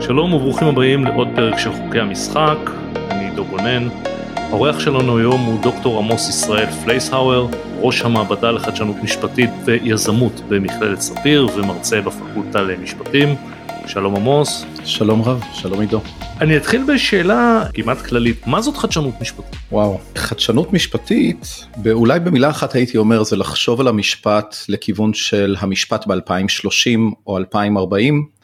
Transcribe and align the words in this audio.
שלום 0.00 0.34
וברוכים 0.34 0.68
הבאים 0.68 1.04
לעוד 1.04 1.28
פרק 1.36 1.58
של 1.58 1.72
חוקי 1.72 2.00
המשחק, 2.00 2.56
אני 3.10 3.24
עידו 3.24 3.44
גונן. 3.44 3.88
האורח 4.34 4.80
שלנו 4.80 5.18
היום 5.18 5.40
הוא 5.40 5.62
דוקטור 5.62 5.98
עמוס 5.98 6.28
ישראל 6.28 6.70
פלייסהאואר, 6.84 7.46
ראש 7.80 8.02
המעבדה 8.02 8.50
לחדשנות 8.50 8.96
משפטית 9.02 9.50
ויזמות 9.64 10.40
במכללת 10.48 11.00
ספיר 11.00 11.48
ומרצה 11.56 12.00
בפקולטה 12.00 12.62
למשפטים. 12.62 13.28
שלום 13.86 14.16
עמוס. 14.16 14.64
שלום 14.84 15.22
רב, 15.22 15.44
שלום 15.52 15.80
עידו. 15.80 16.00
אני 16.40 16.56
אתחיל 16.56 16.84
בשאלה 16.94 17.64
כמעט 17.74 17.98
כללית, 17.98 18.46
מה 18.46 18.60
זאת 18.60 18.76
חדשנות 18.76 19.14
משפטית? 19.20 19.56
וואו, 19.72 20.00
חדשנות 20.16 20.72
משפטית, 20.72 21.66
אולי 21.90 22.20
במילה 22.20 22.50
אחת 22.50 22.74
הייתי 22.74 22.98
אומר 22.98 23.22
זה 23.22 23.36
לחשוב 23.36 23.80
על 23.80 23.88
המשפט 23.88 24.56
לכיוון 24.68 25.14
של 25.14 25.56
המשפט 25.60 26.06
ב-2030 26.06 26.98
או 27.26 27.38
2040. 27.38 28.37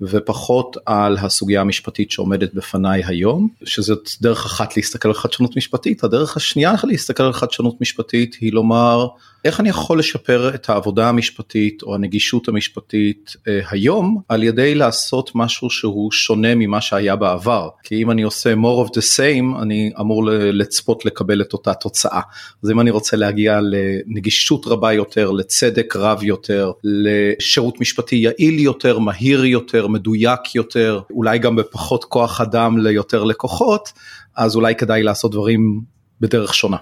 ופחות 0.00 0.76
על 0.86 1.16
הסוגיה 1.16 1.60
המשפטית 1.60 2.10
שעומדת 2.10 2.54
בפניי 2.54 3.02
היום, 3.06 3.48
שזאת 3.64 4.08
דרך 4.20 4.46
אחת 4.46 4.76
להסתכל 4.76 5.08
על 5.08 5.14
חדשנות 5.14 5.56
משפטית, 5.56 6.04
הדרך 6.04 6.36
השנייה 6.36 6.72
להסתכל 6.84 7.22
על 7.22 7.32
חדשנות 7.32 7.80
משפטית 7.80 8.36
היא 8.40 8.52
לומר 8.52 9.06
איך 9.46 9.60
אני 9.60 9.68
יכול 9.68 9.98
לשפר 9.98 10.54
את 10.54 10.68
העבודה 10.70 11.08
המשפטית 11.08 11.82
או 11.82 11.94
הנגישות 11.94 12.48
המשפטית 12.48 13.32
אה, 13.48 13.60
היום 13.70 14.20
על 14.28 14.42
ידי 14.42 14.74
לעשות 14.74 15.30
משהו 15.34 15.70
שהוא 15.70 16.12
שונה 16.12 16.54
ממה 16.54 16.80
שהיה 16.80 17.16
בעבר, 17.16 17.68
כי 17.82 18.02
אם 18.02 18.10
אני 18.10 18.22
עושה 18.22 18.54
more 18.54 18.86
of 18.86 18.90
the 18.90 19.02
same 19.16 19.62
אני 19.62 19.92
אמור 20.00 20.24
לצפות 20.30 21.04
לקבל 21.04 21.42
את 21.42 21.52
אותה 21.52 21.74
תוצאה, 21.74 22.20
אז 22.62 22.70
אם 22.70 22.80
אני 22.80 22.90
רוצה 22.90 23.16
להגיע 23.16 23.60
לנגישות 23.62 24.66
רבה 24.66 24.92
יותר, 24.92 25.30
לצדק 25.30 25.96
רב 25.96 26.22
יותר, 26.22 26.72
לשירות 26.84 27.80
משפטי 27.80 28.16
יעיל 28.16 28.58
יותר, 28.58 28.98
מהיר 28.98 29.44
יותר, 29.44 29.86
מדויק 29.86 30.54
יותר, 30.54 31.00
אולי 31.10 31.38
גם 31.38 31.56
בפחות 31.56 32.04
כוח 32.04 32.40
אדם 32.40 32.78
ליותר 32.78 33.24
לקוחות, 33.24 33.88
אז 34.36 34.56
אולי 34.56 34.74
כדאי 34.74 35.02
לעשות 35.02 35.32
דברים 35.32 35.80
בדרך 36.20 36.54
שונה. 36.54 36.76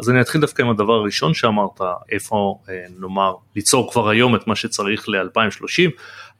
אז 0.00 0.10
אני 0.10 0.20
אתחיל 0.20 0.40
דווקא 0.40 0.62
עם 0.62 0.70
הדבר 0.70 0.92
הראשון 0.92 1.34
שאמרת, 1.34 1.80
איפה 2.12 2.58
אה, 2.68 2.74
נאמר 3.00 3.34
ליצור 3.56 3.92
כבר 3.92 4.08
היום 4.08 4.34
את 4.34 4.46
מה 4.46 4.56
שצריך 4.56 5.08
ל-2030, 5.08 5.90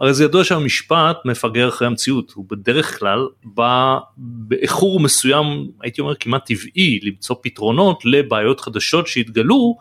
הרי 0.00 0.14
זה 0.14 0.25
ידוע 0.25 0.44
שהמשפט 0.44 1.16
מפגר 1.25 1.69
אחרי 1.69 1.86
המציאות, 1.86 2.33
הוא 2.34 2.44
בדרך 2.50 2.98
כלל 2.98 3.28
בא 3.44 3.98
באיחור 4.16 5.00
מסוים, 5.00 5.47
הייתי 5.83 6.00
אומר 6.00 6.14
כמעט 6.14 6.47
טבעי, 6.47 7.00
למצוא 7.03 7.36
פתרונות 7.42 8.05
לבעיות 8.05 8.61
חדשות 8.61 9.06
שהתגלו, 9.06 9.77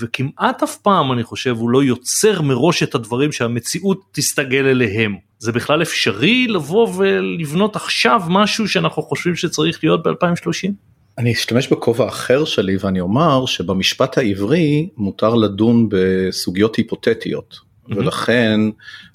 וכמעט 0.00 0.62
אף 0.62 0.76
פעם 0.76 1.12
אני 1.12 1.22
חושב 1.22 1.56
הוא 1.56 1.70
לא 1.70 1.82
יוצר 1.82 2.42
מראש 2.42 2.82
את 2.82 2.94
הדברים 2.94 3.32
שהמציאות 3.32 4.00
תסתגל 4.12 4.66
אליהם. 4.66 5.16
זה 5.38 5.52
בכלל 5.52 5.82
אפשרי 5.82 6.46
לבוא 6.48 6.88
ולבנות 6.96 7.76
עכשיו 7.76 8.22
משהו 8.28 8.68
שאנחנו 8.68 9.02
חושבים 9.02 9.36
שצריך 9.36 9.84
להיות 9.84 10.02
ב-2030? 10.06 10.91
אני 11.18 11.32
אשתמש 11.32 11.68
בכובע 11.68 12.08
אחר 12.08 12.44
שלי 12.44 12.76
ואני 12.80 13.00
אומר 13.00 13.46
שבמשפט 13.46 14.18
העברי 14.18 14.88
מותר 14.96 15.34
לדון 15.34 15.88
בסוגיות 15.90 16.76
היפותטיות 16.76 17.54
mm-hmm. 17.54 17.96
ולכן 17.96 18.60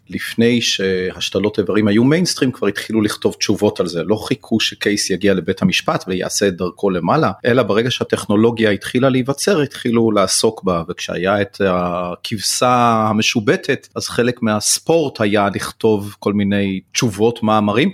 לפני 0.10 0.62
שהשתלות 0.62 1.60
איברים 1.60 1.88
היו 1.88 2.04
מיינסטרים 2.04 2.52
כבר 2.52 2.68
התחילו 2.68 3.02
לכתוב 3.02 3.34
תשובות 3.34 3.80
על 3.80 3.88
זה 3.88 4.04
לא 4.04 4.16
חיכו 4.16 4.60
שקייס 4.60 5.10
יגיע 5.10 5.34
לבית 5.34 5.62
המשפט 5.62 6.04
ויעשה 6.08 6.48
את 6.48 6.58
דרכו 6.58 6.90
למעלה 6.90 7.32
אלא 7.46 7.64
ברגע 7.64 7.92
שהטכנולוגיה 7.92 8.72
התחילה 8.72 9.10
להיווצר 9.10 9.62
התחילו 9.62 10.12
לעסוק 10.12 10.64
בה 10.64 10.84
וכשהיה 10.90 11.42
את 11.42 11.62
הכבשה 11.66 13.06
המשובטת 13.10 13.88
אז 13.96 14.08
חלק 14.08 14.42
מהספורט 14.42 15.22
היה 15.22 15.48
לכתוב 15.56 16.16
כל 16.20 16.34
מיני 16.34 16.80
תשובות 16.92 17.44
מאמרים. 17.44 17.92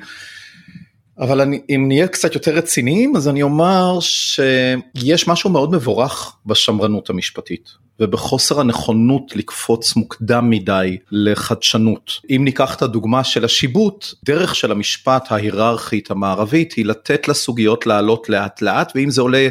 אבל 1.20 1.42
אני, 1.42 1.62
אם 1.70 1.86
נהיה 1.88 2.08
קצת 2.08 2.36
יותר 2.36 2.56
רציניים 2.56 3.16
אז 3.16 3.28
אני 3.28 3.42
אומר 3.42 4.00
שיש 4.00 5.28
משהו 5.28 5.50
מאוד 5.50 5.72
מבורך 5.72 6.36
בשמרנות 6.46 7.10
המשפטית 7.10 7.70
ובחוסר 8.00 8.60
הנכונות 8.60 9.36
לקפוץ 9.36 9.96
מוקדם 9.96 10.50
מדי 10.50 10.98
לחדשנות. 11.12 12.12
אם 12.30 12.42
ניקח 12.44 12.76
את 12.76 12.82
הדוגמה 12.82 13.24
של 13.24 13.46
השיבוט, 13.46 14.06
דרך 14.24 14.56
של 14.56 14.72
המשפט 14.72 15.32
ההיררכית 15.32 16.12
המערבית 16.12 16.74
היא 16.74 16.86
לתת 16.86 17.28
לסוגיות 17.28 17.88
לעלות 17.88 18.30
לאט 18.30 18.62
לאט 18.62 18.92
ואם 18.96 19.10
זה 19.10 19.22
עולה 19.22 19.48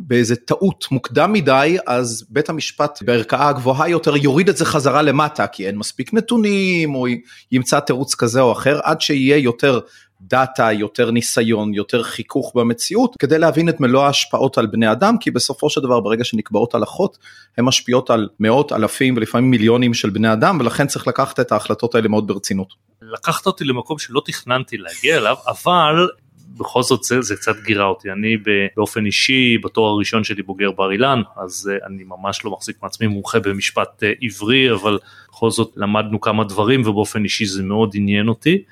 באיזה 0.00 0.36
טעות 0.36 0.86
מוקדם 0.90 1.32
מדי 1.32 1.76
אז 1.86 2.24
בית 2.30 2.48
המשפט 2.48 3.02
בערכאה 3.02 3.48
הגבוהה 3.48 3.88
יותר 3.88 4.16
יוריד 4.16 4.48
את 4.48 4.56
זה 4.56 4.64
חזרה 4.64 5.02
למטה 5.02 5.46
כי 5.46 5.66
אין 5.66 5.78
מספיק 5.78 6.14
נתונים 6.14 6.94
או 6.94 7.06
ימצא 7.52 7.80
תירוץ 7.80 8.14
כזה 8.14 8.40
או 8.40 8.52
אחר 8.52 8.80
עד 8.82 9.00
שיהיה 9.00 9.36
יותר 9.36 9.80
דאטה, 10.28 10.72
יותר 10.72 11.10
ניסיון, 11.10 11.74
יותר 11.74 12.02
חיכוך 12.02 12.52
במציאות, 12.54 13.16
כדי 13.18 13.38
להבין 13.38 13.68
את 13.68 13.80
מלוא 13.80 14.02
ההשפעות 14.02 14.58
על 14.58 14.66
בני 14.66 14.92
אדם, 14.92 15.18
כי 15.20 15.30
בסופו 15.30 15.70
של 15.70 15.80
דבר 15.80 16.00
ברגע 16.00 16.24
שנקבעות 16.24 16.74
הלכות, 16.74 17.18
הן 17.58 17.64
משפיעות 17.64 18.10
על 18.10 18.28
מאות 18.40 18.72
אלפים 18.72 19.16
ולפעמים 19.16 19.50
מיליונים 19.50 19.94
של 19.94 20.10
בני 20.10 20.32
אדם, 20.32 20.60
ולכן 20.60 20.86
צריך 20.86 21.06
לקחת 21.06 21.40
את 21.40 21.52
ההחלטות 21.52 21.94
האלה 21.94 22.08
מאוד 22.08 22.26
ברצינות. 22.26 22.74
לקחת 23.02 23.46
אותי 23.46 23.64
למקום 23.64 23.98
שלא 23.98 24.22
תכננתי 24.24 24.76
להגיע 24.76 25.16
אליו, 25.16 25.36
אבל 25.46 26.08
בכל 26.58 26.82
זאת 26.82 27.02
זה, 27.02 27.22
זה 27.22 27.36
קצת 27.36 27.56
גירה 27.64 27.84
אותי, 27.84 28.12
אני 28.12 28.36
באופן 28.76 29.06
אישי 29.06 29.58
בתואר 29.64 29.90
הראשון 29.90 30.24
שלי 30.24 30.42
בוגר 30.42 30.70
בר 30.70 30.92
אילן, 30.92 31.22
אז 31.36 31.70
uh, 31.72 31.86
אני 31.86 32.04
ממש 32.04 32.44
לא 32.44 32.50
מחזיק 32.50 32.76
מעצמי 32.82 33.06
מומחה 33.06 33.40
במשפט 33.40 34.02
uh, 34.02 34.06
עברי, 34.22 34.72
אבל 34.72 34.98
בכל 35.28 35.50
זאת 35.50 35.72
למדנו 35.76 36.20
כמה 36.20 36.44
דברים 36.44 36.80
ובאופן 36.80 37.24
אישי 37.24 37.46
זה 37.46 37.62
מאוד 37.62 37.90
עניין 37.94 38.28
אותי. 38.28 38.62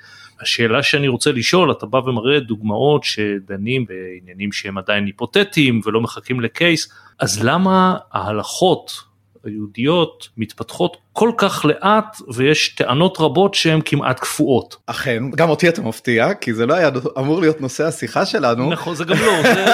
השאלה 0.45 0.83
שאני 0.83 1.09
רוצה 1.09 1.33
לשאול, 1.33 1.73
אתה 1.73 1.87
בא 1.87 1.99
ומראה 1.99 2.41
דוגמאות 2.41 3.05
שדנים 3.05 3.85
בעניינים 3.87 4.53
שהם 4.53 4.79
עדיין 4.79 5.07
היפותטיים 5.07 5.81
ולא 5.85 6.01
מחכים 6.01 6.41
לקייס, 6.41 6.89
אז 7.19 7.45
למה 7.45 7.97
ההלכות 8.13 9.05
היהודיות 9.45 10.29
מתפתחות 10.37 10.97
כל 11.13 11.31
כך 11.37 11.65
לאט 11.65 12.17
ויש 12.35 12.69
טענות 12.69 13.17
רבות 13.21 13.55
שהן 13.55 13.81
כמעט 13.85 14.21
קפואות. 14.21 14.77
אכן, 14.87 15.23
גם 15.31 15.49
אותי 15.49 15.69
אתה 15.69 15.83
מפתיע, 15.83 16.35
כי 16.35 16.55
זה 16.55 16.67
לא 16.67 16.75
היה 16.75 16.91
אמור 17.19 17.41
להיות 17.41 17.61
נושא 17.61 17.85
השיחה 17.85 18.27
שלנו. 18.27 18.71
נכון, 18.71 18.95
זה 18.95 19.05
גם 19.05 19.17
לא, 19.17 19.43
זה, 19.43 19.65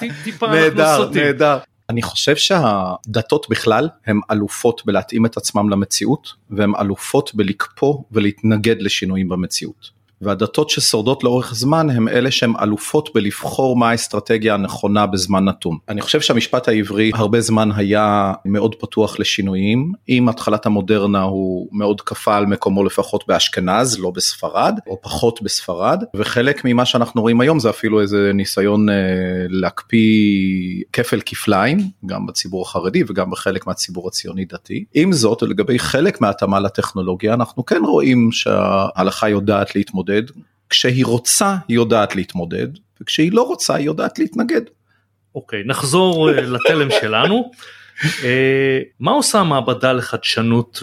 זה 0.00 0.06
טיפה 0.24 0.46
נהדר, 0.46 1.10
נהדר. 1.14 1.58
אני 1.90 2.02
חושב 2.02 2.36
שהדתות 2.36 3.46
בכלל 3.50 3.88
הן 4.06 4.20
אלופות 4.30 4.82
בלהתאים 4.86 5.26
את 5.26 5.36
עצמם 5.36 5.70
למציאות 5.70 6.28
והן 6.50 6.72
אלופות 6.80 7.34
בלקפוא 7.34 7.94
ולהתנגד 8.12 8.76
לשינויים 8.82 9.28
במציאות. 9.28 9.97
והדתות 10.22 10.70
ששורדות 10.70 11.24
לאורך 11.24 11.54
זמן 11.54 11.90
הם 11.90 12.08
אלה 12.08 12.30
שהן 12.30 12.52
אלופות 12.62 13.10
בלבחור 13.14 13.76
מה 13.76 13.90
האסטרטגיה 13.90 14.54
הנכונה 14.54 15.06
בזמן 15.06 15.44
נתון. 15.44 15.76
אני 15.88 16.00
חושב 16.00 16.20
שהמשפט 16.20 16.68
העברי 16.68 17.10
הרבה 17.14 17.40
זמן 17.40 17.68
היה 17.76 18.32
מאוד 18.44 18.74
פתוח 18.74 19.20
לשינויים, 19.20 19.92
עם 20.06 20.28
התחלת 20.28 20.66
המודרנה 20.66 21.22
הוא 21.22 21.68
מאוד 21.72 22.00
כפה 22.00 22.36
על 22.36 22.46
מקומו 22.46 22.84
לפחות 22.84 23.24
באשכנז, 23.28 23.98
לא 23.98 24.10
בספרד, 24.10 24.78
או 24.86 24.98
פחות 25.02 25.42
בספרד, 25.42 26.04
וחלק 26.16 26.62
ממה 26.64 26.84
שאנחנו 26.84 27.22
רואים 27.22 27.40
היום 27.40 27.58
זה 27.58 27.70
אפילו 27.70 28.00
איזה 28.00 28.30
ניסיון 28.34 28.88
אה, 28.88 28.94
להקפיא 29.48 30.82
כפל 30.92 31.20
כפליים, 31.26 31.78
גם 32.06 32.26
בציבור 32.26 32.62
החרדי 32.62 33.02
וגם 33.08 33.30
בחלק 33.30 33.66
מהציבור 33.66 34.08
הציוני 34.08 34.44
דתי. 34.44 34.84
עם 34.94 35.12
זאת, 35.12 35.42
לגבי 35.42 35.78
חלק 35.78 36.20
מההתאמה 36.20 36.60
לטכנולוגיה, 36.60 37.34
אנחנו 37.34 37.66
כן 37.66 37.82
רואים 37.84 38.28
שההלכה 38.32 39.28
יודעת 39.28 39.76
להתמודד. 39.76 40.07
להתמודד, 40.08 40.22
כשהיא 40.70 41.06
רוצה 41.06 41.56
היא 41.68 41.74
יודעת 41.74 42.16
להתמודד, 42.16 42.68
וכשהיא 43.00 43.32
לא 43.32 43.42
רוצה 43.42 43.74
היא 43.74 43.86
יודעת 43.86 44.18
להתנגד. 44.18 44.62
אוקיי, 45.34 45.62
נחזור 45.64 46.30
אה, 46.30 46.40
לתלם 46.40 46.88
שלנו. 47.00 47.50
אה, 48.24 48.80
מה 49.00 49.10
עושה 49.10 49.38
המעבדה 49.38 49.92
לחדשנות 49.92 50.82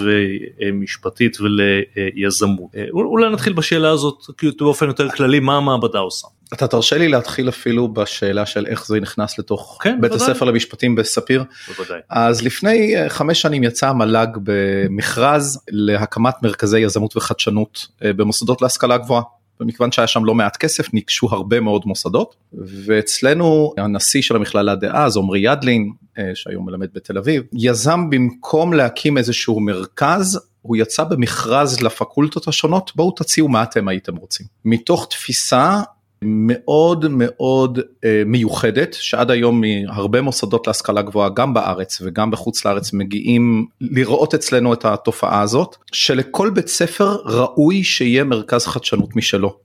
משפטית 0.74 1.38
וליזמות? 1.42 2.76
אה, 2.76 2.86
אולי 2.92 3.30
נתחיל 3.30 3.54
בשאלה 3.54 3.90
הזאת 3.90 4.16
באופן 4.60 4.88
יותר 4.88 5.10
כללי, 5.10 5.40
מה 5.40 5.58
המעבדה 5.58 6.00
עושה? 6.00 6.28
אתה 6.54 6.68
תרשה 6.68 6.98
לי 6.98 7.08
להתחיל 7.08 7.50
אפילו 7.50 7.94
בשאלה 7.94 8.46
של 8.46 8.66
איך 8.66 8.88
זה 8.88 9.00
נכנס 9.00 9.40
לתוך 9.40 9.80
כן, 9.82 10.02
בית 10.02 10.12
בוודאי. 10.12 10.32
הספר 10.32 10.46
למשפטים 10.46 10.96
בספיר. 10.96 11.44
בוודאי. 11.68 12.00
אז 12.10 12.44
לפני 12.44 12.96
חמש 13.10 13.42
שנים 13.42 13.64
יצא 13.64 13.90
המל"ג 13.90 14.28
במכרז 14.44 15.60
להקמת 15.70 16.44
מרכזי 16.44 16.80
יזמות 16.80 17.18
וחדשנות 17.18 17.88
במוסדות 18.02 18.62
להשכלה 18.62 18.98
גבוהה. 18.98 19.22
ומכיוון 19.60 19.92
שהיה 19.92 20.08
שם 20.08 20.26
לא 20.26 20.36
מעט 20.36 20.58
כסף 20.58 20.94
ניגשו 20.94 21.28
הרבה 21.32 21.60
מאוד 21.60 21.82
מוסדות 21.86 22.36
ואצלנו 22.54 23.74
הנשיא 23.78 24.22
של 24.22 24.36
המכללה 24.36 24.76
דאז 24.76 25.18
עמרי 25.18 25.40
ידלין 25.40 25.92
אה, 26.18 26.32
שהיום 26.34 26.66
מלמד 26.66 26.88
בתל 26.94 27.18
אביב 27.18 27.44
יזם 27.54 28.10
במקום 28.10 28.74
להקים 28.74 29.18
איזשהו 29.18 29.60
מרכז 29.60 30.40
הוא 30.62 30.78
יצא 30.78 31.04
במכרז 31.04 31.82
לפקולטות 31.82 32.48
השונות 32.48 32.92
בואו 32.96 33.12
תציעו 33.12 33.48
מה 33.48 33.64
אתם 33.64 33.88
הייתם 33.88 34.16
רוצים 34.16 34.46
מתוך 34.66 35.08
תפיסה 35.10 35.82
מאוד 36.26 37.06
מאוד 37.10 37.80
אה, 38.06 38.24
מיוחדת 38.26 38.94
שעד 38.94 39.32
היום 39.32 39.62
מהרבה 39.62 40.22
מוסדות 40.22 40.68
להשכלה 40.68 41.02
גבוהה 41.02 41.30
גם 41.30 41.54
בארץ 41.54 42.02
וגם 42.02 42.32
בחוץ 42.32 42.66
לארץ 42.66 42.94
מגיעים 42.94 43.66
לראות 43.82 44.34
אצלנו 44.34 44.74
את 44.74 44.86
התופעה 44.86 45.42
הזאת 45.42 45.76
שלכל 45.92 46.50
בית 46.50 46.68
ספר 46.68 47.18
ראוי 47.26 47.84
שיהיה 47.84 48.24
מרכז 48.24 48.66
חדשנות 48.66 49.16
משלו. 49.16 49.58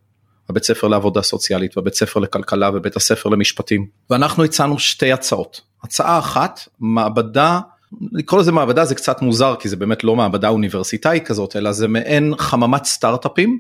הבית 0.49 0.65
ספר 0.65 0.89
לעבודה 0.89 1.23
סוציאלית 1.23 1.77
והבית 1.77 1.95
ספר 1.95 2.21
לכלכלה 2.21 2.71
ובית 2.75 2.97
הספר 2.97 3.29
למשפטים. 3.29 3.87
ואנחנו 4.11 4.45
הצענו 4.45 4.79
שתי 4.79 5.13
הצעות. 5.13 5.61
הצעה 5.85 6.19
אחת 6.19 6.61
מעבדה 6.81 7.61
לקרוא 8.13 8.41
לזה 8.41 8.53
מעבדה 8.53 8.85
זה 8.85 8.95
קצת 8.95 9.23
מוזר 9.23 9.55
כי 9.61 9.69
זה 9.69 9.77
באמת 9.77 10.05
לא 10.05 10.17
מעבדה 10.17 10.49
אוניברסיטאית 10.49 11.27
כזאת 11.27 11.57
אלא 11.57 11.73
זה 11.73 11.89
מעין 11.89 12.35
חממת 12.39 12.85
סטארט-אפים 12.85 13.59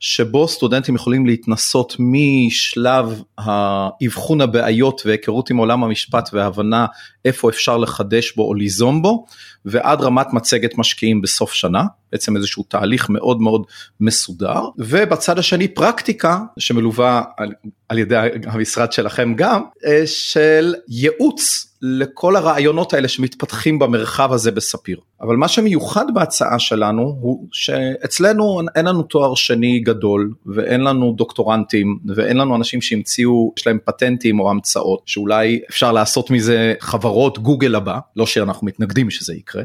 שבו 0.00 0.48
סטודנטים 0.48 0.94
יכולים 0.94 1.26
להתנסות 1.26 1.96
משלב 1.98 3.22
האבחון 3.38 4.40
הבעיות 4.40 5.02
והיכרות 5.04 5.50
עם 5.50 5.56
עולם 5.56 5.84
המשפט 5.84 6.30
והבנה 6.32 6.86
איפה 7.24 7.50
אפשר 7.50 7.76
לחדש 7.76 8.32
בו 8.36 8.42
או 8.42 8.54
ליזום 8.54 9.02
בו 9.02 9.26
ועד 9.64 10.00
רמת 10.00 10.26
מצגת 10.32 10.78
משקיעים 10.78 11.20
בסוף 11.22 11.52
שנה 11.52 11.84
בעצם 12.14 12.36
איזשהו 12.36 12.64
תהליך 12.68 13.10
מאוד 13.10 13.40
מאוד 13.40 13.62
מסודר 14.00 14.60
ובצד 14.78 15.38
השני 15.38 15.68
פרקטיקה 15.68 16.40
שמלווה 16.58 17.22
על, 17.36 17.52
על 17.88 17.98
ידי 17.98 18.16
המשרד 18.46 18.92
שלכם 18.92 19.34
גם 19.34 19.62
אה, 19.86 20.02
של 20.06 20.74
ייעוץ 20.88 21.74
לכל 21.82 22.36
הרעיונות 22.36 22.94
האלה 22.94 23.08
שמתפתחים 23.08 23.78
במרחב 23.78 24.32
הזה 24.32 24.50
בספיר. 24.50 24.98
אבל 25.20 25.36
מה 25.36 25.48
שמיוחד 25.48 26.04
בהצעה 26.14 26.58
שלנו 26.58 27.02
הוא 27.02 27.48
שאצלנו 27.52 28.60
אין 28.76 28.84
לנו 28.84 29.02
תואר 29.02 29.34
שני 29.34 29.80
גדול 29.80 30.32
ואין 30.46 30.80
לנו 30.80 31.14
דוקטורנטים 31.16 31.98
ואין 32.16 32.36
לנו 32.36 32.56
אנשים 32.56 32.82
שהמציאו, 32.82 33.52
יש 33.58 33.66
להם 33.66 33.78
פטנטים 33.84 34.40
או 34.40 34.50
המצאות 34.50 35.02
שאולי 35.06 35.60
אפשר 35.70 35.92
לעשות 35.92 36.30
מזה 36.30 36.74
חברות 36.80 37.38
גוגל 37.38 37.74
הבא, 37.74 37.98
לא 38.16 38.26
שאנחנו 38.26 38.66
מתנגדים 38.66 39.10
שזה 39.10 39.34
יקרה, 39.34 39.62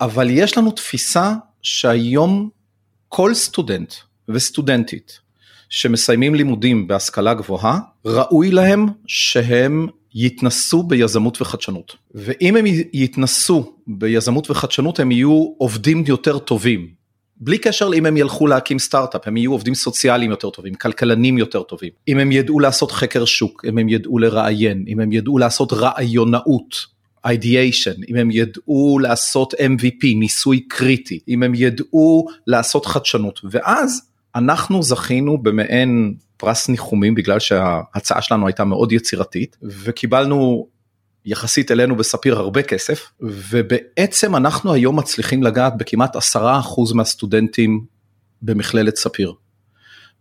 אבל 0.00 0.30
יש 0.30 0.58
לנו 0.58 0.70
תפיסה 0.70 1.32
שהיום 1.62 2.48
כל 3.08 3.34
סטודנט 3.34 3.94
וסטודנטית 4.28 5.20
שמסיימים 5.68 6.34
לימודים 6.34 6.86
בהשכלה 6.86 7.34
גבוהה, 7.34 7.78
ראוי 8.04 8.50
להם 8.50 8.86
שהם 9.06 9.86
יתנסו 10.14 10.82
ביזמות 10.82 11.42
וחדשנות. 11.42 11.96
ואם 12.14 12.56
הם 12.56 12.64
יתנסו 12.92 13.72
ביזמות 13.86 14.50
וחדשנות 14.50 15.00
הם 15.00 15.10
יהיו 15.10 15.52
עובדים 15.58 16.04
יותר 16.06 16.38
טובים. 16.38 17.00
בלי 17.36 17.58
קשר 17.58 17.90
אם 17.94 18.06
הם 18.06 18.16
ילכו 18.16 18.46
להקים 18.46 18.78
סטארט-אפ, 18.78 19.28
הם 19.28 19.36
יהיו 19.36 19.52
עובדים 19.52 19.74
סוציאליים 19.74 20.30
יותר 20.30 20.50
טובים, 20.50 20.74
כלכלנים 20.74 21.38
יותר 21.38 21.62
טובים. 21.62 21.90
אם 22.08 22.18
הם 22.18 22.32
ידעו 22.32 22.60
לעשות 22.60 22.92
חקר 22.92 23.24
שוק, 23.24 23.64
אם 23.68 23.78
הם 23.78 23.88
ידעו 23.88 24.18
לראיין, 24.18 24.84
אם 24.88 25.00
הם 25.00 25.12
ידעו 25.12 25.38
לעשות 25.38 25.72
רעיונאות. 25.72 26.99
Ideation, 27.26 28.04
אם 28.08 28.16
הם 28.16 28.30
ידעו 28.30 28.98
לעשות 28.98 29.54
MVP, 29.54 30.06
ניסוי 30.16 30.60
קריטי, 30.60 31.20
אם 31.28 31.42
הם 31.42 31.52
ידעו 31.54 32.26
לעשות 32.46 32.86
חדשנות, 32.86 33.40
ואז 33.50 34.02
אנחנו 34.34 34.82
זכינו 34.82 35.38
במעין 35.38 36.14
פרס 36.36 36.68
ניחומים 36.68 37.14
בגלל 37.14 37.38
שההצעה 37.38 38.22
שלנו 38.22 38.46
הייתה 38.46 38.64
מאוד 38.64 38.92
יצירתית 38.92 39.56
וקיבלנו 39.62 40.66
יחסית 41.24 41.70
אלינו 41.70 41.96
בספיר 41.96 42.38
הרבה 42.38 42.62
כסף 42.62 43.12
ובעצם 43.20 44.36
אנחנו 44.36 44.72
היום 44.72 44.98
מצליחים 44.98 45.42
לגעת 45.42 45.76
בכמעט 45.76 46.16
עשרה 46.16 46.58
אחוז 46.58 46.92
מהסטודנטים 46.92 47.84
במכללת 48.42 48.96
ספיר. 48.96 49.32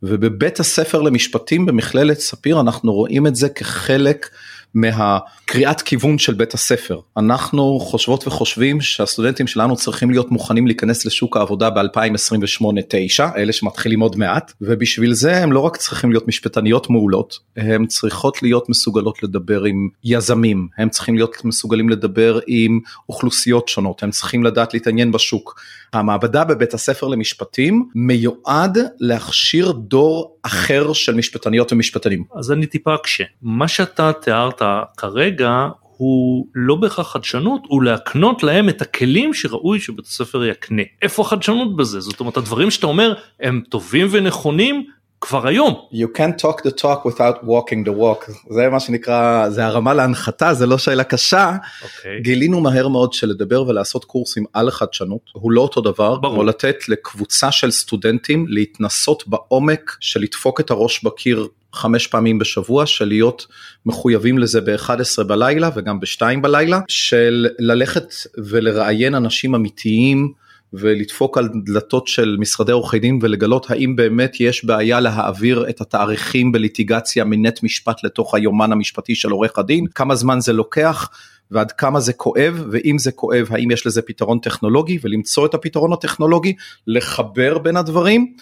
ובבית 0.03 0.59
הספר 0.59 1.01
למשפטים 1.01 1.65
במכללת 1.65 2.19
ספיר 2.19 2.59
אנחנו 2.59 2.93
רואים 2.93 3.27
את 3.27 3.35
זה 3.35 3.49
כחלק 3.49 4.29
מהקריאת 4.73 5.81
כיוון 5.81 6.17
של 6.17 6.33
בית 6.33 6.53
הספר. 6.53 6.99
אנחנו 7.17 7.79
חושבות 7.79 8.27
וחושבים 8.27 8.81
שהסטודנטים 8.81 9.47
שלנו 9.47 9.75
צריכים 9.75 10.11
להיות 10.11 10.31
מוכנים 10.31 10.67
להיכנס 10.67 11.05
לשוק 11.05 11.37
העבודה 11.37 11.69
ב-2028-9, 11.69 13.23
אלה 13.37 13.53
שמתחילים 13.53 13.99
עוד 13.99 14.15
מעט, 14.15 14.53
ובשביל 14.61 15.13
זה 15.13 15.43
הם 15.43 15.51
לא 15.51 15.59
רק 15.59 15.77
צריכים 15.77 16.11
להיות 16.11 16.27
משפטניות 16.27 16.89
מעולות, 16.89 17.39
הם 17.57 17.87
צריכות 17.87 18.43
להיות 18.43 18.69
מסוגלות 18.69 19.23
לדבר 19.23 19.63
עם 19.63 19.89
יזמים, 20.03 20.67
הם 20.77 20.89
צריכים 20.89 21.15
להיות 21.15 21.45
מסוגלים 21.45 21.89
לדבר 21.89 22.39
עם 22.47 22.79
אוכלוסיות 23.09 23.67
שונות, 23.67 24.03
הם 24.03 24.11
צריכים 24.11 24.43
לדעת 24.43 24.73
להתעניין 24.73 25.11
בשוק. 25.11 25.59
המעבדה 25.93 26.43
בבית 26.43 26.73
הספר 26.73 27.07
למשפטים 27.07 27.89
מיועד 27.95 28.77
להכשיר 28.99 29.71
דור 29.71 30.37
אחר 30.43 30.93
של 30.93 31.15
משפטניות 31.15 31.73
ומשפטנים. 31.73 32.23
אז 32.35 32.51
אני 32.51 32.65
טיפה 32.65 32.95
אקשה. 32.95 33.23
מה 33.41 33.67
שאתה 33.67 34.11
תיארת 34.13 34.61
כרגע 34.97 35.67
הוא 35.97 36.47
לא 36.55 36.75
בהכרח 36.75 37.13
חדשנות, 37.13 37.61
הוא 37.67 37.83
להקנות 37.83 38.43
להם 38.43 38.69
את 38.69 38.81
הכלים 38.81 39.33
שראוי 39.33 39.79
שבית 39.79 40.05
הספר 40.05 40.45
יקנה. 40.45 40.81
איפה 41.01 41.21
החדשנות 41.21 41.75
בזה? 41.75 41.99
זאת 41.99 42.19
אומרת 42.19 42.37
הדברים 42.37 42.71
שאתה 42.71 42.87
אומר 42.87 43.13
הם 43.39 43.61
טובים 43.69 44.07
ונכונים, 44.11 44.85
כבר 45.21 45.47
היום. 45.47 45.87
You 45.93 46.17
can't 46.17 46.41
talk 46.41 46.61
the 46.61 46.81
talk 46.81 47.05
without 47.05 47.43
walking 47.43 47.87
the 47.87 47.91
walk 47.99 48.31
זה 48.49 48.69
מה 48.69 48.79
שנקרא 48.79 49.49
זה 49.49 49.65
הרמה 49.65 49.93
להנחתה 49.93 50.53
זה 50.53 50.65
לא 50.65 50.77
שאלה 50.77 51.03
קשה 51.03 51.51
okay. 51.61 51.83
אוקיי. 51.83 52.21
גילינו 52.21 52.61
מהר 52.61 52.87
מאוד 52.87 53.13
שלדבר 53.13 53.67
ולעשות 53.67 54.05
קורסים 54.05 54.45
על 54.53 54.67
החדשנות 54.67 55.21
הוא 55.33 55.51
לא 55.51 55.61
אותו 55.61 55.81
דבר 55.81 56.15
ברור. 56.15 56.33
כמו 56.33 56.43
לתת 56.43 56.89
לקבוצה 56.89 57.51
של 57.51 57.71
סטודנטים 57.71 58.45
להתנסות 58.47 59.27
בעומק 59.27 59.97
של 59.99 60.19
לדפוק 60.19 60.59
את 60.59 60.71
הראש 60.71 61.03
בקיר 61.03 61.47
חמש 61.73 62.07
פעמים 62.07 62.39
בשבוע 62.39 62.85
של 62.85 63.07
להיות 63.07 63.47
מחויבים 63.85 64.37
לזה 64.37 64.61
ב-11 64.61 65.23
בלילה 65.27 65.69
וגם 65.75 65.99
ב-2 65.99 66.21
בלילה 66.41 66.79
של 66.87 67.47
ללכת 67.59 68.13
ולראיין 68.37 69.15
אנשים 69.15 69.55
אמיתיים. 69.55 70.33
ולדפוק 70.73 71.37
על 71.37 71.49
דלתות 71.65 72.07
של 72.07 72.37
משרדי 72.39 72.71
עורכי 72.71 72.99
דין 72.99 73.19
ולגלות 73.21 73.71
האם 73.71 73.95
באמת 73.95 74.39
יש 74.39 74.65
בעיה 74.65 74.99
להעביר 74.99 75.69
את 75.69 75.81
התאריכים 75.81 76.51
בליטיגציה 76.51 77.25
מנט 77.25 77.63
משפט 77.63 78.03
לתוך 78.03 78.35
היומן 78.35 78.71
המשפטי 78.71 79.15
של 79.15 79.29
עורך 79.29 79.59
הדין, 79.59 79.87
כמה 79.87 80.15
זמן 80.15 80.39
זה 80.39 80.53
לוקח. 80.53 81.09
ועד 81.51 81.71
כמה 81.71 81.99
זה 81.99 82.13
כואב 82.13 82.63
ואם 82.71 82.97
זה 82.97 83.11
כואב 83.11 83.47
האם 83.49 83.71
יש 83.71 83.87
לזה 83.87 84.01
פתרון 84.01 84.39
טכנולוגי 84.39 84.99
ולמצוא 85.01 85.45
את 85.45 85.53
הפתרון 85.53 85.93
הטכנולוגי 85.93 86.53
לחבר 86.87 87.57
בין 87.57 87.77
הדברים 87.77 88.33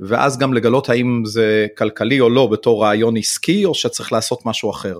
ואז 0.00 0.38
גם 0.38 0.54
לגלות 0.54 0.88
האם 0.88 1.22
זה 1.24 1.66
כלכלי 1.78 2.20
או 2.20 2.30
לא 2.30 2.46
בתור 2.46 2.84
רעיון 2.84 3.16
עסקי 3.16 3.64
או 3.64 3.74
שצריך 3.74 4.12
לעשות 4.12 4.46
משהו 4.46 4.70
אחר. 4.70 4.98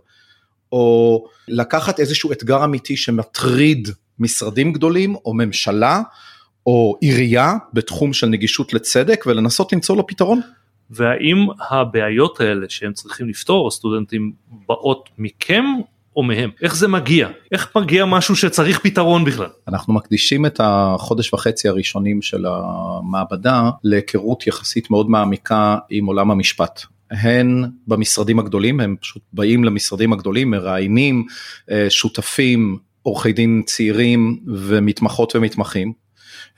או 0.73 1.25
לקחת 1.49 2.01
איזשהו 2.01 2.33
אתגר 2.33 2.65
אמיתי 2.65 2.97
שמטריד 2.97 3.89
משרדים 4.19 4.73
גדולים 4.73 5.15
או 5.15 5.35
ממשלה 5.35 6.03
או 6.67 6.97
עירייה 7.01 7.55
בתחום 7.73 8.13
של 8.13 8.27
נגישות 8.27 8.73
לצדק 8.73 9.25
ולנסות 9.27 9.73
למצוא 9.73 9.97
לו 9.97 10.07
פתרון. 10.07 10.41
והאם 10.91 11.47
הבעיות 11.71 12.41
האלה 12.41 12.67
שהם 12.69 12.93
צריכים 12.93 13.29
לפתור 13.29 13.69
הסטודנטים 13.69 14.33
באות 14.69 15.09
מכם 15.19 15.65
או 16.17 16.23
מהם 16.23 16.51
איך 16.63 16.77
זה 16.77 16.89
מגיע 16.89 17.29
איך 17.53 17.77
מגיע 17.77 18.05
משהו 18.05 18.37
שצריך 18.37 18.81
פתרון 18.81 19.25
בכלל. 19.25 19.49
אנחנו 19.69 19.95
מקדישים 19.95 20.47
את 20.47 20.61
החודש 20.63 21.35
וחצי 21.35 21.69
הראשונים 21.69 22.23
של 22.23 22.45
המעבדה 22.47 23.71
להיכרות 23.85 24.47
יחסית 24.47 24.91
מאוד 24.91 25.11
מעמיקה 25.11 25.79
עם 25.91 26.07
עולם 26.07 26.31
המשפט. 26.31 26.83
הן 27.11 27.65
במשרדים 27.87 28.39
הגדולים 28.39 28.81
הם 28.81 28.97
פשוט 29.01 29.23
באים 29.33 29.65
למשרדים 29.65 30.13
הגדולים 30.13 30.51
מראיינים 30.51 31.25
אה, 31.71 31.87
שותפים 31.91 32.79
עורכי 33.03 33.33
דין 33.33 33.63
צעירים 33.67 34.39
ומתמחות 34.47 35.37
ומתמחים 35.37 35.93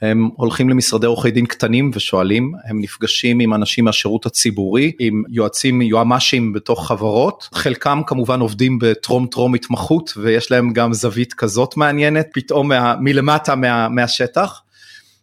הם 0.03 0.31
הולכים 0.37 0.69
למשרדי 0.69 1.07
עורכי 1.07 1.31
דין 1.31 1.47
קטנים 1.47 1.91
ושואלים, 1.95 2.53
הם 2.65 2.81
נפגשים 2.81 3.41
עם 3.41 3.55
אנשים 3.55 3.85
מהשירות 3.85 4.27
הציבורי, 4.27 4.93
עם 4.99 5.23
יועצים, 5.29 5.83
יועמ"שים 5.83 6.53
בתוך 6.53 6.87
חברות, 6.87 7.49
חלקם 7.55 8.01
כמובן 8.07 8.41
עובדים 8.41 8.79
בטרום 8.81 9.27
טרום 9.27 9.55
התמחות 9.55 10.13
ויש 10.17 10.51
להם 10.51 10.73
גם 10.73 10.93
זווית 10.93 11.35
כזאת 11.35 11.77
מעניינת, 11.77 12.27
פתאום 12.33 12.69
מה, 12.69 12.95
מלמטה 13.01 13.55
מה, 13.55 13.89
מהשטח. 13.89 14.61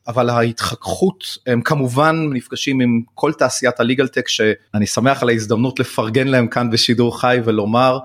אבל 0.08 0.30
ההתחככות 0.30 1.38
הם 1.48 1.62
כמובן 1.62 2.30
נפגשים 2.34 2.82
עם 2.82 3.02
כל 3.16 3.34
תעשיית 3.34 3.80
הליגל 3.80 4.08
טק 4.08 4.28
שאני 4.28 4.88
שמח 4.88 5.24
על 5.24 5.30
ההזדמנות 5.30 5.80
לפרגן 5.80 6.28
להם 6.28 6.48
כאן 6.48 6.70
בשידור 6.70 7.22
חי 7.22 7.38
ולומר 7.46 8.00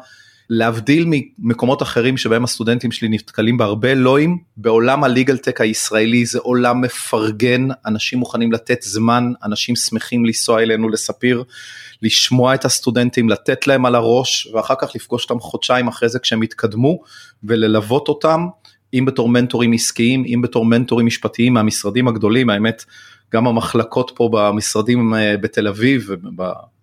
להבדיל 0.50 1.06
ממקומות 1.38 1.82
אחרים 1.82 2.16
שבהם 2.16 2.44
הסטודנטים 2.44 2.92
שלי 2.92 3.08
נתקלים 3.08 3.56
בהרבה 3.56 3.92
אלוהים, 3.92 4.38
בעולם 4.56 5.04
הליגל 5.04 5.36
טק 5.36 5.60
הישראלי 5.60 6.26
זה 6.26 6.38
עולם 6.38 6.80
מפרגן, 6.80 7.68
אנשים 7.86 8.18
מוכנים 8.18 8.52
לתת 8.52 8.82
זמן, 8.82 9.32
אנשים 9.44 9.76
שמחים 9.76 10.24
לנסוע 10.24 10.62
אלינו 10.62 10.88
לספיר, 10.88 11.44
לשמוע 12.02 12.54
את 12.54 12.64
הסטודנטים, 12.64 13.28
לתת 13.28 13.66
להם 13.66 13.86
על 13.86 13.94
הראש 13.94 14.48
ואחר 14.54 14.74
כך 14.80 14.94
לפגוש 14.94 15.24
אותם 15.24 15.40
חודשיים 15.40 15.88
אחרי 15.88 16.08
זה 16.08 16.18
כשהם 16.18 16.42
יתקדמו 16.42 16.98
וללוות 17.44 18.08
אותם, 18.08 18.46
אם 18.94 19.04
בתור 19.04 19.28
מנטורים 19.28 19.72
עסקיים, 19.72 20.24
אם 20.26 20.40
בתור 20.42 20.64
מנטורים 20.64 21.06
משפטיים 21.06 21.54
מהמשרדים 21.54 22.08
הגדולים, 22.08 22.50
האמת 22.50 22.84
גם 23.32 23.46
המחלקות 23.46 24.12
פה 24.14 24.28
במשרדים 24.32 25.14
אה, 25.14 25.36
בתל 25.36 25.68
אביב, 25.68 26.10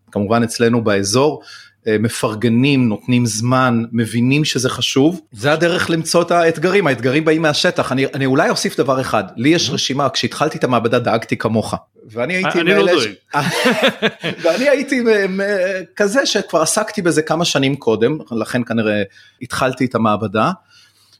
וכמובן 0.09 0.43
אצלנו 0.43 0.83
באזור, 0.83 1.41
מפרגנים, 1.87 2.89
נותנים 2.89 3.25
זמן, 3.25 3.83
מבינים 3.91 4.45
שזה 4.45 4.69
חשוב, 4.69 5.21
זה 5.31 5.53
הדרך 5.53 5.89
למצוא 5.89 6.21
את 6.21 6.31
האתגרים, 6.31 6.87
האתגרים 6.87 7.25
באים 7.25 7.41
מהשטח. 7.41 7.91
אני, 7.91 8.05
אני 8.13 8.25
אולי 8.25 8.49
אוסיף 8.49 8.77
דבר 8.77 9.01
אחד, 9.01 9.23
לי 9.35 9.49
יש 9.49 9.69
רשימה, 9.69 10.09
כשהתחלתי 10.09 10.57
את 10.57 10.63
המעבדה 10.63 10.99
דאגתי 10.99 11.37
כמוך. 11.37 11.73
ואני 12.11 12.33
הייתי 12.33 12.61
אני 12.61 12.73
לא 12.73 12.85
דואג. 12.91 13.09
ואני 14.43 14.69
הייתי 14.69 15.03
כזה 15.95 16.25
שכבר 16.25 16.61
עסקתי 16.61 17.01
בזה 17.01 17.21
כמה 17.21 17.45
שנים 17.45 17.75
קודם, 17.75 18.17
לכן 18.31 18.63
כנראה 18.63 19.03
התחלתי 19.41 19.85
את 19.85 19.95
המעבדה. 19.95 20.51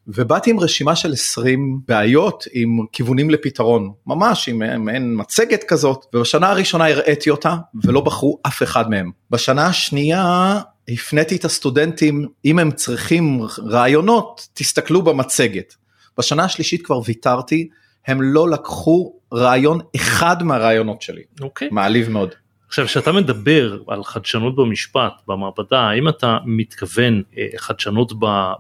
ובאתי 0.08 0.50
עם 0.50 0.60
רשימה 0.60 0.96
של 0.96 1.14
20 1.14 1.80
בעיות 1.88 2.44
עם 2.54 2.80
כיוונים 2.92 3.30
לפתרון, 3.30 3.92
ממש 4.08 4.50
עם 4.50 4.86
מעין 4.86 5.14
מצגת 5.18 5.64
כזאת, 5.64 6.06
ובשנה 6.14 6.50
הראשונה 6.50 6.88
הראיתי 6.88 7.30
אותה 7.30 7.56
ולא 7.84 8.02
בחרו 8.02 8.40
אף 8.48 8.64
אחד 8.64 8.90
מהם. 8.90 9.12
בשנה 9.32 9.66
השנייה 9.66 10.60
הפניתי 10.88 11.36
את 11.36 11.46
הסטודנטים, 11.46 12.28
אם 12.46 12.60
הם 12.60 12.72
צריכים 12.72 13.42
רעיונות, 13.58 14.48
תסתכלו 14.54 15.02
במצגת. 15.02 15.76
בשנה 16.18 16.44
השלישית 16.44 16.86
כבר 16.86 17.00
ויתרתי, 17.06 17.68
הם 18.08 18.22
לא 18.22 18.50
לקחו 18.50 19.14
רעיון 19.34 19.80
אחד 19.96 20.44
מהרעיונות 20.44 21.02
שלי. 21.02 21.22
אוקיי. 21.42 21.68
Okay. 21.68 21.74
מעליב 21.74 22.10
מאוד. 22.10 22.36
עכשיו 22.74 22.86
כשאתה 22.86 23.12
מדבר 23.12 23.78
על 23.88 24.04
חדשנות 24.04 24.56
במשפט 24.56 25.14
במעבדה 25.28 25.80
האם 25.80 26.10
אתה 26.10 26.38
מתכוון 26.46 27.22
אה, 27.38 27.46
חדשנות 27.58 28.14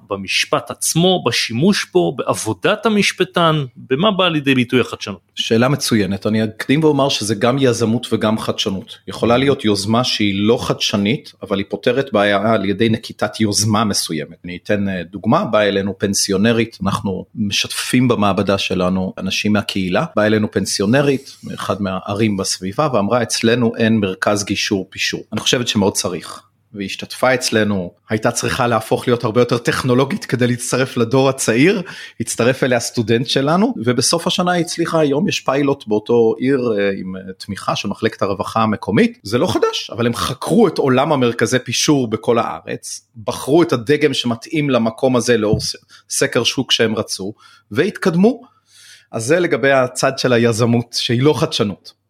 במשפט 0.09 0.71
עצמו 0.71 1.23
בשימוש 1.25 1.87
בו 1.93 2.15
בעבודת 2.15 2.85
המשפטן? 2.85 3.65
במה 3.77 4.11
בא 4.11 4.27
לידי 4.27 4.55
ביטוי 4.55 4.79
החדשנות. 4.79 5.19
שאלה 5.35 5.69
מצוינת. 5.69 6.27
אני 6.27 6.43
אקדים 6.43 6.83
ואומר 6.83 7.09
שזה 7.09 7.35
גם 7.35 7.57
יזמות 7.59 8.07
וגם 8.11 8.39
חדשנות. 8.39 8.97
יכולה 9.07 9.37
להיות 9.37 9.65
יוזמה 9.65 10.03
שהיא 10.03 10.47
לא 10.47 10.65
חדשנית 10.67 11.33
אבל 11.41 11.57
היא 11.57 11.65
פותרת 11.69 12.13
בעיה 12.13 12.53
על 12.53 12.65
ידי 12.65 12.89
נקיטת 12.89 13.39
יוזמה 13.39 13.83
מסוימת. 13.83 14.37
אני 14.45 14.57
אתן 14.63 14.89
אה, 14.89 15.03
דוגמה. 15.03 15.45
באה 15.45 15.67
אלינו 15.67 15.97
פנסיונרית. 15.97 16.77
אנחנו 16.83 17.25
משתפים 17.35 18.07
במעבדה 18.07 18.57
שלנו 18.57 19.13
אנשים 19.17 19.53
מהקהילה. 19.53 20.05
באה 20.15 20.25
אלינו 20.25 20.51
פנסיונרית 20.51 21.37
מאחד 21.43 21.81
מהערים 21.81 22.37
בסביבה 22.37 22.87
ואמרה 22.93 23.23
אצלנו 23.23 23.75
אין 23.75 24.02
מרכז 24.03 24.43
גישור 24.43 24.87
פישור. 24.89 25.23
אני 25.33 25.39
חושבת 25.39 25.67
שמאוד 25.67 25.93
צריך. 25.93 26.43
והיא 26.73 26.85
השתתפה 26.85 27.33
אצלנו, 27.33 27.91
הייתה 28.09 28.31
צריכה 28.31 28.67
להפוך 28.67 29.07
להיות 29.07 29.23
הרבה 29.23 29.41
יותר 29.41 29.57
טכנולוגית 29.57 30.25
כדי 30.25 30.47
להצטרף 30.47 30.97
לדור 30.97 31.29
הצעיר, 31.29 31.81
הצטרף 32.19 32.63
אליה 32.63 32.79
סטודנט 32.79 33.27
שלנו, 33.27 33.73
ובסוף 33.77 34.27
השנה 34.27 34.51
היא 34.51 34.65
הצליחה, 34.65 34.99
היום 34.99 35.27
יש 35.27 35.39
פיילוט 35.39 35.87
באותו 35.87 36.33
עיר 36.37 36.73
אה, 36.77 36.89
עם 36.99 37.15
אה, 37.15 37.21
תמיכה 37.37 37.75
של 37.75 37.87
מחלקת 37.87 38.21
הרווחה 38.21 38.61
המקומית, 38.61 39.19
זה 39.23 39.37
לא 39.37 39.47
חדש, 39.47 39.89
אבל 39.91 40.05
הם 40.05 40.13
חקרו 40.13 40.67
את 40.67 40.77
עולם 40.77 41.11
המרכזי 41.11 41.59
פישור 41.59 42.07
בכל 42.07 42.39
הארץ, 42.39 43.07
בחרו 43.23 43.63
את 43.63 43.73
הדגם 43.73 44.13
שמתאים 44.13 44.69
למקום 44.69 45.15
הזה 45.15 45.37
לאור 45.37 45.59
סקר 46.09 46.43
שוק 46.43 46.71
שהם 46.71 46.95
רצו, 46.95 47.33
והתקדמו. 47.71 48.41
אז 49.11 49.25
זה 49.25 49.39
לגבי 49.39 49.71
הצד 49.71 50.19
של 50.19 50.33
היזמות 50.33 50.85
שהיא 50.93 51.23
לא 51.23 51.33
חדשנות. 51.39 52.02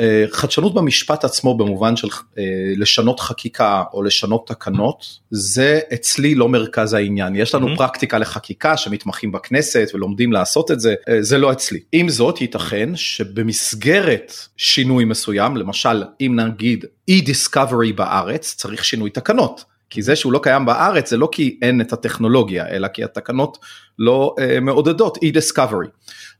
אה, 0.00 0.24
חדשנות 0.30 0.74
במשפט 0.74 1.24
עצמו 1.24 1.56
במובן 1.56 1.96
של 1.96 2.08
אה, 2.38 2.44
לשנות 2.76 3.20
חקיקה 3.20 3.82
או 3.92 4.02
לשנות 4.02 4.46
תקנות 4.46 5.18
זה 5.30 5.80
אצלי 5.94 6.34
לא 6.34 6.48
מרכז 6.48 6.94
העניין. 6.94 7.36
יש 7.36 7.54
לנו 7.54 7.74
mm-hmm. 7.74 7.78
פרקטיקה 7.78 8.18
לחקיקה 8.18 8.76
שמתמחים 8.76 9.32
בכנסת 9.32 9.90
ולומדים 9.94 10.32
לעשות 10.32 10.70
את 10.70 10.80
זה 10.80 10.94
אה, 11.08 11.22
זה 11.22 11.38
לא 11.38 11.52
אצלי. 11.52 11.80
עם 11.92 12.08
זאת 12.08 12.40
ייתכן 12.40 12.96
שבמסגרת 12.96 14.34
שינוי 14.56 15.04
מסוים 15.04 15.56
למשל 15.56 16.04
אם 16.20 16.40
נגיד 16.40 16.84
e-discovery 17.10 17.92
בארץ 17.94 18.54
צריך 18.54 18.84
שינוי 18.84 19.10
תקנות. 19.10 19.64
כי 19.90 20.02
זה 20.02 20.16
שהוא 20.16 20.32
לא 20.32 20.40
קיים 20.42 20.66
בארץ 20.66 21.10
זה 21.10 21.16
לא 21.16 21.28
כי 21.32 21.58
אין 21.62 21.80
את 21.80 21.92
הטכנולוגיה 21.92 22.68
אלא 22.68 22.88
כי 22.88 23.04
התקנות 23.04 23.58
לא 24.00 24.34
uh, 24.38 24.60
מעודדות 24.60 25.16
e-discovery. 25.16 25.88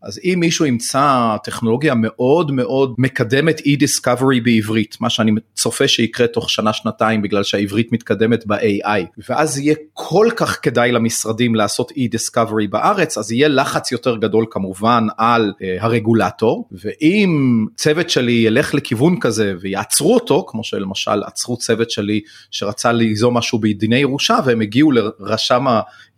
אז 0.03 0.21
אם 0.25 0.37
מישהו 0.41 0.67
ימצא 0.67 1.37
טכנולוגיה 1.45 1.95
מאוד 1.95 2.51
מאוד 2.51 2.95
מקדמת 2.99 3.61
e-discovery 3.61 4.45
בעברית, 4.45 4.97
מה 5.01 5.11
שאני 5.11 5.33
צופה 5.55 5.89
שיקרה 5.89 6.27
תוך 6.27 6.51
שנה 6.51 6.73
שנתיים 6.73 7.23
בגלל 7.23 7.43
שהעברית 7.43 7.93
מתקדמת 7.93 8.47
ב-AI, 8.47 9.21
ואז 9.29 9.59
יהיה 9.59 9.75
כל 9.93 10.29
כך 10.37 10.59
כדאי 10.63 10.93
למשרדים 10.93 11.55
לעשות 11.55 11.93
e-discovery 11.93 12.69
בארץ, 12.71 13.19
אז 13.19 13.33
יהיה 13.33 13.49
לחץ 13.49 13.93
יותר 13.93 14.17
גדול 14.17 14.47
כמובן 14.51 15.07
על 15.19 15.53
uh, 15.57 15.85
הרגולטור, 15.85 16.69
ואם 16.73 17.67
צוות 17.77 18.11
שלי 18.11 18.33
ילך 18.33 18.75
לכיוון 18.75 19.21
כזה 19.21 19.55
ויעצרו 19.61 20.15
אותו, 20.15 20.45
כמו 20.49 20.65
שלמשל 20.65 21.23
עצרו 21.27 21.57
צוות 21.57 21.91
שלי 21.91 22.21
שרצה 22.51 22.93
ליזום 22.93 23.37
משהו 23.37 23.59
בדיני 23.59 23.99
ירושה 23.99 24.39
והם 24.45 24.61
הגיעו 24.61 24.93
לרשם 24.93 25.67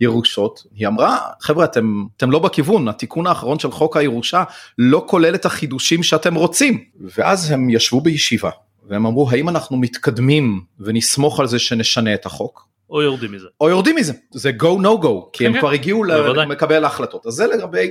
הירושות, 0.01 0.63
היא 0.75 0.87
אמרה 0.87 1.19
חבר'ה 1.41 1.65
אתם, 1.65 2.05
אתם 2.17 2.31
לא 2.31 2.39
בכיוון, 2.39 2.89
התיקון 2.89 3.27
האחרון 3.27 3.59
של 3.59 3.71
חוק 3.71 3.97
הירושה 3.97 4.45
לא 4.79 5.05
כולל 5.09 5.35
את 5.35 5.45
החידושים 5.45 6.03
שאתם 6.03 6.35
רוצים. 6.35 6.85
ואז 7.19 7.51
הם 7.51 7.71
ישבו 7.71 8.01
בישיבה 8.01 8.51
והם 8.89 9.07
אמרו 9.07 9.31
האם 9.31 9.49
אנחנו 9.49 9.77
מתקדמים 9.77 10.61
ונסמוך 10.81 11.41
על 11.41 11.47
זה 11.47 11.59
שנשנה 11.59 12.15
את 12.15 12.27
החוק. 12.27 12.69
או 12.91 13.03
יורדים 13.03 13.33
מזה. 13.33 13.47
או 13.61 13.69
יורדים 13.69 13.97
מזה, 13.97 14.13
זה 14.31 14.51
go 14.59 14.83
no 14.83 15.03
go, 15.05 15.31
כי 15.33 15.47
הם 15.47 15.53
כן, 15.53 15.59
כבר 15.59 15.71
הגיעו 15.71 16.05
למקבל 16.05 16.85
ההחלטות. 16.85 17.27
אז 17.27 17.33
זה 17.33 17.47
לגבי, 17.47 17.91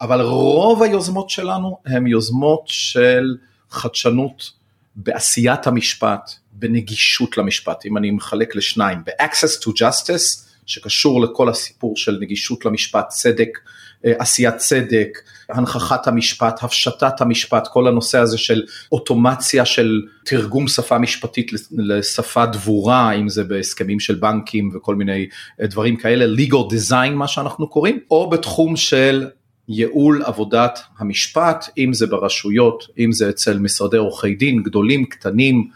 אבל 0.00 0.20
רוב 0.20 0.82
היוזמות 0.82 1.30
שלנו 1.30 1.78
הן 1.86 2.06
יוזמות 2.06 2.62
של 2.66 3.36
חדשנות 3.70 4.50
בעשיית 4.96 5.66
המשפט, 5.66 6.30
בנגישות 6.52 7.38
למשפט, 7.38 7.86
אם 7.86 7.96
אני 7.96 8.10
מחלק 8.10 8.56
לשניים, 8.56 8.98
ב-access 9.06 9.62
to 9.62 9.70
justice 9.70 10.44
שקשור 10.66 11.20
לכל 11.20 11.48
הסיפור 11.48 11.96
של 11.96 12.18
נגישות 12.20 12.64
למשפט, 12.64 13.08
צדק, 13.08 13.58
אה, 14.04 14.12
עשיית 14.18 14.56
צדק, 14.56 15.18
הנכחת 15.48 16.06
המשפט, 16.06 16.62
הפשטת 16.62 17.20
המשפט, 17.20 17.68
כל 17.68 17.88
הנושא 17.88 18.18
הזה 18.18 18.38
של 18.38 18.62
אוטומציה 18.92 19.64
של 19.64 20.02
תרגום 20.24 20.68
שפה 20.68 20.98
משפטית 20.98 21.50
לשפה 21.72 22.46
דבורה, 22.46 23.12
אם 23.12 23.28
זה 23.28 23.44
בהסכמים 23.44 24.00
של 24.00 24.14
בנקים 24.14 24.70
וכל 24.74 24.94
מיני 24.94 25.26
אה, 25.60 25.66
דברים 25.66 25.96
כאלה, 25.96 26.34
legal 26.36 26.72
design 26.72 27.10
מה 27.10 27.28
שאנחנו 27.28 27.68
קוראים, 27.68 27.98
או 28.10 28.30
בתחום 28.30 28.76
של 28.76 29.26
ייעול 29.68 30.22
עבודת 30.24 30.78
המשפט, 30.98 31.68
אם 31.78 31.92
זה 31.92 32.06
ברשויות, 32.06 32.86
אם 32.98 33.12
זה 33.12 33.28
אצל 33.28 33.58
משרדי 33.58 33.96
עורכי 33.96 34.34
דין 34.34 34.62
גדולים, 34.62 35.04
קטנים, 35.04 35.68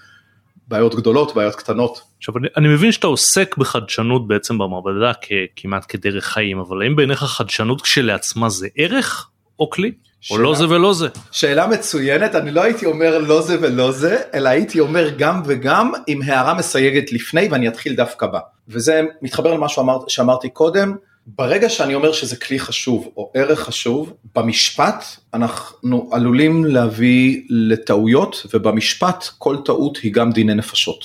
בעיות 0.68 0.94
גדולות, 0.94 1.34
בעיות 1.34 1.54
קטנות. 1.54 2.00
עכשיו 2.18 2.38
אני, 2.38 2.48
אני 2.56 2.68
מבין 2.68 2.92
שאתה 2.92 3.06
עוסק 3.06 3.56
בחדשנות 3.56 4.28
בעצם 4.28 4.58
במעבדה 4.58 5.12
כמעט 5.56 5.84
כדרך 5.88 6.24
חיים, 6.24 6.58
אבל 6.58 6.82
האם 6.82 6.96
בעיניך 6.96 7.24
חדשנות 7.24 7.82
כשלעצמה 7.82 8.48
זה 8.48 8.68
ערך 8.76 9.28
או 9.60 9.70
כלי? 9.70 9.92
שאלה, 10.20 10.38
או 10.38 10.42
לא 10.42 10.54
זה 10.54 10.68
ולא 10.68 10.94
זה. 10.94 11.08
שאלה 11.30 11.66
מצוינת, 11.66 12.34
אני 12.34 12.50
לא 12.50 12.62
הייתי 12.62 12.86
אומר 12.86 13.18
לא 13.18 13.42
זה 13.42 13.56
ולא 13.60 13.92
זה, 13.92 14.18
אלא 14.34 14.48
הייתי 14.48 14.80
אומר 14.80 15.10
גם 15.18 15.42
וגם 15.46 15.92
עם 16.06 16.22
הערה 16.22 16.54
מסייגת 16.54 17.12
לפני 17.12 17.48
ואני 17.50 17.68
אתחיל 17.68 17.94
דווקא 17.94 18.26
בה. 18.26 18.40
וזה 18.68 19.02
מתחבר 19.22 19.54
למה 19.54 19.68
שאמר, 19.68 19.98
שאמרתי 20.08 20.48
קודם, 20.48 20.94
ברגע 21.36 21.68
שאני 21.68 21.94
אומר 21.94 22.12
שזה 22.12 22.36
כלי 22.36 22.58
חשוב 22.58 23.08
או 23.16 23.30
ערך 23.34 23.60
חשוב, 23.60 24.12
במשפט 24.34 25.04
אנחנו 25.34 26.08
עלולים 26.12 26.64
להביא 26.64 27.42
לטעויות, 27.48 28.46
ובמשפט 28.54 29.24
כל 29.38 29.56
טעות 29.64 29.96
היא 29.96 30.12
גם 30.12 30.32
דיני 30.32 30.54
נפשות. 30.54 31.04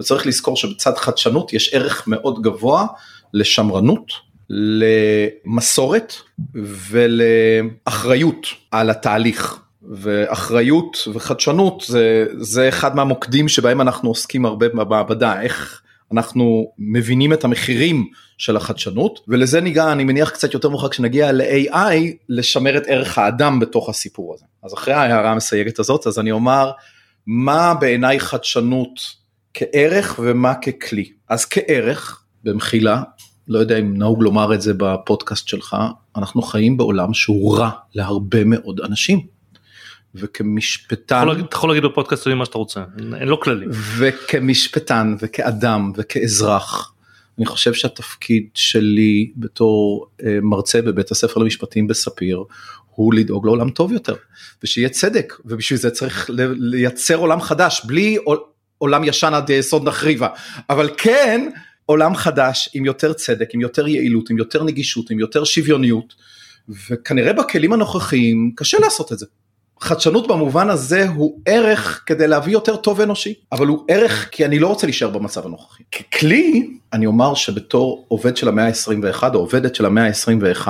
וצריך 0.00 0.26
לזכור 0.26 0.56
שבצד 0.56 0.96
חדשנות 0.96 1.52
יש 1.52 1.74
ערך 1.74 2.08
מאוד 2.08 2.42
גבוה 2.42 2.86
לשמרנות, 3.34 4.12
למסורת 4.50 6.14
ולאחריות 6.54 8.46
על 8.70 8.90
התהליך. 8.90 9.58
ואחריות 9.90 11.08
וחדשנות 11.12 11.84
זה, 11.86 12.26
זה 12.38 12.68
אחד 12.68 12.96
מהמוקדים 12.96 13.48
שבהם 13.48 13.80
אנחנו 13.80 14.08
עוסקים 14.08 14.46
הרבה 14.46 14.68
במעבדה, 14.68 15.42
איך 15.42 15.82
אנחנו 16.12 16.72
מבינים 16.78 17.32
את 17.32 17.44
המחירים 17.44 18.06
של 18.38 18.56
החדשנות 18.56 19.20
ולזה 19.28 19.60
ניגע 19.60 19.92
אני 19.92 20.04
מניח 20.04 20.30
קצת 20.30 20.54
יותר 20.54 20.68
מאוחר 20.68 20.88
כשנגיע 20.88 21.32
ל-AI 21.32 21.96
לשמר 22.28 22.76
את 22.76 22.82
ערך 22.86 23.18
האדם 23.18 23.60
בתוך 23.60 23.88
הסיפור 23.88 24.34
הזה. 24.34 24.44
אז 24.62 24.74
אחרי 24.74 24.94
ההערה 24.94 25.30
המסייגת 25.30 25.78
הזאת 25.78 26.06
אז 26.06 26.18
אני 26.18 26.30
אומר 26.30 26.70
מה 27.26 27.74
בעיניי 27.74 28.20
חדשנות 28.20 29.00
כערך 29.54 30.20
ומה 30.22 30.54
ככלי. 30.54 31.12
אז 31.28 31.44
כערך 31.44 32.24
במחילה 32.44 33.02
לא 33.48 33.58
יודע 33.58 33.78
אם 33.78 33.96
נהוג 33.96 34.22
לומר 34.22 34.54
את 34.54 34.62
זה 34.62 34.72
בפודקאסט 34.76 35.48
שלך 35.48 35.76
אנחנו 36.16 36.42
חיים 36.42 36.76
בעולם 36.76 37.14
שהוא 37.14 37.56
רע 37.56 37.70
להרבה 37.94 38.44
מאוד 38.44 38.80
אנשים. 38.80 39.31
וכמשפטן, 40.14 41.28
אתה 41.40 41.56
יכול 41.56 41.70
להגיד 41.70 41.84
בפודקאסט 41.84 42.28
מה 42.28 42.44
שאתה 42.44 42.58
רוצה, 42.58 42.84
אין 42.98 43.28
לו 43.28 43.40
כללים. 43.40 43.68
וכמשפטן 43.98 45.16
וכאדם 45.20 45.92
וכאזרח, 45.96 46.92
אני 47.38 47.46
חושב 47.46 47.72
שהתפקיד 47.72 48.46
שלי 48.54 49.32
בתור 49.36 50.06
אה, 50.24 50.38
מרצה 50.42 50.82
בבית 50.82 51.10
הספר 51.10 51.40
למשפטים 51.40 51.86
בספיר 51.86 52.44
הוא 52.94 53.14
לדאוג 53.14 53.46
לעולם 53.46 53.70
טוב 53.70 53.92
יותר 53.92 54.14
ושיהיה 54.62 54.88
צדק 54.88 55.34
ובשביל 55.44 55.78
זה 55.78 55.90
צריך 55.90 56.30
לייצר 56.58 57.16
עולם 57.16 57.40
חדש 57.40 57.82
בלי 57.84 58.18
עולם 58.78 59.04
ישן 59.04 59.34
עד 59.34 59.50
יסוד 59.50 59.88
נחריבה, 59.88 60.28
אבל 60.70 60.90
כן 60.96 61.50
עולם 61.86 62.14
חדש 62.14 62.68
עם 62.74 62.84
יותר 62.84 63.12
צדק, 63.12 63.48
עם 63.54 63.60
יותר 63.60 63.88
יעילות, 63.88 64.30
עם 64.30 64.38
יותר 64.38 64.64
נגישות, 64.64 65.10
עם 65.10 65.18
יותר 65.18 65.44
שוויוניות, 65.44 66.14
וכנראה 66.90 67.32
בכלים 67.32 67.72
הנוכחיים 67.72 68.52
קשה 68.56 68.78
לעשות 68.80 69.12
את 69.12 69.18
זה. 69.18 69.26
חדשנות 69.82 70.26
במובן 70.26 70.70
הזה 70.70 71.08
הוא 71.08 71.38
ערך 71.46 72.02
כדי 72.06 72.28
להביא 72.28 72.52
יותר 72.52 72.76
טוב 72.76 73.00
אנושי, 73.00 73.34
אבל 73.52 73.66
הוא 73.66 73.84
ערך 73.88 74.28
כי 74.32 74.44
אני 74.44 74.58
לא 74.58 74.66
רוצה 74.68 74.86
להישאר 74.86 75.08
במצב 75.08 75.46
הנוכחי. 75.46 75.82
ככלי, 75.92 76.70
אני 76.92 77.06
אומר 77.06 77.34
שבתור 77.34 78.04
עובד 78.08 78.36
של 78.36 78.48
המאה 78.48 78.66
ה-21 78.66 79.22
או 79.34 79.38
עובדת 79.38 79.74
של 79.74 79.84
המאה 79.86 80.06
ה-21, 80.06 80.68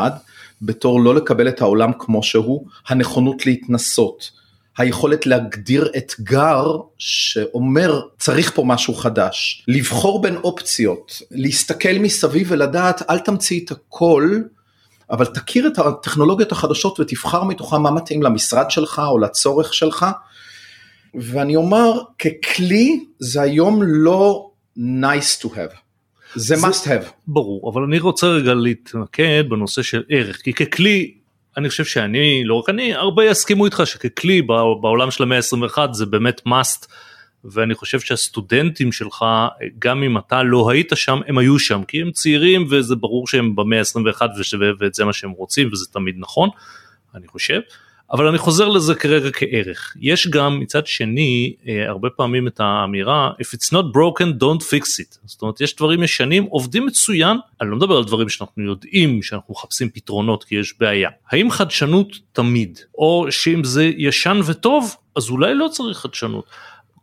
בתור 0.63 1.01
לא 1.01 1.15
לקבל 1.15 1.49
את 1.49 1.61
העולם 1.61 1.91
כמו 1.99 2.23
שהוא, 2.23 2.67
הנכונות 2.89 3.47
להתנסות, 3.47 4.31
היכולת 4.79 5.27
להגדיר 5.27 5.89
אתגר 5.97 6.77
שאומר 6.99 8.01
צריך 8.19 8.53
פה 8.55 8.65
משהו 8.65 8.95
חדש, 8.95 9.65
לבחור 9.69 10.23
בין 10.23 10.37
אופציות, 10.37 11.23
להסתכל 11.31 11.99
מסביב 12.01 12.47
ולדעת 12.51 13.11
אל 13.11 13.19
תמציא 13.19 13.61
את 13.65 13.71
הכל, 13.71 14.39
אבל 15.13 15.27
תכיר 15.27 15.67
את 15.67 15.79
הטכנולוגיות 15.79 16.53
החדשות 16.53 17.01
ותבחר 17.01 17.45
מתוכן 17.45 17.77
מה 17.77 17.91
מתאים 17.91 18.23
למשרד 18.23 18.71
שלך 18.71 19.03
או 19.09 19.19
לצורך 19.19 19.75
שלך. 19.75 20.07
ואני 21.15 21.57
אומר 21.57 21.93
ככלי 22.19 23.05
זה 23.19 23.43
היום 23.43 23.81
לא 23.83 24.51
nice 24.79 25.45
to 25.45 25.47
have. 25.47 25.77
זה 26.35 26.55
must 26.55 26.87
have. 26.87 27.07
ברור, 27.27 27.71
אבל 27.73 27.83
אני 27.83 27.99
רוצה 27.99 28.27
רגע 28.27 28.55
להתמקד 28.55 29.45
בנושא 29.49 29.83
של 29.83 30.03
ערך, 30.09 30.37
כי 30.37 30.53
ככלי 30.53 31.15
אני 31.57 31.69
חושב 31.69 31.85
שאני, 31.85 32.45
לא 32.45 32.55
רק 32.55 32.69
אני, 32.69 32.95
הרבה 32.95 33.25
יסכימו 33.25 33.65
איתך 33.65 33.83
שככלי 33.85 34.43
בעולם 34.81 35.11
של 35.11 35.23
המאה 35.23 35.39
ה-21 35.39 35.93
זה 35.93 36.07
באמת 36.07 36.41
must, 36.47 36.87
ואני 37.45 37.75
חושב 37.75 38.01
שהסטודנטים 38.01 38.93
שלך, 38.93 39.25
גם 39.79 40.03
אם 40.03 40.19
אתה 40.19 40.43
לא 40.43 40.71
היית 40.71 40.93
שם, 40.95 41.21
הם 41.27 41.39
היו 41.39 41.59
שם, 41.59 41.83
כי 41.89 42.01
הם 42.01 42.11
צעירים 42.11 42.67
וזה 42.71 42.97
ברור 42.97 43.29
שהם 43.29 43.57
במאה 43.57 43.79
ה-21 43.79 44.23
ואת 44.79 44.95
זה 44.95 45.05
מה 45.05 45.13
שהם 45.13 45.31
רוצים 45.31 45.69
וזה 45.73 45.87
תמיד 45.93 46.15
נכון, 46.19 46.49
אני 47.15 47.29
חושב. 47.29 47.61
אבל 48.13 48.27
אני 48.27 48.39
חוזר 48.39 48.69
לזה 48.69 48.95
כרגע 48.95 49.31
כערך. 49.33 49.97
יש 50.01 50.27
גם 50.27 50.61
מצד 50.61 50.87
שני 50.87 51.55
אה, 51.69 51.89
הרבה 51.89 52.11
פעמים 52.11 52.47
את 52.47 52.61
האמירה 52.61 53.31
If 53.41 53.57
it's 53.57 53.73
not 53.73 53.85
broken 53.97 54.43
don't 54.43 54.63
fix 54.63 55.01
it. 55.01 55.19
זאת 55.25 55.43
אומרת 55.43 55.61
יש 55.61 55.77
דברים 55.77 56.03
ישנים 56.03 56.45
עובדים 56.45 56.87
מצוין, 56.87 57.37
אני 57.61 57.71
לא 57.71 57.77
מדבר 57.77 57.97
על 57.97 58.05
דברים 58.05 58.29
שאנחנו 58.29 58.65
יודעים 58.65 59.23
שאנחנו 59.23 59.55
מחפשים 59.55 59.91
פתרונות 59.91 60.45
כי 60.45 60.55
יש 60.55 60.75
בעיה. 60.81 61.11
האם 61.31 61.51
חדשנות 61.51 62.17
תמיד 62.33 62.79
או 62.99 63.27
שאם 63.31 63.65
זה 63.65 63.85
ישן 63.85 64.41
וטוב 64.47 64.97
אז 65.17 65.31
אולי 65.31 65.55
לא 65.55 65.69
צריך 65.69 65.99
חדשנות. 65.99 66.45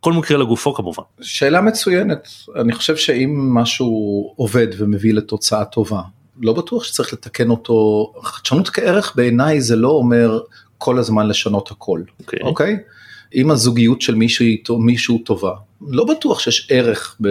כל 0.00 0.12
מקרה 0.12 0.38
לגופו 0.38 0.74
כמובן. 0.74 1.02
שאלה 1.20 1.60
מצוינת, 1.60 2.28
אני 2.60 2.72
חושב 2.72 2.96
שאם 2.96 3.54
משהו 3.54 4.32
עובד 4.36 4.66
ומביא 4.78 5.14
לתוצאה 5.14 5.64
טובה, 5.64 6.00
לא 6.40 6.52
בטוח 6.52 6.84
שצריך 6.84 7.12
לתקן 7.12 7.50
אותו, 7.50 8.12
חדשנות 8.22 8.68
כערך 8.68 9.12
בעיניי 9.16 9.60
זה 9.60 9.76
לא 9.76 9.88
אומר 9.88 10.40
כל 10.78 10.98
הזמן 10.98 11.28
לשנות 11.28 11.70
הכל, 11.70 12.02
אוקיי? 12.20 12.38
Okay. 12.38 12.44
אוקיי? 12.44 12.76
Okay? 12.80 13.00
אם 13.34 13.50
הזוגיות 13.50 14.02
של 14.02 14.14
מישהו, 14.14 14.78
מישהו 14.78 15.18
טובה, 15.18 15.52
לא 15.88 16.04
בטוח 16.04 16.40
שיש 16.40 16.68
ערך 16.70 17.16
ב- 17.20 17.28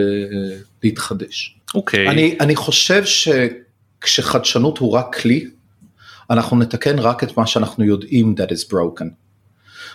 להתחדש. 0.83 1.55
אוקיי. 1.75 2.07
Okay. 2.07 2.11
אני, 2.11 2.37
אני 2.39 2.55
חושב 2.55 3.03
שכשחדשנות 3.05 4.77
הוא 4.77 4.91
רק 4.91 5.15
כלי, 5.21 5.47
אנחנו 6.29 6.57
נתקן 6.57 6.99
רק 6.99 7.23
את 7.23 7.37
מה 7.37 7.47
שאנחנו 7.47 7.83
יודעים 7.83 8.35
that 8.37 8.51
is 8.51 8.71
broken. 8.71 9.05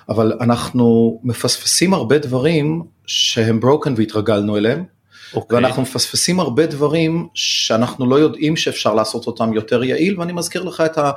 אבל 0.09 0.33
אנחנו 0.41 1.21
מפספסים 1.25 1.95
הרבה 1.95 2.19
דברים 2.19 2.83
שהם 3.07 3.61
broken 3.63 3.91
והתרגלנו 3.97 4.57
אליהם, 4.57 4.85
okay. 4.85 5.37
אוקיי. 5.37 5.57
ואנחנו 5.57 5.83
מפספסים 5.83 6.41
הרבה 6.41 6.67
דברים 6.67 7.29
שאנחנו 7.35 8.07
לא 8.11 8.17
יודעים 8.17 8.57
שאפשר 8.57 8.95
לעשות 8.95 9.27
אותם 9.27 9.53
יותר 9.53 9.85
יעיל, 9.85 10.21
ואני 10.21 10.33
מזכיר 10.33 10.63
לך 10.63 10.81
את, 10.81 10.99
ה, 10.99 11.11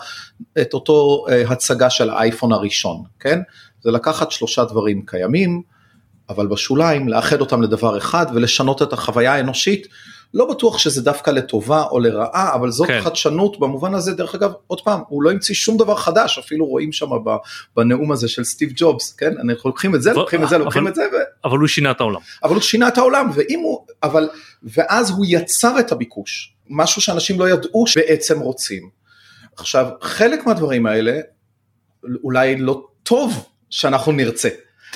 את 0.62 0.74
אותו 0.74 1.26
uh, 1.28 1.52
הצגה 1.52 1.90
של 1.90 2.10
האייפון 2.10 2.52
הראשון, 2.52 3.04
כן? 3.20 3.40
זה 3.82 3.92
לקחת 3.92 4.32
שלושה 4.32 4.64
דברים 4.64 5.02
קיימים, 5.06 5.62
אבל 6.30 6.48
בשוליים 6.48 7.10
לאחד 7.10 7.42
אותם 7.42 7.62
לדבר 7.62 7.98
אחד 7.98 8.26
ולשנות 8.34 8.82
את 8.82 8.94
החוויה 8.94 9.34
האנושית. 9.34 9.88
לא 10.34 10.50
בטוח 10.50 10.78
שזה 10.78 11.02
דווקא 11.02 11.32
לטובה 11.32 11.84
או 11.84 12.00
לרעה, 12.00 12.56
אבל 12.56 12.72
זאת 12.72 12.88
כן. 12.88 13.02
חדשנות 13.02 13.60
במובן 13.60 13.94
הזה, 13.94 14.14
דרך 14.14 14.36
אגב, 14.36 14.52
עוד 14.68 14.82
פעם, 14.82 15.02
הוא 15.08 15.24
לא 15.24 15.32
המציא 15.32 15.56
שום 15.56 15.78
דבר 15.78 15.96
חדש, 15.96 16.38
אפילו 16.38 16.66
רואים 16.66 16.92
שם 16.92 17.10
בנאום 17.76 18.12
הזה 18.12 18.28
של 18.28 18.44
סטיב 18.44 18.72
ג'ובס, 18.76 19.14
כן? 19.14 19.34
אנחנו 19.38 19.70
לוקחים 19.70 19.96
את 19.96 20.02
זה, 20.02 20.12
אבל, 20.12 20.20
לוקחים 20.20 20.44
את 20.44 20.50
זה, 20.50 20.58
לוקחים 20.58 20.82
אבל, 20.82 20.92
את 20.92 20.96
זה. 20.96 21.02
ו... 21.02 21.48
אבל 21.48 21.58
הוא 21.58 21.68
שינה 21.68 21.92
את 21.92 22.02
העולם. 22.02 22.20
אבל 22.44 22.54
הוא 22.54 22.62
שינה 22.62 22.88
את 22.88 22.98
העולם, 22.98 23.30
ואם 23.34 23.60
הוא, 23.60 23.86
אבל, 24.04 24.30
ואז 24.64 25.10
הוא 25.10 25.26
יצר 25.28 25.80
את 25.80 25.92
הביקוש, 25.92 26.54
משהו 26.70 27.02
שאנשים 27.02 27.40
לא 27.40 27.50
ידעו 27.50 27.88
שבעצם 27.88 28.40
רוצים. 28.40 28.90
עכשיו, 29.58 29.88
חלק 30.02 30.46
מהדברים 30.46 30.86
האלה, 30.86 31.20
אולי 32.24 32.56
לא 32.56 32.88
טוב 33.04 33.46
שאנחנו 33.70 34.12
נרצה. 34.12 34.50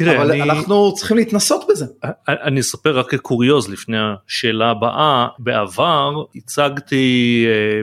תראה, 0.05 0.21
אבל 0.21 0.31
אני... 0.31 0.41
אנחנו 0.41 0.93
צריכים 0.93 1.17
להתנסות 1.17 1.65
בזה. 1.69 1.85
אני 2.27 2.59
אספר 2.59 2.99
רק 2.99 3.09
כקוריוז 3.09 3.69
לפני 3.69 3.97
השאלה 3.99 4.69
הבאה, 4.69 5.27
בעבר 5.39 6.23
הצגתי 6.35 7.45
אה, 7.47 7.81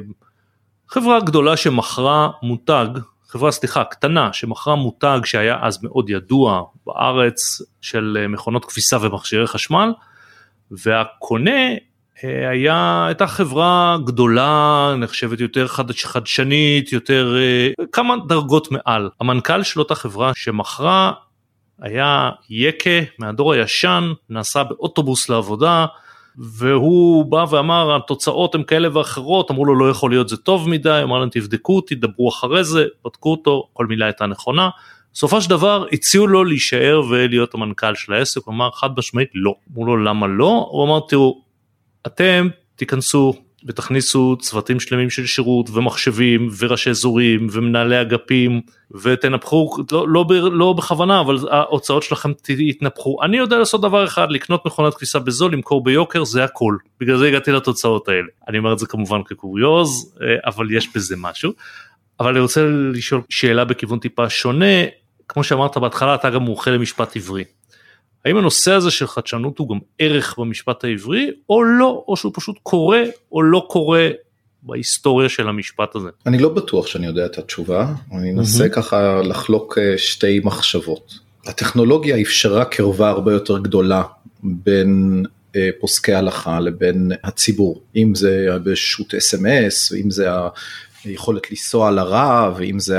חברה 0.88 1.20
גדולה 1.20 1.56
שמכרה 1.56 2.28
מותג, 2.42 2.86
חברה 3.28 3.52
סליחה 3.52 3.84
קטנה 3.84 4.32
שמכרה 4.32 4.74
מותג 4.74 5.20
שהיה 5.24 5.56
אז 5.62 5.84
מאוד 5.84 6.10
ידוע 6.10 6.62
בארץ 6.86 7.62
של 7.80 8.18
אה, 8.20 8.28
מכונות 8.28 8.64
כביסה 8.64 8.96
ומכשירי 9.00 9.46
חשמל 9.46 9.92
והקונה 10.70 11.60
אה, 12.24 12.50
היה, 12.50 13.04
הייתה 13.06 13.26
חברה 13.26 13.96
גדולה, 14.04 14.94
נחשבת 14.98 15.40
יותר 15.40 15.68
חד, 15.68 15.92
חדשנית, 15.92 16.92
יותר 16.92 17.36
כמה 17.92 18.14
דרגות 18.28 18.68
מעל. 18.72 19.10
המנכ"ל 19.20 19.62
של 19.62 19.80
אותה 19.80 19.94
חברה 19.94 20.32
שמכרה 20.34 21.12
היה 21.80 22.30
יקה 22.50 22.90
מהדור 23.18 23.52
הישן, 23.52 24.12
נסע 24.30 24.62
באוטובוס 24.62 25.28
לעבודה, 25.28 25.86
והוא 26.38 27.24
בא 27.24 27.44
ואמר 27.50 27.96
התוצאות 27.96 28.54
הן 28.54 28.62
כאלה 28.62 28.96
ואחרות, 28.96 29.50
אמרו 29.50 29.64
לו 29.64 29.74
לא 29.74 29.90
יכול 29.90 30.10
להיות 30.10 30.28
זה 30.28 30.36
טוב 30.36 30.68
מדי, 30.68 31.00
אמר 31.02 31.18
להם 31.18 31.28
תבדקו 31.32 31.76
אותי, 31.76 31.94
דברו 31.94 32.28
אחרי 32.28 32.64
זה, 32.64 32.86
בדקו 33.04 33.30
אותו, 33.30 33.68
כל 33.72 33.86
מילה 33.86 34.06
הייתה 34.06 34.26
נכונה. 34.26 34.68
בסופו 35.12 35.40
של 35.40 35.50
דבר 35.50 35.86
הציעו 35.92 36.26
לו 36.26 36.44
להישאר 36.44 37.02
ולהיות 37.10 37.54
המנכ"ל 37.54 37.94
של 37.94 38.12
העסק, 38.12 38.44
הוא 38.44 38.54
אמר 38.54 38.70
חד 38.70 38.90
משמעית 38.96 39.28
לא. 39.34 39.54
אמרו 39.72 39.86
לו 39.86 39.96
למה 39.96 40.26
לא? 40.26 40.68
הוא 40.70 40.84
אמר 40.84 41.00
תראו, 41.08 41.42
אתם 42.06 42.48
תיכנסו 42.76 43.34
ותכניסו 43.68 44.36
צוותים 44.40 44.80
שלמים 44.80 45.10
של 45.10 45.26
שירות 45.26 45.70
ומחשבים 45.70 46.48
וראשי 46.58 46.90
אזורים 46.90 47.46
ומנהלי 47.52 48.00
אגפים 48.00 48.60
ותנפחו 49.02 49.76
לא, 49.92 50.06
לא, 50.08 50.24
לא 50.52 50.72
בכוונה 50.72 51.20
אבל 51.20 51.36
ההוצאות 51.50 52.02
שלכם 52.02 52.32
יתנפחו. 52.48 53.22
אני 53.22 53.36
יודע 53.36 53.58
לעשות 53.58 53.80
דבר 53.80 54.04
אחד 54.04 54.26
לקנות 54.30 54.66
מכונת 54.66 54.94
כביסה 54.94 55.18
בזול 55.18 55.52
למכור 55.52 55.84
ביוקר 55.84 56.24
זה 56.24 56.44
הכל. 56.44 56.76
בגלל 57.00 57.16
זה 57.16 57.28
הגעתי 57.28 57.52
לתוצאות 57.52 58.08
האלה. 58.08 58.28
אני 58.48 58.58
אומר 58.58 58.72
את 58.72 58.78
זה 58.78 58.86
כמובן 58.86 59.22
כקוריוז 59.22 60.14
אה, 60.22 60.26
אבל 60.46 60.72
יש 60.72 60.88
בזה 60.94 61.16
משהו. 61.18 61.52
אבל 62.20 62.30
אני 62.30 62.40
רוצה 62.40 62.66
לשאול 62.92 63.20
שאלה 63.28 63.64
בכיוון 63.64 63.98
טיפה 63.98 64.30
שונה. 64.30 64.84
כמו 65.28 65.44
שאמרת 65.44 65.76
בהתחלה 65.76 66.14
אתה 66.14 66.30
גם 66.30 66.42
מומחה 66.42 66.70
למשפט 66.70 67.16
עברי 67.16 67.44
האם 68.28 68.36
הנושא 68.36 68.72
הזה 68.72 68.90
של 68.90 69.06
חדשנות 69.06 69.58
הוא 69.58 69.68
גם 69.68 69.78
ערך 69.98 70.38
במשפט 70.38 70.84
העברי 70.84 71.30
או 71.50 71.64
לא, 71.64 72.04
או 72.08 72.16
שהוא 72.16 72.32
פשוט 72.34 72.56
קורה 72.62 73.02
או 73.32 73.42
לא 73.42 73.66
קורה 73.68 74.08
בהיסטוריה 74.62 75.28
של 75.28 75.48
המשפט 75.48 75.96
הזה? 75.96 76.08
אני 76.26 76.38
לא 76.38 76.48
בטוח 76.48 76.86
שאני 76.86 77.06
יודע 77.06 77.26
את 77.26 77.38
התשובה, 77.38 77.86
אני 78.12 78.32
אנסה 78.32 78.64
mm-hmm. 78.64 78.68
ככה 78.68 79.22
לחלוק 79.22 79.78
אה, 79.78 79.98
שתי 79.98 80.40
מחשבות. 80.44 81.18
הטכנולוגיה 81.46 82.20
אפשרה 82.20 82.64
קרבה 82.64 83.10
הרבה 83.10 83.32
יותר 83.32 83.58
גדולה 83.58 84.02
בין 84.42 85.24
אה, 85.56 85.68
פוסקי 85.80 86.12
הלכה 86.12 86.60
לבין 86.60 87.12
הציבור, 87.24 87.82
אם 87.96 88.14
זה 88.14 88.48
בשו"ת 88.62 89.14
אס.אם.אס, 89.14 89.92
אם 89.92 90.10
זה 90.10 90.28
היכולת 91.04 91.50
לנסוע 91.50 91.90
לרע 91.90 92.52
ואם 92.56 92.78
זה 92.78 92.98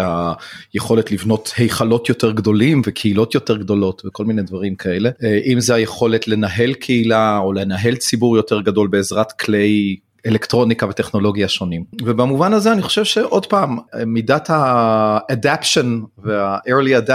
היכולת 0.74 1.12
לבנות 1.12 1.54
היכלות 1.58 2.10
יותר 2.10 2.32
גדולים 2.32 2.82
וקהילות 2.86 3.36
יותר 3.36 3.58
גדולות 3.58 4.02
וכל 4.06 4.26
מיני 4.26 4.42
דברים 4.42 4.76
כאלה. 4.76 5.10
אה, 5.24 5.40
אם 5.46 5.60
זה 5.60 5.76
היכולת 5.76 6.28
לנהל 6.28 6.74
קהילה 6.74 7.38
או 7.38 7.54
לנהל 7.54 7.96
ציבור 7.96 8.38
יותר 8.38 8.62
גדול 8.62 8.88
בעזרת 8.88 9.32
כלי 9.32 9.98
אלקטרוניקה 10.26 10.88
וטכנולוגיה 10.88 11.48
שונים. 11.48 11.84
ובמובן 12.02 12.54
הזה 12.54 12.72
אני 12.72 12.82
חושב 12.82 13.04
שעוד 13.04 13.46
פעם 13.46 13.78
מידת 14.06 14.50
ה-adaption 14.50 15.86
וה-early 16.18 17.12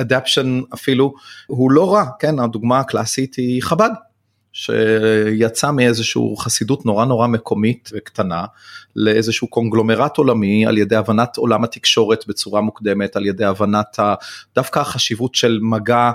adaption 0.00 0.74
אפילו 0.74 1.14
הוא 1.46 1.70
לא 1.70 1.94
רע 1.94 2.04
כן? 2.18 2.38
הדוגמה 2.38 2.78
הקלאסית 2.78 3.34
היא 3.34 3.62
חב"ד 3.62 3.90
שיצא 4.58 5.70
מאיזשהו 5.70 6.36
חסידות 6.36 6.86
נורא 6.86 7.04
נורא 7.04 7.26
מקומית 7.26 7.90
וקטנה 7.94 8.44
לאיזשהו 8.96 9.48
קונגלומרט 9.48 10.16
עולמי 10.16 10.66
על 10.66 10.78
ידי 10.78 10.96
הבנת 10.96 11.36
עולם 11.36 11.64
התקשורת 11.64 12.24
בצורה 12.28 12.60
מוקדמת, 12.60 13.16
על 13.16 13.26
ידי 13.26 13.44
הבנת 13.44 13.98
דווקא 14.54 14.78
החשיבות 14.78 15.34
של 15.34 15.58
מגע 15.62 16.10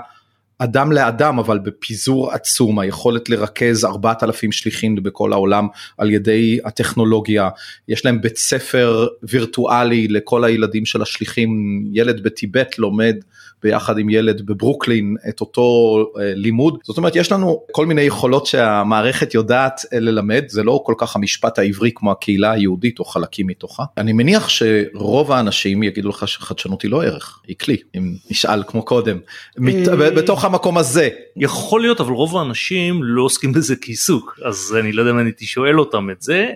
אדם 0.58 0.92
לאדם 0.92 1.38
אבל 1.38 1.58
בפיזור 1.58 2.32
עצום 2.32 2.78
היכולת 2.78 3.28
לרכז 3.28 3.84
4,000 3.84 4.52
שליחים 4.52 4.94
בכל 4.94 5.32
העולם 5.32 5.66
על 5.98 6.10
ידי 6.10 6.58
הטכנולוגיה. 6.64 7.48
יש 7.88 8.04
להם 8.04 8.20
בית 8.20 8.36
ספר 8.36 9.06
וירטואלי 9.22 10.08
לכל 10.08 10.44
הילדים 10.44 10.86
של 10.86 11.02
השליחים. 11.02 11.82
ילד 11.92 12.22
בטיבט 12.22 12.78
לומד 12.78 13.16
ביחד 13.62 13.98
עם 13.98 14.10
ילד 14.10 14.46
בברוקלין 14.46 15.16
את 15.28 15.40
אותו 15.40 15.96
אה, 16.20 16.32
לימוד. 16.34 16.78
זאת 16.84 16.96
אומרת 16.96 17.16
יש 17.16 17.32
לנו 17.32 17.62
כל 17.72 17.86
מיני 17.86 18.00
יכולות 18.00 18.46
שהמערכת 18.46 19.34
יודעת 19.34 19.80
אה, 19.92 20.00
ללמד. 20.00 20.44
זה 20.48 20.62
לא 20.62 20.82
כל 20.86 20.94
כך 20.98 21.16
המשפט 21.16 21.58
העברי 21.58 21.90
כמו 21.94 22.12
הקהילה 22.12 22.52
היהודית 22.52 22.98
או 22.98 23.04
חלקים 23.04 23.46
מתוכה. 23.46 23.82
אני 23.96 24.12
מניח 24.12 24.48
שרוב 24.48 25.32
האנשים 25.32 25.82
יגידו 25.82 26.08
לך 26.08 26.28
שחדשנות 26.28 26.82
היא 26.82 26.90
לא 26.90 27.02
ערך 27.02 27.40
היא 27.46 27.56
כלי 27.56 27.76
אם 27.96 28.14
נשאל 28.30 28.62
כמו 28.66 28.82
קודם. 28.82 29.18
אה, 29.58 30.10
בתוך 30.42 30.54
המקום 30.54 30.78
הזה 30.78 31.08
יכול 31.36 31.80
להיות 31.80 32.00
אבל 32.00 32.12
רוב 32.12 32.36
האנשים 32.36 33.04
לא 33.04 33.22
עוסקים 33.22 33.52
בזה 33.52 33.76
כעיסוק 33.80 34.38
אז 34.44 34.76
אני 34.80 34.92
לא 34.92 35.02
יודע 35.02 35.12
אם 35.12 35.18
אני 35.18 35.28
הייתי 35.28 35.46
שואל 35.46 35.78
אותם 35.78 36.10
את 36.10 36.22
זה 36.22 36.50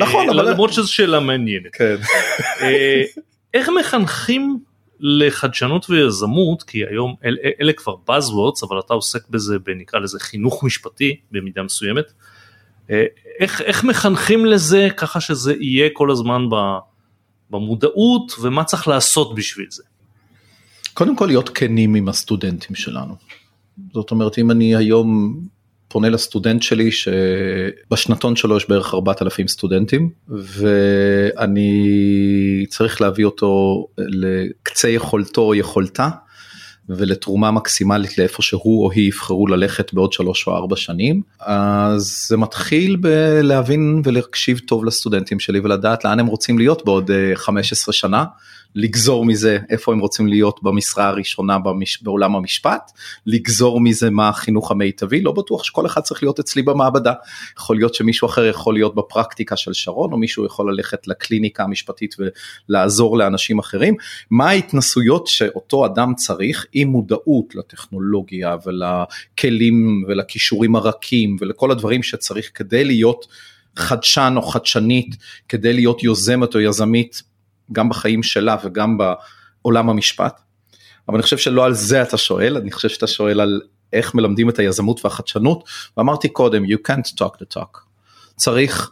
נכון 0.00 0.28
אבל 0.28 0.50
למרות 0.50 0.72
שזו 0.72 0.92
שאלה 0.92 1.20
מעניינת 1.20 1.72
כן. 1.72 1.96
איך 3.54 3.68
מחנכים 3.80 4.58
לחדשנות 5.00 5.90
ויזמות 5.90 6.62
כי 6.62 6.78
היום 6.90 7.14
אל, 7.24 7.36
אלה 7.60 7.72
כבר 7.72 7.94
buzzwords 8.08 8.66
אבל 8.68 8.78
אתה 8.78 8.94
עוסק 8.94 9.28
בזה 9.28 9.58
בנקרא 9.58 10.00
לזה 10.00 10.20
חינוך 10.20 10.64
משפטי 10.64 11.16
במידה 11.30 11.62
מסוימת. 11.62 12.04
אה, 12.90 13.04
איך, 13.40 13.60
איך 13.60 13.84
מחנכים 13.84 14.46
לזה 14.46 14.88
ככה 14.96 15.20
שזה 15.20 15.54
יהיה 15.60 15.88
כל 15.92 16.10
הזמן 16.10 16.42
במודעות 17.50 18.32
ומה 18.40 18.64
צריך 18.64 18.88
לעשות 18.88 19.34
בשביל 19.34 19.66
זה. 19.70 19.82
קודם 20.94 21.16
כל 21.16 21.26
להיות 21.26 21.48
כנים 21.48 21.94
עם 21.94 22.08
הסטודנטים 22.08 22.76
שלנו. 22.76 23.14
זאת 23.94 24.10
אומרת 24.10 24.38
אם 24.38 24.50
אני 24.50 24.76
היום 24.76 25.40
פונה 25.88 26.08
לסטודנט 26.08 26.62
שלי 26.62 26.90
שבשנתון 26.92 28.36
שלו 28.36 28.56
יש 28.56 28.68
בערך 28.68 28.94
4,000 28.94 29.48
סטודנטים 29.48 30.10
ואני 30.28 31.66
צריך 32.68 33.00
להביא 33.00 33.24
אותו 33.24 33.86
לקצה 33.98 34.88
יכולתו 34.88 35.40
או 35.40 35.54
יכולתה 35.54 36.08
ולתרומה 36.88 37.50
מקסימלית 37.50 38.18
לאיפה 38.18 38.42
שהוא 38.42 38.84
או 38.84 38.90
היא 38.90 39.08
יבחרו 39.08 39.46
ללכת 39.46 39.94
בעוד 39.94 40.12
שלוש 40.12 40.46
או 40.46 40.56
ארבע 40.56 40.76
שנים 40.76 41.22
אז 41.40 42.26
זה 42.28 42.36
מתחיל 42.36 42.96
בלהבין 42.96 44.02
ולהקשיב 44.04 44.58
טוב 44.58 44.84
לסטודנטים 44.84 45.40
שלי 45.40 45.60
ולדעת 45.60 46.04
לאן 46.04 46.20
הם 46.20 46.26
רוצים 46.26 46.58
להיות 46.58 46.84
בעוד 46.84 47.10
15 47.34 47.92
אה, 47.92 47.96
שנה 47.96 48.24
לגזור 48.74 49.24
מזה 49.24 49.58
איפה 49.70 49.92
הם 49.92 49.98
רוצים 49.98 50.26
להיות 50.26 50.62
במשרה 50.62 51.08
הראשונה 51.08 51.58
במש... 51.58 52.02
בעולם 52.02 52.36
המשפט, 52.36 52.90
לגזור 53.26 53.80
מזה 53.80 54.10
מה 54.10 54.28
החינוך 54.28 54.70
המיטבי, 54.70 55.20
לא 55.20 55.32
בטוח 55.32 55.64
שכל 55.64 55.86
אחד 55.86 56.00
צריך 56.00 56.22
להיות 56.22 56.40
אצלי 56.40 56.62
במעבדה, 56.62 57.12
יכול 57.58 57.76
להיות 57.76 57.94
שמישהו 57.94 58.28
אחר 58.28 58.44
יכול 58.44 58.74
להיות 58.74 58.94
בפרקטיקה 58.94 59.56
של 59.56 59.72
שרון, 59.72 60.12
או 60.12 60.18
מישהו 60.18 60.46
יכול 60.46 60.72
ללכת 60.72 61.08
לקליניקה 61.08 61.64
המשפטית 61.64 62.14
ולעזור 62.68 63.18
לאנשים 63.18 63.58
אחרים, 63.58 63.94
מה 64.30 64.48
ההתנסויות 64.48 65.26
שאותו 65.26 65.86
אדם 65.86 66.14
צריך 66.16 66.66
עם 66.72 66.88
מודעות 66.88 67.54
לטכנולוגיה 67.54 68.56
ולכלים 68.66 70.04
ולכישורים 70.08 70.76
הרכים 70.76 71.36
ולכל 71.40 71.70
הדברים 71.70 72.02
שצריך 72.02 72.50
כדי 72.54 72.84
להיות 72.84 73.26
חדשן 73.76 74.34
או 74.36 74.42
חדשנית, 74.42 75.16
כדי 75.48 75.72
להיות 75.72 76.02
יוזמת 76.02 76.54
או 76.54 76.60
יזמית 76.60 77.22
גם 77.72 77.88
בחיים 77.88 78.22
שלה 78.22 78.56
וגם 78.64 78.98
בעולם 78.98 79.90
המשפט. 79.90 80.40
אבל 81.08 81.16
אני 81.16 81.22
חושב 81.22 81.38
שלא 81.38 81.64
על 81.64 81.74
זה 81.74 82.02
אתה 82.02 82.16
שואל, 82.16 82.56
אני 82.56 82.72
חושב 82.72 82.88
שאתה 82.88 83.06
שואל 83.06 83.40
על 83.40 83.60
איך 83.92 84.14
מלמדים 84.14 84.48
את 84.48 84.58
היזמות 84.58 85.04
והחדשנות, 85.04 85.64
ואמרתי 85.96 86.28
קודם, 86.28 86.64
you 86.64 86.76
can't 86.88 87.12
talk 87.20 87.36
the 87.36 87.56
talk. 87.58 87.78
צריך 88.36 88.90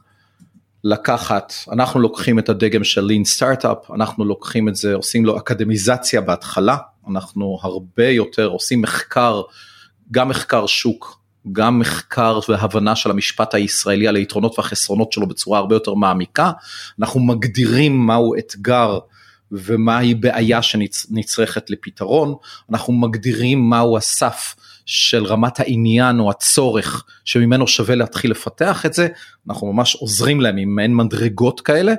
לקחת, 0.85 1.53
אנחנו 1.73 2.01
לוקחים 2.01 2.39
את 2.39 2.49
הדגם 2.49 2.85
של 2.85 3.09
lean 3.09 3.39
startup, 3.39 3.95
אנחנו 3.95 4.25
לוקחים 4.25 4.69
את 4.69 4.77
זה, 4.77 4.95
עושים 4.95 5.27
לו 5.27 5.39
אקדמיזציה 5.39 6.21
בהתחלה, 6.21 6.77
אנחנו 7.09 7.59
הרבה 7.63 8.09
יותר 8.09 8.47
עושים 8.47 8.83
מחקר, 8.83 9.43
גם 10.11 10.29
מחקר 10.29 10.67
שוק 10.67 11.20
גם 11.53 11.79
מחקר 11.79 12.41
והבנה 12.49 12.97
של 12.97 13.11
המשפט 13.11 13.55
הישראלי 13.55 14.09
על 14.09 14.17
היתרונות 14.17 14.59
והחסרונות 14.59 15.13
שלו 15.13 15.27
בצורה 15.27 15.59
הרבה 15.59 15.75
יותר 15.75 15.95
מעמיקה, 15.95 16.53
אנחנו 16.99 17.21
מגדירים 17.21 18.07
מהו 18.07 18.35
אתגר 18.39 18.99
ומהי 19.53 20.15
בעיה 20.15 20.63
שנצרכת 20.63 21.71
לפתרון, 21.71 22.35
אנחנו 22.71 22.93
מגדירים 22.93 23.71
מהו 23.71 23.97
הסף 23.97 24.55
של 24.87 25.25
רמת 25.25 25.61
העניין 25.61 26.21
או 26.21 26.31
הצורך 26.31 27.05
שממנו 27.25 27.69
שווה 27.69 27.95
להתחיל 27.95 28.31
לפתח 28.31 28.87
את 28.87 28.95
זה, 28.95 29.09
אנחנו 29.49 29.73
ממש 29.73 29.95
עוזרים 29.95 30.41
להם 30.41 30.57
עם 30.57 30.75
מעין 30.75 30.97
מדרגות 30.97 31.61
כאלה. 31.61 31.95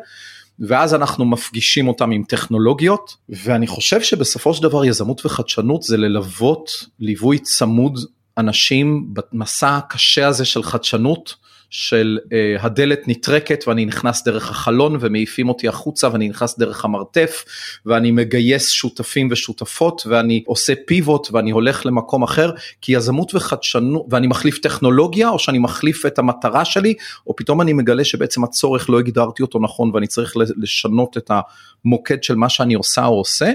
ואז 0.60 0.94
אנחנו 0.94 1.26
מפגישים 1.26 1.88
אותם 1.88 2.12
עם 2.12 2.24
טכנולוגיות 2.24 3.16
ואני 3.30 3.68
חושב 3.68 4.02
שבסופו 4.02 4.54
של 4.54 4.64
דבר 4.64 4.86
יזמות 4.86 5.26
וחדשנות 5.26 5.84
זה 5.84 5.98
ללוות 5.98 6.72
ליווי 7.00 7.40
צמוד 7.40 8.00
אנשים 8.38 9.14
במסע 9.14 9.78
הקשה 9.78 10.28
הזה 10.28 10.46
של 10.46 10.64
חדשנות, 10.64 11.36
של 11.72 12.18
uh, 12.24 12.62
הדלת 12.62 13.08
נטרקת 13.08 13.64
ואני 13.68 13.86
נכנס 13.86 14.24
דרך 14.24 14.50
החלון 14.50 14.98
ומעיפים 15.00 15.50
אותי 15.50 15.68
החוצה 15.68 16.10
ואני 16.12 16.30
נכנס 16.30 16.60
דרך 16.60 16.86
המרתף 16.86 17.46
ואני 17.86 18.12
מגייס 18.12 18.70
שותפים 18.70 19.28
ושותפות 19.32 20.04
ואני 20.06 20.44
עושה 20.48 20.74
פיבוט 20.86 21.28
ואני 21.32 21.52
הולך 21.52 21.86
למקום 21.86 22.24
אחר 22.24 22.52
כי 22.82 22.96
יזמות 22.96 23.36
וחדשנות 23.36 24.06
ואני 24.10 24.28
מחליף 24.28 24.58
טכנולוגיה 24.58 25.30
או 25.30 25.40
שאני 25.40 25.60
מחליף 25.60 26.06
את 26.06 26.20
המטרה 26.20 26.66
שלי 26.66 26.94
או 27.28 27.36
פתאום 27.36 27.62
אני 27.62 27.74
מגלה 27.74 28.04
שבעצם 28.04 28.44
הצורך 28.44 28.90
לא 28.90 29.00
הגדרתי 29.00 29.42
אותו 29.42 29.60
נכון 29.60 29.92
ואני 29.94 30.08
צריך 30.08 30.34
לשנות 30.38 31.18
את 31.18 31.32
המוקד 31.86 32.24
של 32.24 32.36
מה 32.36 32.50
שאני 32.50 32.74
עושה 32.74 33.06
או 33.06 33.18
עושה. 33.18 33.52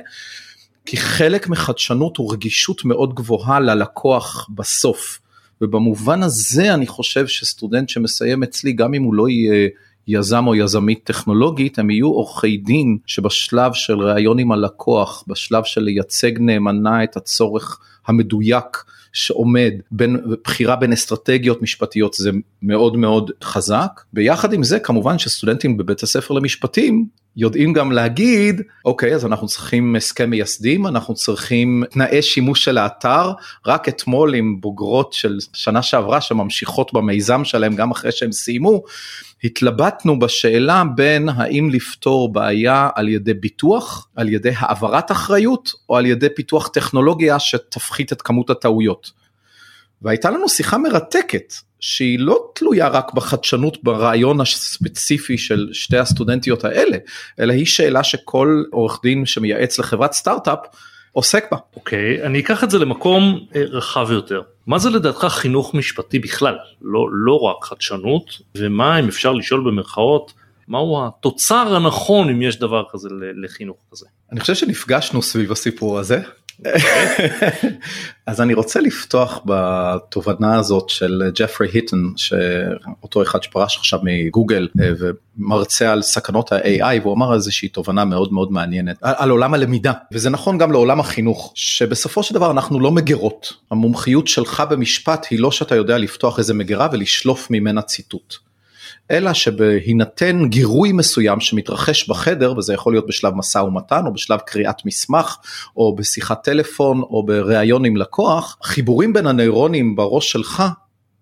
כי 0.86 0.96
חלק 0.96 1.48
מחדשנות 1.48 2.16
הוא 2.16 2.32
רגישות 2.32 2.84
מאוד 2.84 3.14
גבוהה 3.14 3.60
ללקוח 3.60 4.48
בסוף. 4.54 5.20
ובמובן 5.60 6.22
הזה 6.22 6.74
אני 6.74 6.86
חושב 6.86 7.26
שסטודנט 7.26 7.88
שמסיים 7.88 8.42
אצלי, 8.42 8.72
גם 8.72 8.94
אם 8.94 9.02
הוא 9.02 9.14
לא 9.14 9.28
יהיה 9.28 9.68
יזם 10.08 10.46
או 10.46 10.54
יזמית 10.54 11.00
טכנולוגית, 11.04 11.78
הם 11.78 11.90
יהיו 11.90 12.06
עורכי 12.06 12.56
דין 12.56 12.98
שבשלב 13.06 13.72
של 13.72 13.98
ראיון 13.98 14.38
עם 14.38 14.52
הלקוח, 14.52 15.24
בשלב 15.26 15.64
של 15.64 15.80
לייצג 15.80 16.32
נאמנה 16.38 17.04
את 17.04 17.16
הצורך 17.16 17.80
המדויק 18.06 18.84
שעומד 19.12 19.72
בין 19.90 20.16
בחירה 20.44 20.76
בין 20.76 20.92
אסטרטגיות 20.92 21.62
משפטיות 21.62 22.14
זה 22.14 22.30
מאוד 22.62 22.96
מאוד 22.96 23.30
חזק. 23.44 24.00
ביחד 24.12 24.52
עם 24.52 24.62
זה 24.62 24.78
כמובן 24.78 25.18
שסטודנטים 25.18 25.76
בבית 25.76 26.02
הספר 26.02 26.34
למשפטים 26.34 27.06
יודעים 27.36 27.72
גם 27.72 27.92
להגיד 27.92 28.62
אוקיי 28.84 29.14
אז 29.14 29.26
אנחנו 29.26 29.46
צריכים 29.46 29.96
הסכם 29.96 30.30
מייסדים 30.30 30.86
אנחנו 30.86 31.14
צריכים 31.14 31.82
תנאי 31.90 32.22
שימוש 32.22 32.64
של 32.64 32.78
האתר 32.78 33.32
רק 33.66 33.88
אתמול 33.88 34.34
עם 34.34 34.60
בוגרות 34.60 35.12
של 35.12 35.38
שנה 35.52 35.82
שעברה 35.82 36.20
שממשיכות 36.20 36.92
במיזם 36.92 37.44
שלהם 37.44 37.74
גם 37.74 37.90
אחרי 37.90 38.12
שהם 38.12 38.32
סיימו 38.32 38.82
התלבטנו 39.44 40.18
בשאלה 40.18 40.82
בין 40.94 41.28
האם 41.28 41.70
לפתור 41.70 42.32
בעיה 42.32 42.88
על 42.94 43.08
ידי 43.08 43.34
ביטוח 43.34 44.08
על 44.16 44.28
ידי 44.28 44.52
העברת 44.56 45.12
אחריות 45.12 45.72
או 45.88 45.96
על 45.96 46.06
ידי 46.06 46.28
פיתוח 46.36 46.68
טכנולוגיה 46.68 47.38
שתפחית 47.38 48.12
את 48.12 48.22
כמות 48.22 48.50
הטעויות. 48.50 49.25
והייתה 50.02 50.30
לנו 50.30 50.48
שיחה 50.48 50.78
מרתקת 50.78 51.54
שהיא 51.80 52.18
לא 52.18 52.50
תלויה 52.54 52.88
רק 52.88 53.14
בחדשנות 53.14 53.84
ברעיון 53.84 54.40
הספציפי 54.40 55.38
של 55.38 55.68
שתי 55.72 55.98
הסטודנטיות 55.98 56.64
האלה, 56.64 56.96
אלא 57.40 57.52
היא 57.52 57.66
שאלה 57.66 58.04
שכל 58.04 58.62
עורך 58.70 59.00
דין 59.02 59.26
שמייעץ 59.26 59.78
לחברת 59.78 60.12
סטארט-אפ 60.12 60.58
עוסק 61.12 61.44
בה. 61.52 61.58
אוקיי, 61.76 62.22
okay, 62.22 62.26
אני 62.26 62.40
אקח 62.40 62.64
את 62.64 62.70
זה 62.70 62.78
למקום 62.78 63.46
אה, 63.56 63.62
רחב 63.62 64.10
יותר. 64.10 64.42
מה 64.66 64.78
זה 64.78 64.90
לדעתך 64.90 65.26
חינוך 65.30 65.74
משפטי 65.74 66.18
בכלל? 66.18 66.56
לא, 66.82 67.06
לא 67.12 67.38
רק 67.38 67.64
חדשנות, 67.64 68.24
ומה 68.56 68.98
אם 68.98 69.08
אפשר 69.08 69.32
לשאול 69.32 69.70
במרכאות, 69.70 70.32
מהו 70.68 71.06
התוצר 71.06 71.76
הנכון 71.76 72.28
אם 72.28 72.42
יש 72.42 72.58
דבר 72.58 72.82
כזה 72.92 73.08
לחינוך 73.42 73.76
כזה? 73.92 74.06
אני 74.32 74.40
חושב 74.40 74.54
שנפגשנו 74.54 75.22
סביב 75.22 75.52
הסיפור 75.52 75.98
הזה 75.98 76.20
אז 78.26 78.40
אני 78.40 78.54
רוצה 78.54 78.80
לפתוח 78.80 79.40
בתובנה 79.44 80.58
הזאת 80.58 80.88
של 80.88 81.22
ג'פרי 81.34 81.68
היטון 81.72 82.12
שאותו 82.16 83.22
אחד 83.22 83.42
שפרש 83.42 83.76
עכשיו 83.76 84.00
מגוגל 84.02 84.68
אה, 84.80 84.90
ומרצה 85.38 85.92
על 85.92 86.02
סכנות 86.02 86.52
ה-AI 86.52 87.00
והוא 87.02 87.14
אמר 87.14 87.34
איזושהי 87.34 87.68
תובנה 87.68 88.04
מאוד 88.04 88.32
מאוד 88.32 88.52
מעניינת 88.52 88.96
על, 89.02 89.14
על 89.16 89.30
עולם 89.30 89.54
הלמידה. 89.54 89.92
וזה 90.12 90.30
נכון 90.30 90.58
גם 90.58 90.72
לעולם 90.72 91.00
החינוך 91.00 91.52
שבסופו 91.54 92.22
של 92.22 92.34
דבר 92.34 92.50
אנחנו 92.50 92.80
לא 92.80 92.90
מגרות. 92.90 93.52
המומחיות 93.70 94.28
שלך 94.28 94.62
במשפט 94.70 95.26
היא 95.30 95.40
לא 95.40 95.50
שאתה 95.50 95.74
יודע 95.74 95.98
לפתוח 95.98 96.38
איזה 96.38 96.54
מגירה 96.54 96.88
ולשלוף 96.92 97.50
ממנה 97.50 97.82
ציטוט. 97.82 98.45
אלא 99.10 99.32
שבהינתן 99.32 100.48
גירוי 100.48 100.92
מסוים 100.92 101.40
שמתרחש 101.40 102.08
בחדר, 102.08 102.54
וזה 102.58 102.74
יכול 102.74 102.92
להיות 102.92 103.06
בשלב 103.06 103.34
משא 103.34 103.58
ומתן, 103.58 104.06
או 104.06 104.12
בשלב 104.12 104.38
קריאת 104.38 104.84
מסמך, 104.84 105.36
או 105.76 105.94
בשיחת 105.96 106.44
טלפון, 106.44 107.00
או 107.00 107.26
בריאיון 107.26 107.84
עם 107.84 107.96
לקוח, 107.96 108.56
חיבורים 108.62 109.12
בין 109.12 109.26
הנוירונים 109.26 109.96
בראש 109.96 110.32
שלך 110.32 110.62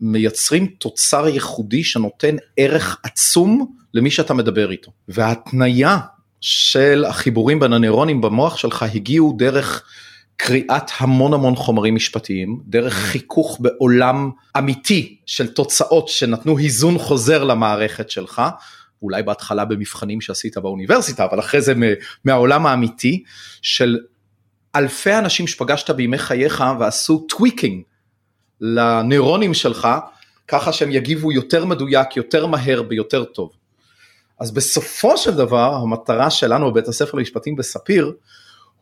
מייצרים 0.01 0.67
תוצר 0.67 1.29
ייחודי 1.29 1.85
שנותן 1.85 2.37
ערך 2.57 2.99
עצום 3.03 3.67
למי 3.95 4.11
שאתה 4.11 4.35
מדבר 4.35 4.71
איתו. 4.71 4.91
וההתניה 5.09 5.99
של 6.41 7.05
החיבורים 7.09 7.61
בין 7.61 7.73
הנוירונים 7.73 8.21
במוח 8.21 8.57
שלך 8.57 8.83
הגיעו 8.83 9.35
דרך 9.39 9.83
קריאת 10.37 10.91
המון 10.99 11.35
המון 11.35 11.57
חומרים 11.57 11.95
משפטיים, 11.95 12.61
דרך 12.67 12.95
חיכוך 12.95 13.59
בעולם 13.61 14.31
אמיתי 14.59 15.19
של 15.27 15.53
תוצאות 15.53 16.09
שנתנו 16.09 16.59
היזון 16.59 16.99
חוזר 16.99 17.45
למערכת 17.45 18.11
שלך, 18.11 18.43
אולי 19.03 19.23
בהתחלה 19.23 19.65
במבחנים 19.65 20.21
שעשית 20.21 20.59
באוניברסיטה, 20.59 21.25
אבל 21.25 21.41
אחרי 21.41 21.61
זה 21.61 21.75
מהעולם 22.25 22.67
האמיתי 22.67 23.23
של 23.63 23.99
אלפי 24.77 25.19
אנשים 25.19 25.47
שפגשת 25.47 25.91
בימי 25.91 26.19
חייך 26.19 26.65
ועשו 26.81 27.27
tweaking 27.29 27.83
לנוירונים 28.61 29.55
שלך, 29.55 29.89
ככה 30.49 30.73
שהם 30.73 30.91
יגיבו 30.91 31.33
יותר 31.33 31.65
מדויק, 31.65 32.17
יותר 32.17 32.47
מהר 32.47 32.83
ויותר 32.89 33.25
טוב. 33.25 33.51
אז 34.41 34.51
בסופו 34.51 35.17
של 35.17 35.35
דבר 35.35 35.75
המטרה 35.75 36.31
שלנו 36.31 36.71
בבית 36.71 36.89
הספר 36.89 37.19
למשפטים 37.19 37.57
בספיר 37.57 38.13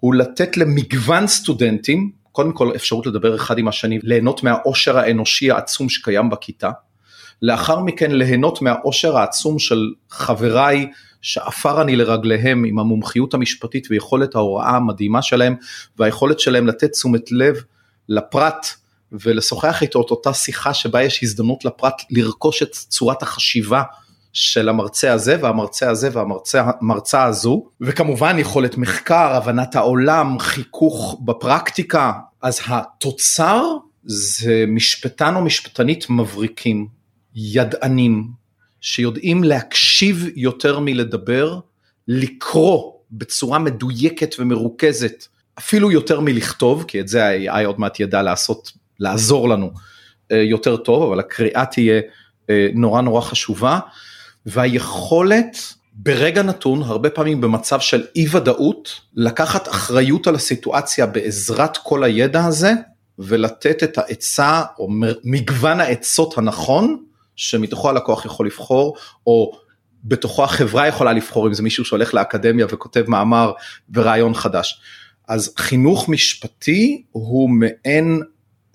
הוא 0.03 0.15
לתת 0.15 0.57
למגוון 0.57 1.27
סטודנטים, 1.27 2.11
קודם 2.33 2.53
כל 2.53 2.73
אפשרות 2.77 3.07
לדבר 3.07 3.37
אחד 3.37 3.59
עם 3.59 3.69
השני, 3.69 3.99
ליהנות 4.03 4.43
מהעושר 4.43 4.99
האנושי 4.99 5.51
העצום 5.51 5.89
שקיים 5.89 6.31
בכיתה, 6.31 6.71
לאחר 7.43 7.81
מכן 7.81 8.11
ליהנות 8.11 8.63
מהעושר 8.63 9.17
העצום 9.17 9.59
של 9.59 9.93
חבריי 10.11 10.87
שעפר 11.21 11.83
אני 11.83 11.97
לרגליהם 11.97 12.65
עם 12.65 12.79
המומחיות 12.79 13.35
המשפטית 13.35 13.87
ויכולת 13.91 14.35
ההוראה 14.35 14.77
המדהימה 14.77 15.23
שלהם 15.23 15.57
והיכולת 15.99 16.41
שלהם 16.41 16.67
לתת 16.67 16.93
תשומת 16.93 17.33
לב 17.33 17.57
לפרט 18.09 18.67
ולשוחח 19.13 19.83
איתו 19.83 20.03
את 20.07 20.11
אותה 20.11 20.33
שיחה 20.33 20.75
שבה 20.75 21.03
יש 21.03 21.23
הזדמנות 21.23 21.65
לפרט 21.65 22.03
לרכוש 22.11 22.63
את 22.63 22.73
צורת 22.73 23.23
החשיבה 23.23 23.83
של 24.33 24.69
המרצה 24.69 25.13
הזה 25.13 25.37
והמרצה 25.41 25.91
הזה 25.91 26.09
והמרצה 26.13 27.25
הזו 27.25 27.69
וכמובן 27.81 28.39
יכולת 28.39 28.79
מחקר, 28.79 29.35
הבנת 29.35 29.77
העולם, 29.77 30.39
חיכוך 30.39 31.21
בפרקטיקה 31.25 32.13
אז 32.43 32.61
התוצר 32.67 33.63
זה 34.05 34.65
משפטן 34.69 35.37
או 35.37 35.43
משפטנית 35.43 36.11
מבריקים, 36.11 36.87
ידענים, 37.35 38.29
שיודעים 38.81 39.45
להקשיב 39.45 40.29
יותר 40.37 40.79
מלדבר, 40.79 41.59
לקרוא 42.09 42.93
בצורה 43.11 43.59
מדויקת 43.59 44.35
ומרוכזת, 44.39 45.27
אפילו 45.59 45.91
יותר 45.91 46.21
מלכתוב, 46.21 46.85
כי 46.89 47.01
את 47.01 47.09
זה 47.09 47.27
ה-AI 47.27 47.67
עוד 47.67 47.81
מעט 47.81 48.01
ידע 48.01 48.23
לעשות, 48.23 48.73
לעזור 49.01 49.49
לנו 49.49 49.71
אה, 50.33 50.37
יותר 50.37 50.77
טוב, 50.77 51.03
אבל 51.03 51.21
הקריאה 51.21 51.67
תהיה 51.67 52.01
אה, 52.51 52.69
נורא 52.75 53.01
נורא 53.01 53.21
חשובה. 53.21 53.79
והיכולת 54.47 55.59
ברגע 55.93 56.43
נתון, 56.43 56.83
הרבה 56.83 57.11
פעמים 57.11 57.41
במצב 57.41 57.81
של 57.81 58.05
אי 58.17 58.27
ודאות, 58.31 59.01
לקחת 59.15 59.69
אחריות 59.69 60.27
על 60.27 60.35
הסיטואציה 60.35 61.07
בעזרת 61.07 61.77
כל 61.77 62.05
הידע 62.05 62.45
הזה 62.45 62.73
ולתת 63.19 63.83
את 63.83 63.99
העצה 63.99 64.63
או 64.79 64.89
מגוון 65.25 65.81
העצות 65.81 66.39
הנכון 66.39 67.05
שמתוכו 67.37 67.91
הלקוח 67.91 68.25
יכול 68.25 68.47
לבחור 68.47 68.97
או 69.27 69.59
בתוכו 70.05 70.45
החברה 70.45 70.89
יכולה 70.89 71.13
לבחור 71.13 71.49
אם 71.49 71.55
זה 71.55 71.63
מישהו 71.63 71.85
שהולך 71.85 72.15
לאקדמיה 72.15 72.67
וכותב 72.71 73.05
מאמר 73.09 73.53
ורעיון 73.95 74.35
חדש. 74.35 74.81
אז 75.29 75.55
חינוך 75.57 76.09
משפטי 76.09 77.03
הוא 77.13 77.51
מעין 77.51 78.23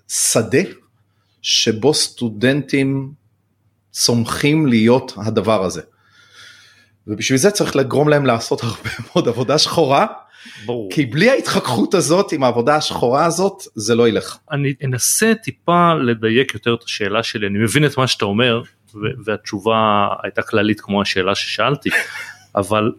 שדה 0.08 0.62
שבו 1.42 1.94
סטודנטים 1.94 3.12
צומחים 3.98 4.66
להיות 4.66 5.12
הדבר 5.16 5.64
הזה. 5.64 5.82
ובשביל 7.06 7.38
זה 7.38 7.50
צריך 7.50 7.76
לגרום 7.76 8.08
להם 8.08 8.26
לעשות 8.26 8.62
הרבה 8.62 8.90
מאוד 9.06 9.28
עבודה 9.28 9.58
שחורה. 9.58 10.06
ברור. 10.66 10.90
כי 10.92 11.06
בלי 11.06 11.30
ההתחככות 11.30 11.94
הזאת 11.94 12.32
עם 12.32 12.42
העבודה 12.42 12.76
השחורה 12.76 13.24
הזאת 13.24 13.62
זה 13.74 13.94
לא 13.94 14.08
ילך. 14.08 14.38
אני 14.50 14.74
אנסה 14.84 15.32
טיפה 15.42 15.94
לדייק 15.94 16.54
יותר 16.54 16.74
את 16.74 16.82
השאלה 16.82 17.22
שלי 17.22 17.46
אני 17.46 17.58
מבין 17.58 17.86
את 17.86 17.98
מה 17.98 18.06
שאתה 18.06 18.24
אומר 18.24 18.62
והתשובה 19.24 20.08
הייתה 20.22 20.42
כללית 20.42 20.80
כמו 20.80 21.02
השאלה 21.02 21.34
ששאלתי 21.34 21.90
אבל 22.56 22.92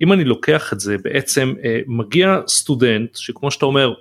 אם 0.00 0.12
אני 0.12 0.24
לוקח 0.24 0.72
את 0.72 0.80
זה 0.80 0.96
בעצם 1.04 1.54
אה, 1.64 1.80
מגיע 1.86 2.40
סטודנט 2.48 3.16
שכמו 3.16 3.50
שאתה 3.50 3.66
אומר 3.66 3.94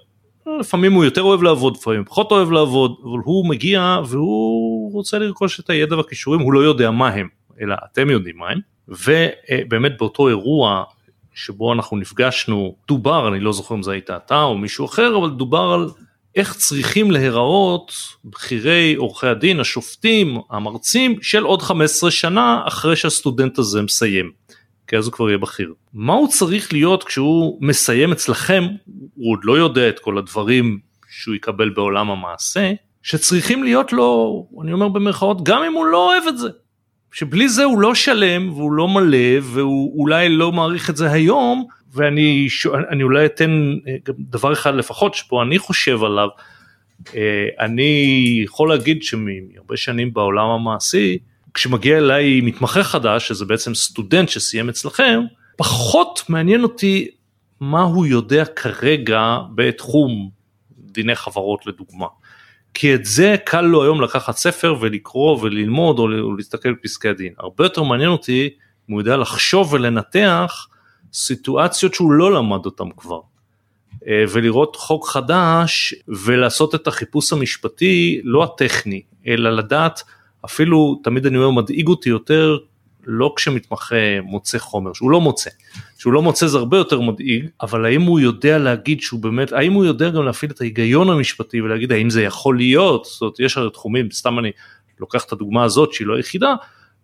לפעמים 0.60 0.94
הוא 0.94 1.06
יותר 1.06 1.22
אוהב 1.22 1.44
לעבוד, 1.44 1.78
לפעמים 1.78 2.06
פחות 2.06 2.32
אוהב 2.32 2.52
לעבוד, 2.52 2.96
אבל 3.04 3.20
הוא 3.24 3.50
מגיע 3.50 4.00
והוא 4.06 4.94
רוצה 4.94 5.20
לרכוש 5.20 5.60
את 5.60 5.70
הידע 5.70 5.98
והכישורים, 5.98 6.40
הוא 6.40 6.54
לא 6.54 6.60
יודע 6.60 6.92
מה 6.92 7.08
הם, 7.08 7.28
אלא 7.62 7.76
אתם 7.92 8.10
יודעים 8.10 8.38
מה 8.38 8.50
הם, 8.50 8.60
ובאמת 8.88 9.92
באותו 9.98 10.28
אירוע 10.28 10.84
שבו 11.34 11.74
אנחנו 11.74 11.98
נפגשנו, 11.98 12.76
דובר, 12.88 13.28
אני 13.28 13.40
לא 13.40 13.54
זוכר 13.54 13.76
אם 13.76 13.84
זה 13.84 13.92
היית 13.92 14.10
אתה 14.10 14.42
או 14.42 14.58
מישהו 14.58 14.86
אחר, 14.86 15.18
אבל 15.18 15.30
דובר 15.30 15.72
על 15.74 15.90
איך 16.36 16.56
צריכים 16.56 17.12
להיראות 17.12 17.92
בכירי 18.26 18.96
עורכי 18.96 19.28
הדין, 19.28 19.60
השופטים, 19.60 20.38
המרצים 20.50 21.16
של 21.22 21.44
עוד 21.44 21.62
15 21.62 22.12
שנה 22.12 22.62
אחרי 22.68 22.96
שהסטודנט 22.96 23.58
הזה 23.58 23.82
מסיים. 23.82 24.32
כי 24.88 24.98
אז 24.98 25.06
הוא 25.06 25.14
כבר 25.14 25.30
יהיה 25.30 25.38
בכיר. 25.38 25.74
מה 25.94 26.14
הוא 26.14 26.28
צריך 26.28 26.74
להיות 26.74 27.04
כשהוא 27.04 27.58
מסיים 27.62 28.12
אצלכם, 28.12 28.64
הוא 29.16 29.32
עוד 29.32 29.40
לא 29.44 29.58
יודע 29.58 29.90
את 29.90 30.00
כל 30.00 30.18
הדברים 30.18 30.80
שהוא 31.10 31.36
יקבל 31.36 31.70
בעולם 31.70 32.12
המעשה, 32.12 32.72
שצריכים 33.04 33.64
להיות 33.64 33.94
לו, 33.94 34.48
אני 34.64 34.74
אומר 34.74 34.88
במרכאות, 34.88 35.44
גם 35.44 35.64
אם 35.64 35.74
הוא 35.74 35.86
לא 35.86 36.12
אוהב 36.14 36.24
את 36.28 36.38
זה. 36.38 36.50
שבלי 37.12 37.50
זה 37.50 37.64
הוא 37.64 37.80
לא 37.80 37.96
שלם 37.96 38.54
והוא 38.54 38.72
לא 38.72 38.88
מלא 38.88 39.40
והוא 39.42 40.02
אולי 40.02 40.30
לא 40.30 40.52
מעריך 40.52 40.90
את 40.90 40.98
זה 40.98 41.12
היום 41.12 41.66
ואני 41.94 42.48
אני 42.90 43.04
אולי 43.04 43.26
אתן 43.26 43.74
אה, 43.88 43.96
דבר 44.20 44.54
אחד 44.54 44.76
לפחות 44.76 45.16
שפה 45.16 45.44
אני 45.44 45.60
חושב 45.60 46.04
עליו. 46.04 46.28
אה, 47.16 47.48
אני 47.60 48.42
יכול 48.44 48.70
להגיד 48.70 49.04
שמהרבה 49.04 49.78
שנים 49.78 50.14
בעולם 50.14 50.48
המעשי 50.48 51.18
כשמגיע 51.58 51.98
אליי 51.98 52.42
מתמחה 52.42 52.84
חדש, 52.84 53.28
שזה 53.28 53.46
בעצם 53.46 53.76
סטודנט 53.76 54.30
שסיים 54.30 54.70
אצלכם, 54.70 55.20
פחות 55.56 56.24
מעניין 56.30 56.64
אותי 56.64 57.08
מה 57.60 57.82
הוא 57.82 58.06
יודע 58.06 58.46
כרגע 58.46 59.38
בתחום 59.56 60.30
דיני 60.78 61.16
חברות 61.16 61.66
לדוגמה. 61.68 62.06
כי 62.74 62.96
את 62.96 63.06
זה 63.06 63.36
קל 63.46 63.62
לו 63.62 63.84
היום 63.84 64.02
לקחת 64.02 64.38
ספר 64.38 64.76
ולקרוא 64.80 65.42
וללמוד 65.42 66.00
או 66.00 66.36
להסתכל 66.36 66.74
בפסקי 66.74 67.10
הדין. 67.10 67.34
הרבה 67.38 67.66
יותר 67.66 67.84
מעניין 67.84 68.10
אותי 68.10 68.50
אם 68.90 68.94
הוא 68.94 69.02
יודע 69.02 69.18
לחשוב 69.18 69.74
ולנתח 69.74 70.68
סיטואציות 71.14 71.94
שהוא 71.94 72.12
לא 72.12 72.34
למד 72.34 72.66
אותם 72.66 72.90
כבר. 72.98 73.20
אה, 74.08 74.24
ולראות 74.30 74.76
חוק 74.76 75.10
חדש 75.10 75.96
ולעשות 76.08 76.76
את 76.76 76.88
החיפוש 76.88 77.34
המשפטי 77.34 78.22
לא 78.24 78.44
הטכני 78.44 79.02
אלא 79.28 79.50
לדעת 79.50 80.04
אפילו 80.46 81.00
תמיד 81.04 81.26
אני 81.26 81.38
אומר 81.38 81.50
מדאיג 81.50 81.88
אותי 81.88 82.10
יותר 82.10 82.58
לא 83.08 83.34
כשמתמחה 83.36 84.22
מוצא 84.24 84.58
חומר 84.58 84.94
שהוא 84.94 85.12
לא 85.12 85.22
מוצא. 85.22 85.50
שהוא 85.98 86.14
לא 86.14 86.22
מוצא 86.22 86.48
זה 86.48 86.58
הרבה 86.58 86.78
יותר 86.78 87.02
מדאיג 87.02 87.48
אבל 87.62 87.86
האם 87.86 88.02
הוא 88.02 88.20
יודע 88.20 88.58
להגיד 88.58 89.02
שהוא 89.02 89.20
באמת 89.20 89.52
האם 89.52 89.74
הוא 89.74 89.86
יודע 89.86 90.10
גם 90.10 90.26
להפעיל 90.26 90.52
את 90.52 90.62
ההיגיון 90.62 91.10
המשפטי 91.10 91.62
ולהגיד 91.62 91.92
האם 91.92 92.10
זה 92.10 92.24
יכול 92.24 92.58
להיות? 92.58 93.06
זאת 93.06 93.22
אומרת 93.22 93.40
יש 93.40 93.58
הרי 93.58 93.70
תחומים 93.70 94.12
סתם 94.12 94.40
אני 94.40 94.52
לוקח 95.00 95.24
את 95.24 95.32
הדוגמה 95.32 95.64
הזאת 95.64 95.94
שהיא 95.94 96.08
לא 96.08 96.16
היחידה 96.16 96.56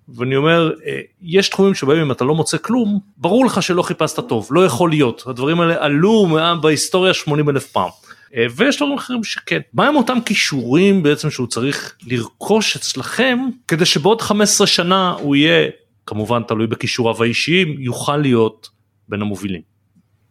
ואני 0.09 0.35
אומר 0.35 0.71
אה, 0.85 0.99
יש 1.21 1.49
תחומים 1.49 1.73
שבהם 1.73 1.97
אם 1.97 2.11
אתה 2.11 2.25
לא 2.25 2.35
מוצא 2.35 2.57
כלום 2.57 2.99
ברור 3.17 3.45
לך 3.45 3.63
שלא 3.63 3.81
חיפשת 3.81 4.19
טוב 4.19 4.47
לא 4.51 4.65
יכול 4.65 4.89
להיות. 4.89 5.23
הדברים 5.27 5.59
האלה 5.59 5.75
עלו 5.79 6.27
בהיסטוריה 6.61 7.13
80 7.13 7.49
אלף 7.49 7.67
פעם. 7.67 7.89
אה, 8.35 8.45
ויש 8.55 8.77
דברים 8.77 8.97
אחרים 8.97 9.23
שכן. 9.23 9.59
מה 9.73 9.87
הם 9.87 9.95
אותם 9.95 10.17
כישורים 10.25 11.03
בעצם 11.03 11.29
שהוא 11.29 11.47
צריך 11.47 11.95
לרכוש 12.07 12.75
אצלכם 12.75 13.39
כדי 13.67 13.85
שבעוד 13.85 14.21
15 14.21 14.67
שנה 14.67 15.11
הוא 15.11 15.35
יהיה 15.35 15.69
כמובן 16.05 16.43
תלוי 16.43 16.67
בכישוריו 16.67 17.23
האישיים 17.23 17.75
יוכל 17.79 18.17
להיות 18.17 18.69
בין 19.09 19.21
המובילים. 19.21 19.61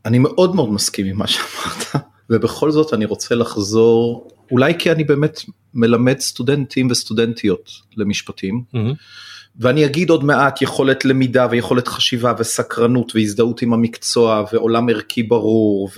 אני 0.05 0.19
מאוד 0.19 0.55
מאוד 0.55 0.73
מסכים 0.73 1.07
עם 1.07 1.17
מה 1.17 1.27
שאמרת 1.27 2.05
ובכל 2.31 2.71
זאת 2.71 2.95
אני 2.95 3.05
רוצה 3.05 3.35
לחזור 3.35 4.29
אולי 4.51 4.75
כי 4.79 4.93
אני 4.93 5.05
באמת 5.05 5.41
מלמד 5.75 6.21
סטודנטים 6.21 6.88
וסטודנטיות 6.91 7.71
למשפטים. 7.97 8.62
Mm-hmm. 8.75 8.95
ואני 9.61 9.85
אגיד 9.85 10.11
עוד 10.11 10.25
מעט 10.25 10.62
יכולת 10.62 11.05
למידה 11.05 11.47
ויכולת 11.51 11.88
חשיבה 11.88 12.33
וסקרנות 12.38 13.12
והזדהות 13.17 13.62
עם 13.62 13.73
המקצוע 13.73 14.45
ועולם 14.53 14.88
ערכי 14.88 15.23
ברור 15.23 15.91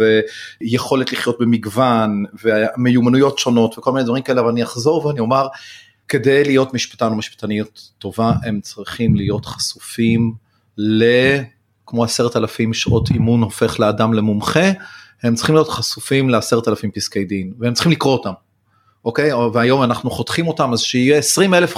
ויכולת 0.60 1.12
לחיות 1.12 1.36
במגוון 1.40 2.24
ומיומנויות 2.44 3.38
שונות 3.38 3.78
וכל 3.78 3.92
מיני 3.92 4.04
דברים 4.04 4.22
כאלה 4.22 4.40
אבל 4.40 4.50
אני 4.50 4.62
אחזור 4.62 5.06
ואני 5.06 5.20
אומר 5.20 5.46
כדי 6.08 6.44
להיות 6.44 6.74
משפטן 6.74 7.06
או 7.06 7.14
משפטניות 7.16 7.90
טובה 7.98 8.32
הם 8.44 8.60
צריכים 8.60 9.16
להיות 9.16 9.46
חשופים 9.46 10.34
ל... 10.78 11.04
כמו 11.86 12.04
עשרת 12.04 12.36
אלפים 12.36 12.74
שעות 12.74 13.10
אימון 13.10 13.42
הופך 13.42 13.80
לאדם 13.80 14.14
למומחה, 14.14 14.70
הם 15.22 15.34
צריכים 15.34 15.54
להיות 15.54 15.68
חשופים 15.68 16.28
לעשרת 16.28 16.68
אלפים 16.68 16.90
פסקי 16.90 17.24
דין 17.24 17.52
והם 17.58 17.74
צריכים 17.74 17.92
לקרוא 17.92 18.12
אותם. 18.12 18.32
אוקיי? 19.04 19.32
והיום 19.52 19.82
אנחנו 19.82 20.10
חותכים 20.10 20.48
אותם 20.48 20.72
אז 20.72 20.80
שיהיה 20.80 21.18
20 21.18 21.54
אלף 21.54 21.74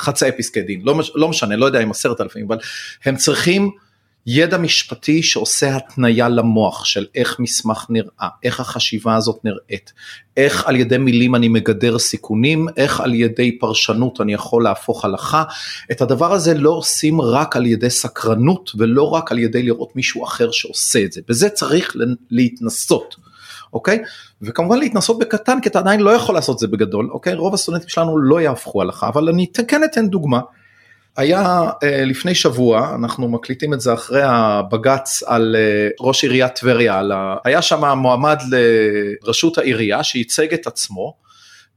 חצאי 0.00 0.30
פסקי 0.38 0.62
דין, 0.62 0.80
לא, 0.84 1.00
לא 1.14 1.28
משנה, 1.28 1.56
לא 1.56 1.66
יודע 1.66 1.82
אם 1.82 1.90
עשרת 1.90 2.20
אלפים, 2.20 2.46
אבל 2.46 2.58
הם 3.04 3.16
צריכים 3.16 3.70
ידע 4.30 4.58
משפטי 4.58 5.22
שעושה 5.22 5.76
התניה 5.76 6.28
למוח 6.28 6.84
של 6.84 7.06
איך 7.14 7.40
מסמך 7.40 7.86
נראה, 7.88 8.28
איך 8.42 8.60
החשיבה 8.60 9.16
הזאת 9.16 9.44
נראית, 9.44 9.92
איך 10.36 10.66
על 10.66 10.76
ידי 10.76 10.98
מילים 10.98 11.34
אני 11.34 11.48
מגדר 11.48 11.98
סיכונים, 11.98 12.66
איך 12.76 13.00
על 13.00 13.14
ידי 13.14 13.58
פרשנות 13.58 14.20
אני 14.20 14.32
יכול 14.34 14.64
להפוך 14.64 15.04
הלכה. 15.04 15.44
את 15.90 16.02
הדבר 16.02 16.32
הזה 16.32 16.54
לא 16.54 16.70
עושים 16.70 17.20
רק 17.20 17.56
על 17.56 17.66
ידי 17.66 17.90
סקרנות 17.90 18.70
ולא 18.78 19.14
רק 19.14 19.32
על 19.32 19.38
ידי 19.38 19.62
לראות 19.62 19.96
מישהו 19.96 20.24
אחר 20.24 20.50
שעושה 20.50 21.04
את 21.04 21.12
זה, 21.12 21.20
בזה 21.28 21.48
צריך 21.48 21.96
להתנסות. 22.30 23.27
אוקיי? 23.72 24.02
וכמובן 24.42 24.78
להתנסות 24.78 25.18
בקטן 25.18 25.60
כי 25.60 25.68
אתה 25.68 25.78
עדיין 25.78 26.00
לא 26.00 26.10
יכול 26.10 26.34
לעשות 26.34 26.54
את 26.54 26.58
זה 26.60 26.66
בגדול, 26.66 27.10
אוקיי? 27.10 27.34
רוב 27.34 27.54
הסטודנטים 27.54 27.88
שלנו 27.88 28.18
לא 28.18 28.40
יהפכו 28.40 28.82
הלכה, 28.82 29.08
אבל 29.08 29.28
אני 29.28 29.46
כן 29.68 29.84
אתן 29.84 30.08
דוגמה. 30.08 30.40
היה 31.18 31.70
אה, 31.82 32.04
לפני 32.04 32.34
שבוע, 32.34 32.94
אנחנו 32.94 33.28
מקליטים 33.28 33.74
את 33.74 33.80
זה 33.80 33.92
אחרי 33.92 34.22
הבג"ץ 34.24 35.22
על 35.26 35.56
אה, 35.58 35.88
ראש 36.00 36.24
עיריית 36.24 36.54
טבריה, 36.54 37.00
ה... 37.00 37.36
היה 37.44 37.62
שם 37.62 37.84
מועמד 37.84 38.38
לראשות 38.50 39.58
העירייה 39.58 40.04
שייצג 40.04 40.54
את 40.54 40.66
עצמו 40.66 41.14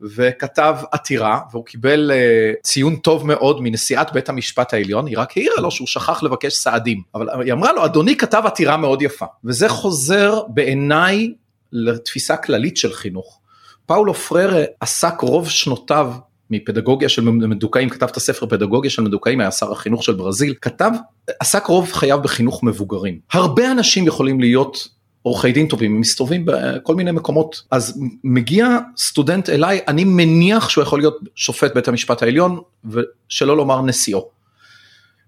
וכתב 0.02 0.78
עתירה 0.92 1.40
והוא 1.52 1.66
קיבל 1.66 2.12
אה, 2.14 2.54
ציון 2.64 2.96
טוב 2.96 3.28
מאוד 3.28 3.62
מנשיאת 3.62 4.14
בית 4.14 4.30
המשפט 4.30 4.74
העליון, 4.74 5.08
היא 5.08 5.18
רק 5.18 5.38
העירה 5.38 5.62
לו 5.62 5.72
שהוא 5.72 5.88
שכח 5.88 6.24
לבקש 6.24 6.54
סעדים, 6.54 7.02
אבל 7.16 7.42
היא 7.42 7.54
אמרה 7.54 7.74
לו 7.74 7.86
אדוני 7.86 8.18
כתב 8.18 8.42
עתירה 8.46 8.78
מאוד 8.78 9.02
יפה 9.02 9.26
וזה 9.46 9.70
חוזר 9.70 10.42
בעיניי 10.48 11.34
לתפיסה 11.72 12.38
כללית 12.38 12.78
של 12.78 12.94
חינוך. 12.94 13.40
פאולו 13.86 14.14
פררה 14.14 14.64
עסק 14.80 15.22
רוב 15.22 15.50
שנותיו 15.50 16.14
מפדגוגיה 16.50 17.10
של 17.10 17.22
מדוכאים, 17.22 17.90
כתב 17.90 18.08
את 18.12 18.18
הספר 18.18 18.46
פדגוגיה 18.46 18.92
של 18.92 19.02
מדוכאים, 19.02 19.40
היה 19.40 19.52
שר 19.52 19.72
החינוך 19.72 20.04
של 20.04 20.14
ברזיל, 20.14 20.54
כתב, 20.62 20.92
עסק 21.40 21.66
רוב 21.66 21.92
חייו 21.92 22.22
בחינוך 22.22 22.64
מבוגרים. 22.64 23.20
הרבה 23.34 23.72
אנשים 23.72 24.08
יכולים 24.08 24.40
להיות 24.40 24.88
עורכי 25.22 25.52
דין 25.52 25.68
טובים, 25.68 25.96
הם 25.96 26.00
מסתובבים 26.00 26.46
בכל 26.46 26.96
מיני 26.96 27.12
מקומות, 27.12 27.62
אז 27.72 28.02
מגיע 28.24 28.78
סטודנט 28.98 29.50
אליי, 29.50 29.80
אני 29.88 30.04
מניח 30.04 30.70
שהוא 30.70 30.82
יכול 30.82 31.00
להיות 31.00 31.18
שופט 31.36 31.74
בית 31.76 31.88
המשפט 31.88 32.24
העליון, 32.24 32.60
ושלא 32.86 33.58
לומר 33.58 33.82
נשיאו. 33.82 34.41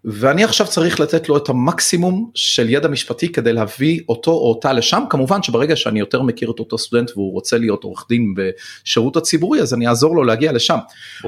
ואני 0.05 0.43
עכשיו 0.43 0.67
צריך 0.67 0.99
לתת 0.99 1.29
לו 1.29 1.37
את 1.37 1.49
המקסימום 1.49 2.31
של 2.35 2.69
ידע 2.69 2.87
משפטי 2.87 3.31
כדי 3.31 3.53
להביא 3.53 4.01
אותו 4.09 4.31
או 4.31 4.49
אותה 4.49 4.73
לשם, 4.73 5.03
כמובן 5.09 5.43
שברגע 5.43 5.75
שאני 5.75 5.99
יותר 5.99 6.21
מכיר 6.21 6.51
את 6.51 6.59
אותו 6.59 6.77
סטודנט 6.77 7.11
והוא 7.15 7.33
רוצה 7.33 7.57
להיות 7.57 7.83
עורך 7.83 8.05
דין 8.09 8.33
בשירות 8.37 9.17
הציבורי 9.17 9.61
אז 9.61 9.73
אני 9.73 9.87
אעזור 9.87 10.15
לו 10.15 10.23
להגיע 10.23 10.51
לשם. 10.51 10.77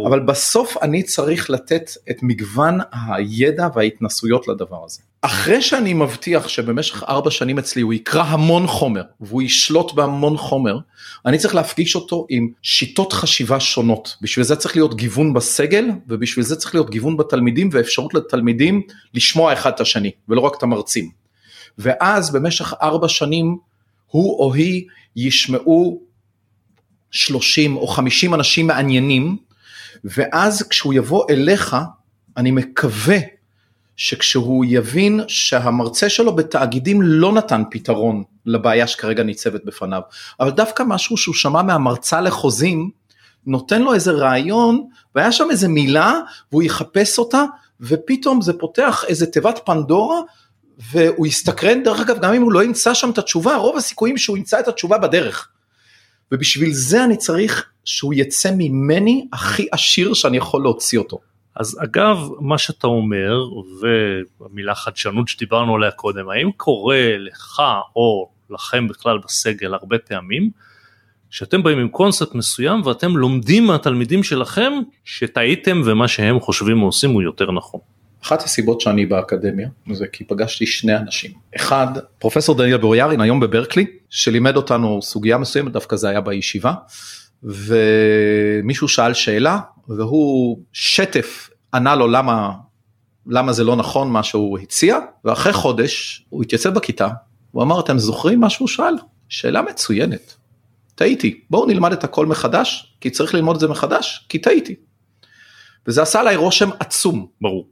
אבל 0.05 0.19
בסוף 0.19 0.77
אני 0.81 1.03
צריך 1.03 1.49
לתת 1.49 1.91
את 2.09 2.17
מגוון 2.21 2.79
הידע 2.91 3.67
וההתנסויות 3.75 4.47
לדבר 4.47 4.85
הזה. 4.85 5.01
אחרי 5.25 5.61
שאני 5.61 5.93
מבטיח 5.93 6.47
שבמשך 6.47 7.03
ארבע 7.03 7.31
שנים 7.31 7.59
אצלי 7.59 7.81
הוא 7.81 7.93
יקרא 7.93 8.23
המון 8.23 8.67
חומר 8.67 9.03
והוא 9.19 9.41
ישלוט 9.41 9.93
בהמון 9.93 10.38
חומר, 10.38 10.77
אני 11.25 11.38
צריך 11.38 11.55
להפגיש 11.55 11.95
אותו 11.95 12.25
עם 12.29 12.49
שיטות 12.61 13.13
חשיבה 13.13 13.59
שונות. 13.59 14.15
בשביל 14.21 14.45
זה 14.45 14.55
צריך 14.55 14.75
להיות 14.75 14.95
גיוון 14.95 15.33
בסגל 15.33 15.89
ובשביל 16.07 16.45
זה 16.45 16.55
צריך 16.55 16.75
להיות 16.75 16.89
גיוון 16.89 17.17
בתלמידים 17.17 17.69
ואפשרות 17.71 18.13
לתלמידים 18.13 18.81
לשמוע 19.13 19.53
אחד 19.53 19.71
את 19.75 19.79
השני 19.79 20.11
ולא 20.29 20.41
רק 20.41 20.57
את 20.57 20.63
המרצים. 20.63 21.09
ואז 21.77 22.31
במשך 22.31 22.73
ארבע 22.81 23.07
שנים 23.07 23.57
הוא 24.07 24.39
או 24.39 24.53
היא 24.53 24.85
ישמעו 25.15 26.01
30 27.11 27.77
או 27.77 27.88
50 27.88 28.33
אנשים 28.33 28.67
מעניינים 28.67 29.38
ואז 30.03 30.67
כשהוא 30.69 30.93
יבוא 30.93 31.25
אליך 31.29 31.75
אני 32.38 32.51
מקווה 32.51 33.17
שכשהוא 33.97 34.65
יבין 34.67 35.21
שהמרצה 35.27 36.10
שלו 36.10 36.36
בתאגידים 36.36 37.01
לא 37.01 37.31
נתן 37.31 37.63
פתרון 37.71 38.23
לבעיה 38.45 38.88
שכרגע 38.88 39.23
ניצבת 39.23 39.65
בפניו, 39.65 40.01
אבל 40.39 40.49
דווקא 40.49 40.84
משהו 40.88 41.17
שהוא 41.17 41.36
שמע 41.36 41.62
מהמרצה 41.62 42.21
לחוזים, 42.21 42.89
נותן 43.45 43.81
לו 43.81 43.93
איזה 43.93 44.12
רעיון, 44.12 44.88
והיה 45.15 45.31
שם 45.31 45.47
איזה 45.51 45.67
מילה, 45.67 46.19
והוא 46.51 46.63
יחפש 46.63 47.19
אותה, 47.19 47.43
ופתאום 47.81 48.41
זה 48.41 48.53
פותח 48.53 49.03
איזה 49.08 49.25
תיבת 49.25 49.60
פנדורה, 49.65 50.19
והוא 50.91 51.27
יסתקרן, 51.27 51.84
דרך 51.84 51.99
אגב, 51.99 52.19
גם 52.19 52.34
אם 52.34 52.41
הוא 52.41 52.51
לא 52.51 52.63
ימצא 52.63 52.93
שם 52.93 53.10
את 53.10 53.17
התשובה, 53.17 53.55
רוב 53.55 53.77
הסיכויים 53.77 54.17
שהוא 54.17 54.38
ימצא 54.38 54.60
את 54.60 54.67
התשובה 54.67 54.97
בדרך. 54.97 55.49
ובשביל 56.31 56.73
זה 56.73 57.03
אני 57.03 57.17
צריך 57.17 57.65
שהוא 57.86 58.13
יצא 58.13 58.49
ממני 58.58 59.27
הכי 59.34 59.67
עשיר 59.71 60.13
שאני 60.13 60.38
יכול 60.38 60.62
להוציא 60.62 60.99
אותו. 60.99 61.19
אז 61.56 61.80
אגב 61.84 62.18
מה 62.39 62.58
שאתה 62.58 62.88
אומר 62.88 63.44
והמילה 63.82 64.76
חדשנות 64.76 65.28
שדיברנו 65.28 65.76
עליה 65.76 65.91
קודם 65.91 66.30
האם 66.30 66.52
קורה 66.52 67.18
לך 67.18 67.62
או 67.96 68.30
לכם 68.50 68.88
בכלל 68.88 69.18
בסגל 69.18 69.74
הרבה 69.74 69.98
פעמים 69.98 70.50
שאתם 71.30 71.63
באים 71.63 71.78
עם 71.78 71.88
קונספט 71.88 72.36
מסוים 72.36 72.82
ואתם 72.86 73.18
לומדים 73.18 73.65
מהתלמידים 73.65 74.24
שלכם 74.24 74.74
שטעיתם 75.06 75.82
ומה 75.86 76.08
שהם 76.08 76.39
חושבים 76.39 76.82
או 76.82 76.86
עושים 76.86 77.10
הוא 77.12 77.22
יותר 77.22 77.52
נכון. 77.52 77.80
אחת 78.24 78.44
הסיבות 78.44 78.82
שאני 78.82 79.06
באקדמיה 79.06 79.70
זה 79.91 80.08
כי 80.08 80.24
פגשתי 80.24 80.65
שני 80.65 80.98
אנשים 80.98 81.32
אחד 81.56 81.88
פרופסור 82.20 82.58
דניאל 82.58 82.78
בוריארין 82.78 83.22
היום 83.22 83.39
בברקלי 83.39 83.86
שלימד 84.10 84.56
אותנו 84.56 85.02
סוגיה 85.02 85.38
מסוימת 85.38 85.72
דווקא 85.72 85.96
זה 85.96 86.10
היה 86.10 86.22
בישיבה 86.22 86.74
ומישהו 87.44 88.88
שאל 88.88 89.13
שאלה 89.13 89.60
והוא 89.88 90.60
שטף 90.74 91.50
ענה 91.74 91.95
לו 91.95 92.08
למה, 92.08 92.52
למה 93.28 93.54
זה 93.54 93.63
לא 93.63 93.76
נכון 93.76 94.12
מה 94.12 94.24
שהוא 94.24 94.60
הציע, 94.60 94.98
ואחרי 95.26 95.54
חודש 95.54 96.26
הוא 96.30 96.43
התייצב 96.43 96.74
בכיתה, 96.74 97.10
הוא 97.52 97.63
אמר 97.63 97.80
אתם 97.80 98.00
זוכרים 98.00 98.39
מה 98.39 98.50
שהוא 98.50 98.67
שאל? 98.67 98.95
שאלה 99.30 99.62
מצוינת. 99.62 100.36
טעיתי, 100.95 101.41
בואו 101.50 101.65
נלמד 101.65 101.91
את 101.91 102.04
הכל 102.04 102.26
מחדש, 102.26 102.95
כי 103.02 103.10
צריך 103.10 103.34
ללמוד 103.34 103.56
את 103.56 103.60
זה 103.60 103.67
מחדש, 103.67 104.26
כי 104.30 104.39
טעיתי. 104.39 104.76
וזה 105.88 106.02
עשה 106.02 106.19
עליי 106.19 106.36
רושם 106.36 106.69
עצום. 106.80 107.28
ברור. 107.41 107.67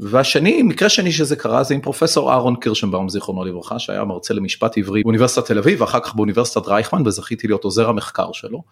והשני, 0.00 0.62
מקרה 0.62 0.88
שני 0.88 1.12
שזה 1.12 1.36
קרה 1.36 1.62
זה 1.62 1.74
עם 1.74 1.80
פרופסור 1.80 2.32
אהרון 2.32 2.56
קירשנבאום 2.56 3.08
זיכרונו 3.08 3.44
לברכה 3.44 3.78
שהיה 3.78 4.04
מרצה 4.04 4.34
למשפט 4.34 4.78
עברי 4.78 5.02
באוניברסיטת 5.02 5.46
תל 5.46 5.58
אביב 5.58 5.80
ואחר 5.80 6.00
כך 6.00 6.14
באוניברסיטת 6.14 6.68
רייכמן 6.68 7.06
וזכיתי 7.06 7.46
להיות 7.46 7.64
עוזר 7.64 7.88
המחקר 7.88 8.32
שלו 8.32 8.62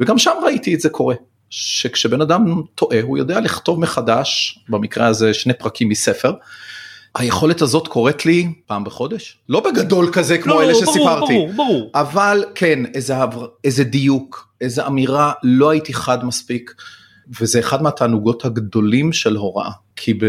וגם 0.00 0.18
שם 0.18 0.32
ראיתי 0.44 0.74
את 0.74 0.80
זה 0.80 0.90
קורה. 0.90 1.14
שכשבן 1.50 2.20
אדם 2.20 2.62
טועה 2.74 3.00
הוא 3.02 3.18
יודע 3.18 3.40
לכתוב 3.40 3.80
מחדש 3.80 4.58
במקרה 4.68 5.06
הזה 5.06 5.34
שני 5.34 5.52
פרקים 5.52 5.88
מספר. 5.88 6.32
היכולת 7.14 7.62
הזאת 7.62 7.88
קורית 7.88 8.26
לי 8.26 8.52
פעם 8.66 8.84
בחודש 8.84 9.38
לא 9.48 9.60
בגדול 9.60 10.12
כזה 10.12 10.38
כמו 10.38 10.54
לא, 10.54 10.62
אלה 10.62 10.72
ברור, 10.72 10.84
שסיפרתי 10.86 11.34
ברור, 11.34 11.52
ברור. 11.52 11.90
אבל 11.94 12.44
כן 12.54 12.86
איזה, 12.94 13.14
איזה 13.64 13.84
דיוק 13.84 14.48
איזה 14.60 14.86
אמירה 14.86 15.32
לא 15.42 15.70
הייתי 15.70 15.94
חד 15.94 16.24
מספיק 16.24 16.74
וזה 17.40 17.58
אחד 17.58 17.82
מהתענוגות 17.82 18.44
הגדולים 18.44 19.12
של 19.12 19.36
הוראה 19.36 19.70
כי 19.96 20.14
ב, 20.14 20.24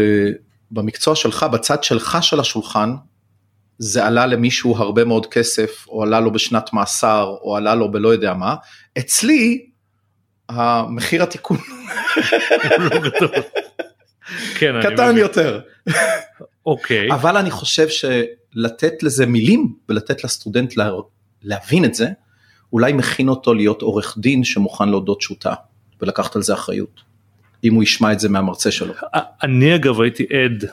במקצוע 0.70 1.16
שלך 1.16 1.42
בצד 1.42 1.84
שלך 1.84 2.18
של 2.22 2.40
השולחן 2.40 2.94
זה 3.78 4.06
עלה 4.06 4.26
למישהו 4.26 4.76
הרבה 4.76 5.04
מאוד 5.04 5.26
כסף 5.26 5.86
או 5.88 6.02
עלה 6.02 6.20
לו 6.20 6.32
בשנת 6.32 6.72
מאסר 6.72 7.34
או 7.42 7.56
עלה 7.56 7.74
לו 7.74 7.90
בלא 7.90 8.08
יודע 8.08 8.34
מה 8.34 8.54
אצלי 8.98 9.69
המחיר 10.54 11.22
התיקון 11.22 11.58
כן, 14.58 14.74
קטן 14.82 15.16
יותר. 15.16 15.60
אוקיי. 16.66 17.12
אבל 17.12 17.36
אני 17.36 17.50
חושב 17.50 17.88
שלתת 17.88 19.02
לזה 19.02 19.26
מילים 19.26 19.72
ולתת 19.88 20.24
לסטודנט 20.24 20.76
לה, 20.76 20.90
להבין 21.42 21.84
את 21.84 21.94
זה, 21.94 22.08
אולי 22.72 22.92
מכין 22.92 23.28
אותו 23.28 23.54
להיות 23.54 23.82
עורך 23.82 24.18
דין 24.18 24.44
שמוכן 24.44 24.88
להודות 24.88 25.20
שוטה 25.20 25.54
ולקחת 26.00 26.36
על 26.36 26.42
זה 26.42 26.54
אחריות. 26.54 27.10
אם 27.64 27.74
הוא 27.74 27.82
ישמע 27.82 28.12
את 28.12 28.20
זה 28.20 28.28
מהמרצה 28.28 28.70
שלו. 28.70 28.94
אני 29.42 29.74
אגב 29.74 30.00
הייתי 30.00 30.22
עד 30.22 30.64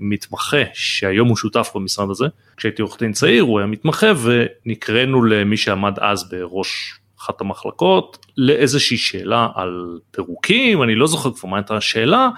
למתמחה 0.00 0.56
שהיום 0.72 1.28
הוא 1.28 1.36
שותף 1.36 1.70
במשרד 1.74 2.10
הזה, 2.10 2.26
כשהייתי 2.56 2.82
עורך 2.82 2.98
דין 2.98 3.12
צעיר 3.12 3.42
הוא 3.42 3.58
היה 3.58 3.66
מתמחה 3.66 4.06
ונקראנו 4.22 5.24
למי 5.24 5.56
שעמד 5.56 5.98
אז 6.00 6.28
בראש 6.28 6.97
אחת 7.20 7.40
המחלקות 7.40 8.26
לאיזושהי 8.36 8.96
שאלה 8.96 9.48
על 9.54 9.98
פירוקים, 10.10 10.82
אני 10.82 10.94
לא 10.94 11.06
זוכר 11.06 11.32
כבר 11.32 11.48
מה 11.48 11.56
הייתה 11.56 11.76
השאלה, 11.76 12.28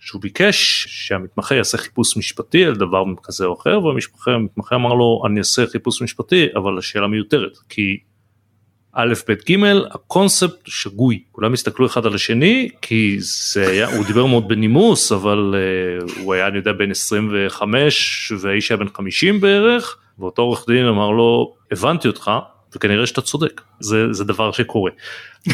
שהוא 0.00 0.22
ביקש 0.22 0.86
שהמתמחה 0.88 1.54
יעשה 1.54 1.78
חיפוש 1.78 2.16
משפטי 2.16 2.64
על 2.64 2.74
דבר 2.74 3.04
כזה 3.22 3.44
או 3.44 3.54
אחר 3.60 3.80
והמתמחה 4.26 4.74
אמר 4.76 4.94
לו 4.94 5.22
אני 5.26 5.38
אעשה 5.38 5.66
חיפוש 5.66 6.02
משפטי 6.02 6.46
אבל 6.56 6.78
השאלה 6.78 7.06
מיותרת 7.06 7.58
כי 7.68 7.98
א', 8.92 9.14
ב', 9.28 9.32
ג', 9.32 9.64
הקונספט 9.90 10.66
שגוי, 10.66 11.22
כולם 11.32 11.52
הסתכלו 11.52 11.86
אחד 11.86 12.06
על 12.06 12.14
השני 12.14 12.68
כי 12.82 13.16
זה 13.20 13.68
היה, 13.68 13.96
הוא 13.96 14.06
דיבר 14.06 14.26
מאוד 14.26 14.48
בנימוס 14.48 15.12
אבל 15.12 15.54
uh, 15.54 16.20
הוא 16.20 16.34
היה 16.34 16.46
אני 16.46 16.56
יודע 16.56 16.72
בן 16.72 16.90
25 16.90 18.32
והאיש 18.40 18.70
היה 18.70 18.78
בן 18.78 18.88
50 18.88 19.40
בערך 19.40 19.98
ואותו 20.18 20.42
עורך 20.42 20.64
דין 20.68 20.86
אמר 20.86 21.10
לו 21.10 21.54
הבנתי 21.72 22.08
אותך 22.08 22.30
וכנראה 22.76 23.06
שאתה 23.06 23.20
צודק 23.20 23.60
זה, 23.80 24.12
זה 24.12 24.24
דבר 24.24 24.52
שקורה. 24.52 24.90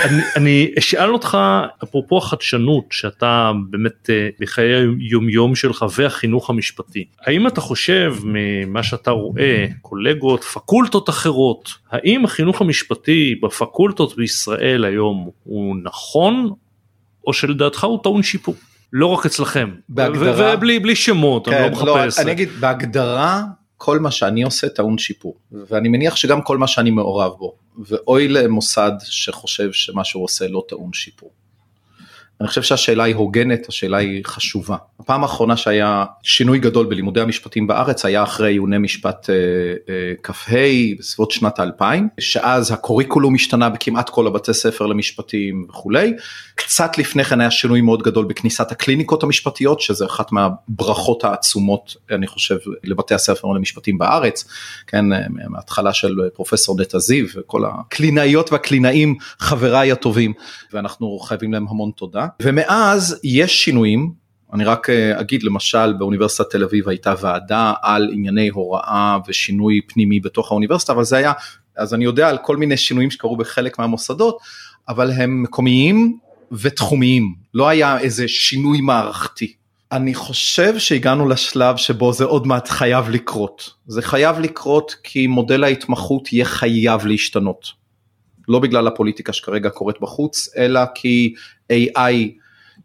אני, 0.05 0.23
אני 0.37 0.71
אשאל 0.79 1.13
אותך 1.13 1.39
אפרופו 1.85 2.19
החדשנות 2.19 2.85
שאתה 2.91 3.53
באמת 3.71 4.11
אה, 4.11 4.29
בחיי 4.41 4.75
היומיום 4.75 5.55
שלך 5.55 5.85
והחינוך 5.97 6.51
המשפטי 6.51 7.05
האם 7.21 7.47
אתה 7.47 7.61
חושב 7.61 8.15
ממה 8.25 8.83
שאתה 8.83 9.11
רואה 9.11 9.67
קולגות 9.83 10.45
פקולטות 10.45 11.09
אחרות 11.09 11.73
האם 11.91 12.25
החינוך 12.25 12.61
המשפטי 12.61 13.35
בפקולטות 13.43 14.17
בישראל 14.17 14.85
היום 14.85 15.31
הוא 15.45 15.77
נכון 15.83 16.51
או 17.27 17.33
שלדעתך 17.33 17.85
הוא 17.85 17.99
טעון 18.03 18.23
שיפור. 18.23 18.55
לא 18.93 19.07
רק 19.07 19.27
אצלכם, 19.27 19.71
בהגדרה, 19.89 20.55
ובלי 20.55 20.79
בלי 20.79 20.97
שמות, 20.97 21.49
כן, 21.49 21.55
אני 21.55 21.77
לא, 21.77 21.87
לא 21.87 21.97
מחפש. 21.97 22.19
לא, 22.19 22.23
אני 22.23 22.33
אגיד 22.33 22.49
בהגדרה 22.61 23.43
כל 23.77 23.99
מה 23.99 24.11
שאני 24.11 24.43
עושה 24.43 24.69
טעון 24.69 24.99
שיפור 24.99 25.37
ואני 25.53 25.89
מניח 25.89 26.17
שגם 26.17 26.43
כל 26.43 26.59
מה 26.59 26.67
שאני 26.67 26.91
מעורב 26.91 27.33
בו 27.39 27.57
ואוי 27.79 28.29
למוסד 28.29 28.93
שחושב 29.05 29.73
שמה 29.73 30.05
שהוא 30.05 30.25
עושה 30.25 30.49
לא 30.49 30.65
טעון 30.69 30.93
שיפור. 30.93 31.31
אני 32.41 32.49
חושב 32.49 32.63
שהשאלה 32.63 33.05
היא 33.05 33.15
הוגנת, 33.15 33.69
השאלה 33.69 33.97
היא 33.97 34.25
חשובה. 34.25 34.77
הפעם 35.01 35.23
האחרונה 35.23 35.57
שהיה 35.57 36.05
שינוי 36.23 36.59
גדול 36.59 36.87
בלימודי 36.87 37.21
המשפטים 37.21 37.67
בארץ 37.67 38.05
היה 38.05 38.23
אחרי 38.23 38.51
עיוני 38.51 38.79
משפט 38.79 39.31
אה, 39.31 39.35
אה, 39.89 40.13
כ"ה 40.23 40.57
בסביבות 40.99 41.31
שנת 41.31 41.61
2000, 41.61 42.09
שאז 42.21 42.73
הקוריקולום 42.73 43.35
השתנה 43.35 43.69
בכמעט 43.69 44.09
כל 44.09 44.27
הבתי 44.27 44.55
ספר 44.55 44.87
למשפטים 44.87 45.67
וכולי. 45.69 46.13
קצת 46.55 46.99
לפני 46.99 47.25
כן 47.25 47.41
היה 47.41 47.51
שינוי 47.51 47.81
מאוד 47.81 48.03
גדול 48.03 48.25
בכניסת 48.25 48.73
הקליניקות 48.73 49.23
המשפטיות, 49.23 49.81
שזה 49.81 50.05
אחת 50.05 50.33
מהברכות 50.33 51.25
העצומות, 51.25 51.97
אני 52.11 52.27
חושב, 52.27 52.57
לבתי 52.85 53.15
הספר 53.15 53.49
למשפטים 53.49 53.99
בארץ, 53.99 54.45
כן, 54.87 55.13
אה, 55.13 55.19
מההתחלה 55.49 55.93
של 55.93 56.17
פרופסור 56.35 56.81
נטע 56.81 56.99
זיו 56.99 57.27
וכל 57.37 57.63
הקלינאיות 57.65 58.53
והקלינאים 58.53 59.15
חבריי 59.39 59.93
הטובים, 59.93 60.33
ואנחנו 60.73 61.19
חייבים 61.19 61.53
להם 61.53 61.67
המון 61.69 61.91
תודה. 61.97 62.26
ומאז 62.43 63.21
יש 63.25 63.65
שינויים, 63.65 64.13
אני 64.53 64.65
רק 64.65 64.91
אה, 64.91 65.21
אגיד 65.21 65.43
למשל 65.43 65.93
באוניברסיטת 65.93 66.51
תל 66.51 66.65
אביב 66.65 66.89
הייתה 66.89 67.15
ועדה 67.21 67.73
על 67.83 68.11
ענייני 68.13 68.49
הוראה 68.49 69.19
ושינוי 69.29 69.81
פנימי 69.87 70.21
בתוך 70.21 70.51
האוניברסיטה, 70.51 70.93
אבל 70.93 71.05
זה 71.05 71.17
היה, 71.17 71.33
אז 71.77 71.95
אני 71.95 72.05
יודע 72.05 72.29
על 72.29 72.39
כל 72.39 72.57
מיני 72.57 72.77
שינויים 72.77 73.11
שקרו 73.11 73.37
בחלק 73.37 73.79
מהמוסדות, 73.79 74.39
אבל 74.89 75.11
הם 75.11 75.43
מקומיים 75.43 76.19
ותחומיים, 76.53 77.35
לא 77.55 77.69
היה 77.69 77.99
איזה 77.99 78.29
שינוי 78.29 78.81
מערכתי. 78.81 79.53
אני 79.93 80.15
חושב 80.15 80.79
שהגענו 80.79 81.29
לשלב 81.29 81.77
שבו 81.77 82.13
זה 82.13 82.25
עוד 82.25 82.47
מעט 82.47 82.69
חייב 82.69 83.09
לקרות. 83.09 83.71
זה 83.87 84.03
חייב 84.03 84.39
לקרות 84.39 84.95
כי 85.03 85.27
מודל 85.27 85.65
ההתמחות 85.65 86.33
יהיה 86.33 86.45
חייב 86.45 87.07
להשתנות. 87.07 87.86
לא 88.49 88.59
בגלל 88.59 88.87
הפוליטיקה 88.87 89.33
שכרגע 89.33 89.71
קורית 89.71 90.01
בחוץ, 90.01 90.49
אלא 90.57 90.81
כי 90.95 91.35
AI 91.73 92.13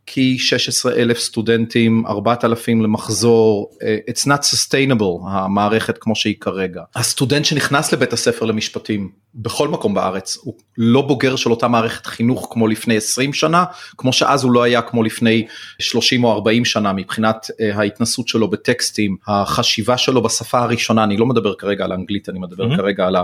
כי 0.06 0.40
16 0.40 0.94
אלף 0.94 1.20
סטודנטים 1.20 2.04
4,000 2.08 2.82
למחזור 2.82 3.72
uh, 3.74 4.12
it's 4.12 4.28
not 4.28 4.42
sustainable 4.56 5.30
המערכת 5.30 5.98
כמו 5.98 6.16
שהיא 6.16 6.36
כרגע. 6.40 6.82
הסטודנט 6.96 7.46
שנכנס 7.46 7.94
לבית 7.94 8.14
הספר 8.14 8.46
למשפטים 8.46 9.10
בכל 9.36 9.68
מקום 9.68 9.94
בארץ 9.94 10.38
הוא 10.42 10.54
לא 10.78 11.02
בוגר 11.02 11.36
של 11.36 11.52
אותה 11.52 11.68
מערכת 11.68 12.06
חינוך 12.06 12.48
כמו 12.52 12.68
לפני 12.68 12.98
20 12.98 13.34
שנה 13.34 13.66
כמו 13.98 14.14
שאז 14.14 14.44
הוא 14.44 14.52
לא 14.52 14.64
היה 14.64 14.82
כמו 14.82 15.04
לפני 15.04 15.48
30 15.80 16.24
או 16.24 16.32
40 16.32 16.66
שנה 16.66 16.94
מבחינת 16.94 17.48
uh, 17.52 17.78
ההתנסות 17.78 18.28
שלו 18.28 18.48
בטקסטים 18.48 19.16
החשיבה 19.28 19.98
שלו 19.98 20.22
בשפה 20.22 20.60
הראשונה 20.60 21.04
אני 21.04 21.18
לא 21.18 21.26
מדבר 21.26 21.54
כרגע 21.56 21.84
על 21.84 21.92
האנגלית 21.92 22.30
אני 22.30 22.40
מדבר 22.40 22.74
mm-hmm. 22.74 22.78
כרגע 22.78 23.08
על 23.08 23.16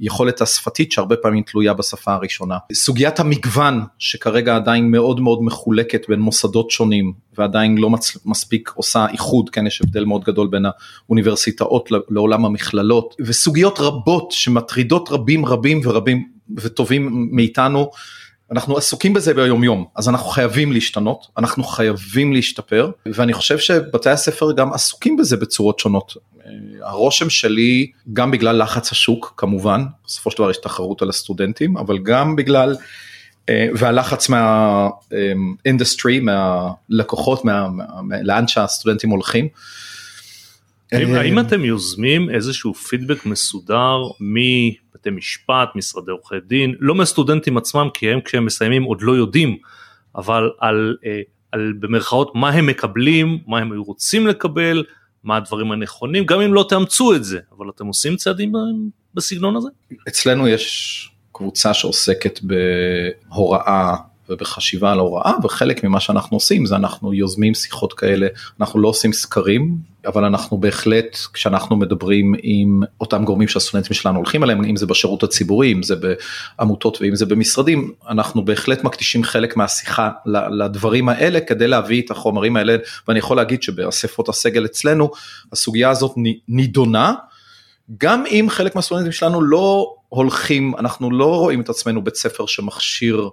היכולת 0.00 0.40
השפתית 0.40 0.92
שהרבה 0.92 1.16
פעמים 1.16 1.42
תלויה 1.42 1.74
בשפה 1.74 2.14
הראשונה. 2.14 2.58
סוגיית 2.72 3.20
המגוון 3.20 3.80
שכרגע 3.98 4.56
עדיין 4.56 4.90
מאוד 4.90 5.20
מאוד 5.20 5.42
מחולקת 5.42 6.08
בין 6.08 6.20
מוסדות 6.20 6.70
שונים 6.70 7.12
ועדיין 7.38 7.78
לא 7.78 7.90
מצ... 7.90 8.16
מספיק 8.26 8.70
עושה 8.74 9.06
איחוד, 9.12 9.50
כן 9.50 9.66
יש 9.66 9.82
הבדל 9.82 10.04
מאוד 10.04 10.24
גדול 10.24 10.48
בין 10.48 10.64
האוניברסיטאות 11.06 11.88
לעולם 12.10 12.44
המכללות 12.44 13.16
וסוגיות 13.20 13.78
רבות 13.80 14.32
שמטרידות 14.32 15.08
רבים 15.12 15.46
רבים 15.46 15.80
ורבים 15.84 16.28
וטובים 16.56 17.28
מאיתנו. 17.32 17.90
אנחנו 18.52 18.76
עסוקים 18.76 19.12
בזה 19.12 19.34
ביום 19.34 19.64
יום 19.64 19.84
אז 19.96 20.08
אנחנו 20.08 20.28
חייבים 20.30 20.72
להשתנות 20.72 21.26
אנחנו 21.38 21.64
חייבים 21.64 22.32
להשתפר 22.32 22.90
ואני 23.06 23.32
חושב 23.32 23.58
שבתי 23.58 24.10
הספר 24.10 24.52
גם 24.52 24.72
עסוקים 24.72 25.16
בזה 25.16 25.36
בצורות 25.36 25.78
שונות 25.78 26.16
הרושם 26.82 27.30
שלי 27.30 27.90
גם 28.12 28.30
בגלל 28.30 28.62
לחץ 28.62 28.92
השוק 28.92 29.34
כמובן 29.36 29.84
בסופו 30.06 30.30
של 30.30 30.38
דבר 30.38 30.50
יש 30.50 30.56
תחרות 30.56 31.02
על 31.02 31.08
הסטודנטים 31.08 31.76
אבל 31.76 31.98
גם 31.98 32.36
בגלל 32.36 32.76
אה, 33.48 33.68
והלחץ 33.74 34.28
מה 34.28 34.66
industry 34.66 36.20
מהלקוחות 36.20 37.44
מה, 37.44 37.68
מה, 37.68 38.22
לאן 38.22 38.48
שהסטודנטים 38.48 39.10
הולכים. 39.10 39.48
האם, 40.92 41.14
האם 41.14 41.38
אתם 41.38 41.64
יוזמים 41.64 42.30
איזשהו 42.30 42.74
פידבק 42.74 43.26
מסודר 43.26 43.96
מבתי 45.00 45.10
משפט 45.10 45.68
משרדי 45.74 46.10
עורכי 46.10 46.34
דין 46.46 46.74
לא 46.80 46.94
מהסטודנטים 46.94 47.56
עצמם 47.56 47.88
כי 47.94 48.10
הם 48.10 48.20
כשהם 48.20 48.44
מסיימים 48.44 48.82
עוד 48.82 49.02
לא 49.02 49.12
יודעים 49.12 49.58
אבל 50.16 50.50
על, 50.60 50.96
אה, 51.04 51.20
על 51.52 51.72
במרכאות 51.80 52.32
מה 52.34 52.50
הם 52.50 52.66
מקבלים 52.66 53.38
מה 53.46 53.58
הם 53.58 53.78
רוצים 53.78 54.26
לקבל 54.26 54.84
מה 55.24 55.36
הדברים 55.36 55.72
הנכונים, 55.72 56.24
גם 56.26 56.40
אם 56.40 56.54
לא 56.54 56.66
תאמצו 56.68 57.14
את 57.14 57.24
זה, 57.24 57.38
אבל 57.56 57.68
אתם 57.70 57.86
עושים 57.86 58.16
צעדים 58.16 58.52
בסגנון 59.14 59.56
הזה? 59.56 59.68
אצלנו 60.08 60.48
יש 60.48 61.10
קבוצה 61.32 61.74
שעוסקת 61.74 62.40
בהוראה 62.42 63.96
ובחשיבה 64.30 64.92
על 64.92 64.98
ההוראה 64.98 65.32
וחלק 65.44 65.84
ממה 65.84 66.00
שאנחנו 66.00 66.36
עושים 66.36 66.66
זה 66.66 66.76
אנחנו 66.76 67.14
יוזמים 67.14 67.54
שיחות 67.54 67.92
כאלה, 67.92 68.26
אנחנו 68.60 68.80
לא 68.80 68.88
עושים 68.88 69.12
סקרים, 69.12 69.90
אבל 70.06 70.24
אנחנו 70.24 70.58
בהחלט 70.58 71.18
כשאנחנו 71.32 71.76
מדברים 71.76 72.34
עם 72.42 72.82
אותם 73.00 73.24
גורמים 73.24 73.48
שהסטודנטים 73.48 73.94
שלנו 73.94 74.16
הולכים 74.16 74.42
עליהם, 74.42 74.64
אם 74.64 74.76
זה 74.76 74.86
בשירות 74.86 75.22
הציבורי, 75.22 75.72
אם 75.72 75.82
זה 75.82 75.94
בעמותות 76.58 76.98
ואם 77.00 77.16
זה 77.16 77.26
במשרדים, 77.26 77.92
אנחנו 78.08 78.44
בהחלט 78.44 78.84
מקדישים 78.84 79.24
חלק 79.24 79.56
מהשיחה 79.56 80.10
לדברים 80.50 81.08
האלה 81.08 81.40
כדי 81.40 81.68
להביא 81.68 82.02
את 82.02 82.10
החומרים 82.10 82.56
האלה, 82.56 82.76
ואני 83.08 83.18
יכול 83.18 83.36
להגיד 83.36 83.62
שבאספות 83.62 84.28
הסגל 84.28 84.64
אצלנו 84.64 85.10
הסוגיה 85.52 85.90
הזאת 85.90 86.14
נידונה, 86.48 87.14
גם 87.98 88.24
אם 88.26 88.46
חלק 88.50 88.76
מהסטודנטים 88.76 89.12
שלנו 89.12 89.42
לא 89.42 89.94
הולכים, 90.08 90.74
אנחנו 90.78 91.10
לא 91.10 91.36
רואים 91.36 91.60
את 91.60 91.68
עצמנו 91.68 92.04
בית 92.04 92.14
ספר 92.14 92.46
שמכשיר 92.46 93.28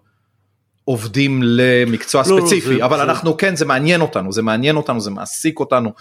עובדים 0.88 1.42
למקצוע 1.44 2.24
לא, 2.28 2.40
לא 2.40 2.42
ספציפי, 2.42 2.78
לא, 2.78 2.86
אבל 2.86 2.98
זה... 2.98 3.04
אנחנו 3.04 3.38
כן, 3.38 3.56
זה 3.56 3.66
מעניין 3.66 4.02
אותנו, 4.02 4.32
זה 4.32 4.42
מעניין 4.42 4.76
אותנו, 4.76 5.00
זה 5.00 5.12
מעסיק 5.12 5.60
אותנו. 5.60 5.92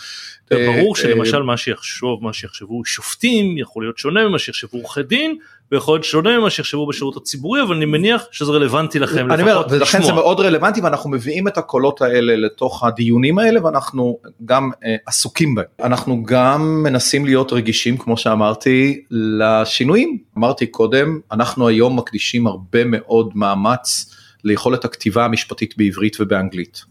ברור 0.51 0.95
אה, 0.97 1.03
שלמשל 1.03 1.43
מה 1.43 1.57
שיחשוב, 1.57 2.25
מה 2.25 2.33
שיחשבו 2.33 2.85
שופטים 2.85 3.59
יכול 3.59 3.85
להיות 3.85 3.99
שונה 3.99 4.29
ממה 4.29 4.39
שיחשבו 4.39 4.79
עורכי 4.79 5.03
דין, 5.03 5.37
ויכול 5.73 5.95
להיות 5.95 6.05
שונה 6.05 6.39
ממה 6.39 6.51
שיחשבו 6.51 6.87
בשירות 6.87 7.17
הציבורי, 7.17 7.63
אבל 7.63 7.77
אני 7.77 7.85
מניח 7.85 8.23
שזה 8.31 8.53
רלוונטי 8.53 8.99
לכם 8.99 9.29
לפחות 9.29 9.41
אומר, 9.41 9.63
ולכן 9.71 10.03
זה 10.03 10.13
מאוד 10.13 10.41
רלוונטי 10.41 10.81
ואנחנו 10.81 11.11
מביאים 11.11 11.49
את 11.49 11.59
הקולות 11.59 12.03
האלה 12.03 12.37
לתוך 12.37 12.85
הדיונים 12.85 13.39
האלה 13.39 13.65
ואנחנו 13.65 14.19
גם 14.45 14.71
אה, 14.85 14.97
עסוקים 15.07 15.55
בהם. 15.55 15.67
אנחנו 15.83 16.23
גם 16.25 16.83
מנסים 16.83 17.25
להיות 17.25 17.53
רגישים, 17.53 17.97
כמו 17.97 18.17
שאמרתי, 18.17 19.03
לשינויים. 19.11 20.19
אמרתי 20.39 20.67
קודם, 20.67 21.21
אנחנו 21.33 21.69
היום 21.69 21.99
מקדישים 21.99 22.47
הרבה 22.47 22.85
מאוד 22.85 23.31
מאמץ. 23.35 24.13
ליכולת 24.47 24.85
הכתיבה 24.85 25.25
המשפטית 25.25 25.75
בעברית 25.77 26.17
ובאנגלית. 26.21 26.85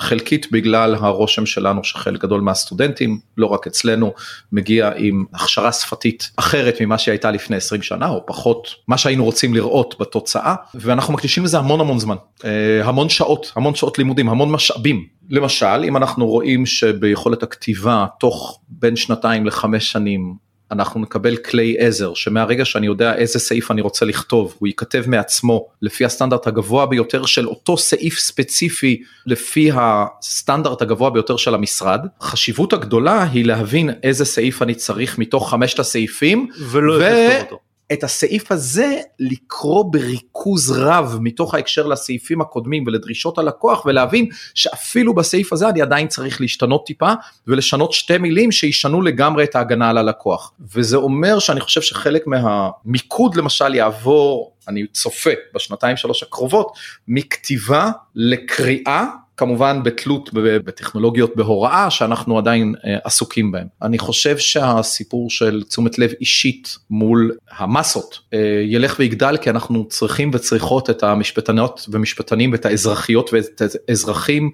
חלקית 0.00 0.52
בגלל 0.52 0.94
הרושם 0.94 1.46
שלנו 1.46 1.84
שחלק 1.84 2.22
גדול 2.22 2.40
מהסטודנטים, 2.40 3.18
לא 3.36 3.46
רק 3.46 3.66
אצלנו, 3.66 4.12
מגיע 4.52 4.90
עם 4.96 5.24
הכשרה 5.34 5.72
שפתית 5.72 6.30
אחרת 6.36 6.80
ממה 6.80 6.98
שהייתה 6.98 7.30
לפני 7.30 7.56
20 7.56 7.82
שנה 7.82 8.08
או 8.08 8.26
פחות 8.26 8.68
מה 8.88 8.98
שהיינו 8.98 9.24
רוצים 9.24 9.54
לראות 9.54 9.94
בתוצאה 10.00 10.54
ואנחנו 10.74 11.14
מקדישים 11.14 11.44
לזה 11.44 11.58
המון 11.58 11.80
המון 11.80 11.98
זמן, 11.98 12.16
אה, 12.44 12.80
המון 12.84 13.08
שעות, 13.08 13.52
המון 13.56 13.74
שעות 13.74 13.98
לימודים, 13.98 14.28
המון 14.28 14.50
משאבים. 14.50 15.06
למשל 15.30 15.84
אם 15.84 15.96
אנחנו 15.96 16.26
רואים 16.26 16.66
שביכולת 16.66 17.42
הכתיבה 17.42 18.06
תוך 18.20 18.60
בין 18.68 18.96
שנתיים 18.96 19.46
לחמש 19.46 19.92
שנים 19.92 20.34
אנחנו 20.72 21.00
נקבל 21.00 21.36
כלי 21.36 21.76
עזר 21.78 22.14
שמהרגע 22.14 22.64
שאני 22.64 22.86
יודע 22.86 23.14
איזה 23.14 23.38
סעיף 23.38 23.70
אני 23.70 23.80
רוצה 23.80 24.06
לכתוב 24.06 24.54
הוא 24.58 24.66
ייכתב 24.66 25.04
מעצמו 25.06 25.68
לפי 25.82 26.04
הסטנדרט 26.04 26.46
הגבוה 26.46 26.86
ביותר 26.86 27.26
של 27.26 27.48
אותו 27.48 27.78
סעיף 27.78 28.18
ספציפי 28.18 29.02
לפי 29.26 29.70
הסטנדרט 29.74 30.82
הגבוה 30.82 31.10
ביותר 31.10 31.36
של 31.36 31.54
המשרד. 31.54 32.00
החשיבות 32.20 32.72
הגדולה 32.72 33.22
היא 33.22 33.44
להבין 33.44 33.90
איזה 34.02 34.24
סעיף 34.24 34.62
אני 34.62 34.74
צריך 34.74 35.18
מתוך 35.18 35.50
חמשת 35.50 35.78
הסעיפים 35.78 36.48
ולא 36.70 36.92
ו... 36.92 37.40
אותו. 37.40 37.69
את 37.92 38.04
הסעיף 38.04 38.52
הזה 38.52 39.00
לקרוא 39.18 39.84
בריכוז 39.92 40.70
רב 40.70 41.18
מתוך 41.20 41.54
ההקשר 41.54 41.86
לסעיפים 41.86 42.40
הקודמים 42.40 42.84
ולדרישות 42.86 43.38
הלקוח 43.38 43.86
ולהבין 43.86 44.28
שאפילו 44.54 45.14
בסעיף 45.14 45.52
הזה 45.52 45.68
אני 45.68 45.82
עדיין 45.82 46.08
צריך 46.08 46.40
להשתנות 46.40 46.86
טיפה 46.86 47.12
ולשנות 47.46 47.92
שתי 47.92 48.18
מילים 48.18 48.52
שישנו 48.52 49.02
לגמרי 49.02 49.44
את 49.44 49.56
ההגנה 49.56 49.90
על 49.90 49.98
הלקוח. 49.98 50.52
וזה 50.74 50.96
אומר 50.96 51.38
שאני 51.38 51.60
חושב 51.60 51.82
שחלק 51.82 52.26
מהמיקוד 52.26 53.36
למשל 53.36 53.74
יעבור, 53.74 54.52
אני 54.68 54.86
צופה 54.86 55.30
בשנתיים 55.54 55.96
שלוש 55.96 56.22
הקרובות, 56.22 56.72
מכתיבה 57.08 57.90
לקריאה 58.14 59.06
כמובן 59.40 59.82
בתלות 59.82 60.30
בטכנולוגיות 60.34 61.36
בהוראה 61.36 61.90
שאנחנו 61.90 62.38
עדיין 62.38 62.74
אה, 62.84 62.96
עסוקים 63.04 63.52
בהם. 63.52 63.66
אני 63.82 63.98
חושב 63.98 64.38
שהסיפור 64.38 65.30
של 65.30 65.62
תשומת 65.68 65.98
לב 65.98 66.10
אישית 66.20 66.78
מול 66.90 67.36
המסות 67.58 68.18
אה, 68.34 68.62
ילך 68.66 68.96
ויגדל 68.98 69.36
כי 69.36 69.50
אנחנו 69.50 69.84
צריכים 69.88 70.30
וצריכות 70.34 70.90
את 70.90 71.02
המשפטניות 71.02 71.86
ומשפטנים 71.92 72.52
ואת 72.52 72.66
האזרחיות 72.66 73.30
ואת 73.32 73.62
האזרחים 73.88 74.50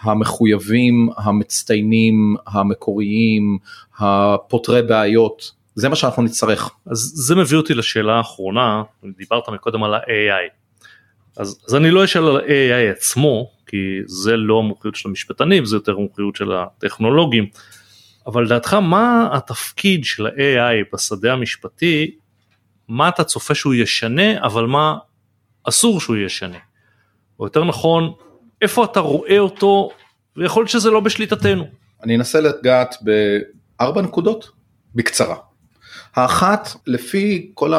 המחויבים, 0.00 1.08
המצטיינים, 1.16 2.36
המקוריים, 2.46 3.58
הפותרי 3.98 4.82
בעיות. 4.82 5.50
זה 5.74 5.88
מה 5.88 5.96
שאנחנו 5.96 6.22
נצטרך. 6.22 6.70
אז 6.86 6.98
זה 6.98 7.34
מביא 7.34 7.56
אותי 7.56 7.74
לשאלה 7.74 8.12
האחרונה, 8.14 8.82
דיברת 9.18 9.48
מקודם 9.48 9.84
על 9.84 9.94
ה-AI. 9.94 10.57
אז, 11.38 11.60
אז 11.68 11.74
אני 11.74 11.90
לא 11.90 12.04
אשאל 12.04 12.24
על 12.24 12.36
ה-AI 12.36 12.96
עצמו, 12.96 13.50
כי 13.66 13.76
זה 14.06 14.36
לא 14.36 14.58
המומחיות 14.58 14.96
של 14.96 15.08
המשפטנים, 15.08 15.64
זה 15.64 15.76
יותר 15.76 15.92
המומחיות 15.92 16.36
של 16.36 16.52
הטכנולוגים. 16.52 17.46
אבל 18.26 18.44
לדעתך 18.44 18.74
מה 18.74 19.28
התפקיד 19.32 20.04
של 20.04 20.26
ה-AI 20.26 20.84
בשדה 20.92 21.32
המשפטי, 21.32 22.16
מה 22.88 23.08
אתה 23.08 23.24
צופה 23.24 23.54
שהוא 23.54 23.74
ישנה, 23.74 24.44
אבל 24.44 24.66
מה 24.66 24.96
אסור 25.64 26.00
שהוא 26.00 26.16
ישנה? 26.16 26.58
או 27.40 27.44
יותר 27.44 27.64
נכון, 27.64 28.12
איפה 28.62 28.84
אתה 28.84 29.00
רואה 29.00 29.38
אותו, 29.38 29.90
ויכול 30.36 30.62
להיות 30.62 30.70
שזה 30.70 30.90
לא 30.90 31.00
בשליטתנו. 31.00 31.64
אני 32.02 32.16
אנסה 32.16 32.40
לגעת 32.40 32.94
בארבע 33.80 34.02
נקודות, 34.02 34.50
בקצרה. 34.94 35.36
האחת, 36.14 36.68
לפי 36.86 37.50
כל 37.54 37.72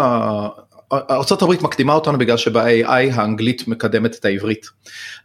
ארה"ב 0.93 1.63
מקדימה 1.63 1.93
אותנו 1.93 2.17
בגלל 2.17 2.37
שב-AI 2.37 3.13
האנגלית 3.13 3.67
מקדמת 3.67 4.15
את 4.15 4.25
העברית. 4.25 4.65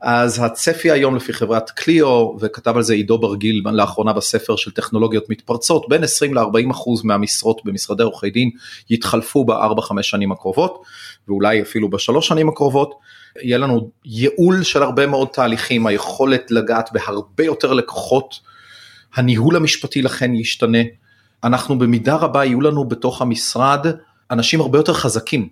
אז 0.00 0.42
הצפי 0.44 0.90
היום 0.90 1.16
לפי 1.16 1.32
חברת 1.32 1.70
קליו 1.70 2.26
וכתב 2.40 2.76
על 2.76 2.82
זה 2.82 2.94
עידו 2.94 3.18
ברגיל 3.18 3.62
לאחרונה 3.72 4.12
בספר 4.12 4.56
של 4.56 4.70
טכנולוגיות 4.70 5.30
מתפרצות 5.30 5.86
בין 5.88 6.04
20 6.04 6.34
ל-40 6.34 6.70
אחוז 6.70 7.04
מהמשרות 7.04 7.60
במשרדי 7.64 8.02
עורכי 8.02 8.30
דין 8.30 8.50
יתחלפו 8.90 9.44
ב-4-5 9.44 10.02
שנים 10.02 10.32
הקרובות 10.32 10.82
ואולי 11.28 11.62
אפילו 11.62 11.90
בשלוש 11.90 12.28
שנים 12.28 12.48
הקרובות. 12.48 12.94
יהיה 13.42 13.58
לנו 13.58 13.90
ייעול 14.04 14.62
של 14.62 14.82
הרבה 14.82 15.06
מאוד 15.06 15.28
תהליכים 15.32 15.86
היכולת 15.86 16.50
לגעת 16.50 16.90
בהרבה 16.92 17.44
יותר 17.44 17.72
לקוחות 17.72 18.40
הניהול 19.14 19.56
המשפטי 19.56 20.02
לכן 20.02 20.34
ישתנה. 20.34 20.78
אנחנו 21.44 21.78
במידה 21.78 22.16
רבה 22.16 22.44
יהיו 22.44 22.60
לנו 22.60 22.84
בתוך 22.84 23.22
המשרד 23.22 23.86
אנשים 24.30 24.60
הרבה 24.60 24.78
יותר 24.78 24.92
חזקים, 24.92 25.48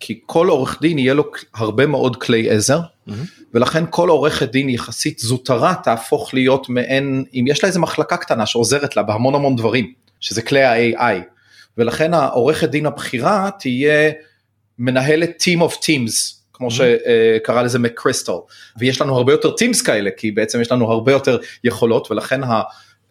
כי 0.00 0.20
כל 0.26 0.48
עורך 0.48 0.78
דין 0.80 0.98
יהיה 0.98 1.14
לו 1.14 1.24
הרבה 1.54 1.86
מאוד 1.86 2.16
כלי 2.16 2.50
עזר, 2.50 2.80
mm-hmm. 2.80 3.12
ולכן 3.54 3.84
כל 3.90 4.08
עורכת 4.08 4.50
דין 4.50 4.68
יחסית 4.68 5.18
זוטרה 5.18 5.74
תהפוך 5.84 6.34
להיות 6.34 6.68
מעין, 6.68 7.24
אם 7.34 7.44
יש 7.48 7.62
לה 7.62 7.66
איזה 7.66 7.78
מחלקה 7.78 8.16
קטנה 8.16 8.46
שעוזרת 8.46 8.96
לה 8.96 9.02
בהמון 9.02 9.34
המון 9.34 9.56
דברים, 9.56 9.92
שזה 10.20 10.42
כלי 10.42 10.62
ה-AI, 10.62 11.22
ולכן 11.78 12.14
העורכת 12.14 12.68
דין 12.68 12.86
הבכירה 12.86 13.50
תהיה 13.58 14.12
מנהלת 14.78 15.42
Team 15.42 15.60
of 15.60 15.74
Teams, 15.74 16.34
כמו 16.52 16.68
mm-hmm. 16.68 17.40
שקרא 17.40 17.62
לזה 17.62 17.78
מקריסטל, 17.78 18.32
ויש 18.78 19.00
לנו 19.00 19.16
הרבה 19.16 19.32
יותר 19.32 19.48
Teams 19.48 19.84
כאלה, 19.84 20.10
כי 20.16 20.30
בעצם 20.30 20.60
יש 20.60 20.72
לנו 20.72 20.92
הרבה 20.92 21.12
יותר 21.12 21.38
יכולות, 21.64 22.10
ולכן 22.10 22.40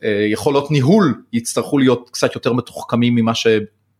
היכולות 0.02 0.72
ניהול 0.72 1.22
יצטרכו 1.34 1.78
להיות 1.78 2.10
קצת 2.14 2.36
יותר 2.36 2.54
מתוחכמים 2.54 3.16
ממה 3.16 3.36
ש... 3.36 3.48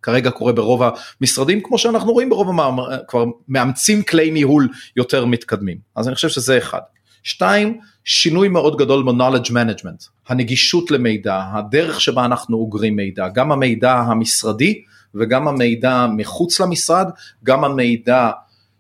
כרגע 0.06 0.32
קורה 0.32 0.54
ברוב 0.54 0.82
המשרדים 1.22 1.62
כמו 1.64 1.78
שאנחנו 1.78 2.14
רואים 2.14 2.30
ברוב 2.30 2.50
המאמר, 2.50 3.06
כבר 3.08 3.26
מאמצים 3.48 4.04
כלי 4.04 4.32
ניהול 4.32 4.68
יותר 4.96 5.26
מתקדמים 5.26 5.78
אז 5.96 6.08
אני 6.08 6.16
חושב 6.16 6.30
שזה 6.30 6.58
אחד. 6.58 6.80
שתיים, 7.24 7.80
שינוי 8.04 8.48
מאוד 8.48 8.78
גדול 8.78 9.04
ב-knowledge 9.04 9.50
management, 9.50 10.10
הנגישות 10.28 10.92
למידע, 10.92 11.44
הדרך 11.54 12.02
שבה 12.02 12.26
אנחנו 12.26 12.58
אוגרים 12.58 12.96
מידע, 12.96 13.28
גם 13.28 13.52
המידע 13.52 13.94
המשרדי 13.94 14.82
וגם 15.16 15.48
המידע 15.48 16.08
מחוץ 16.18 16.62
למשרד, 16.62 17.10
גם 17.44 17.64
המידע 17.64 18.32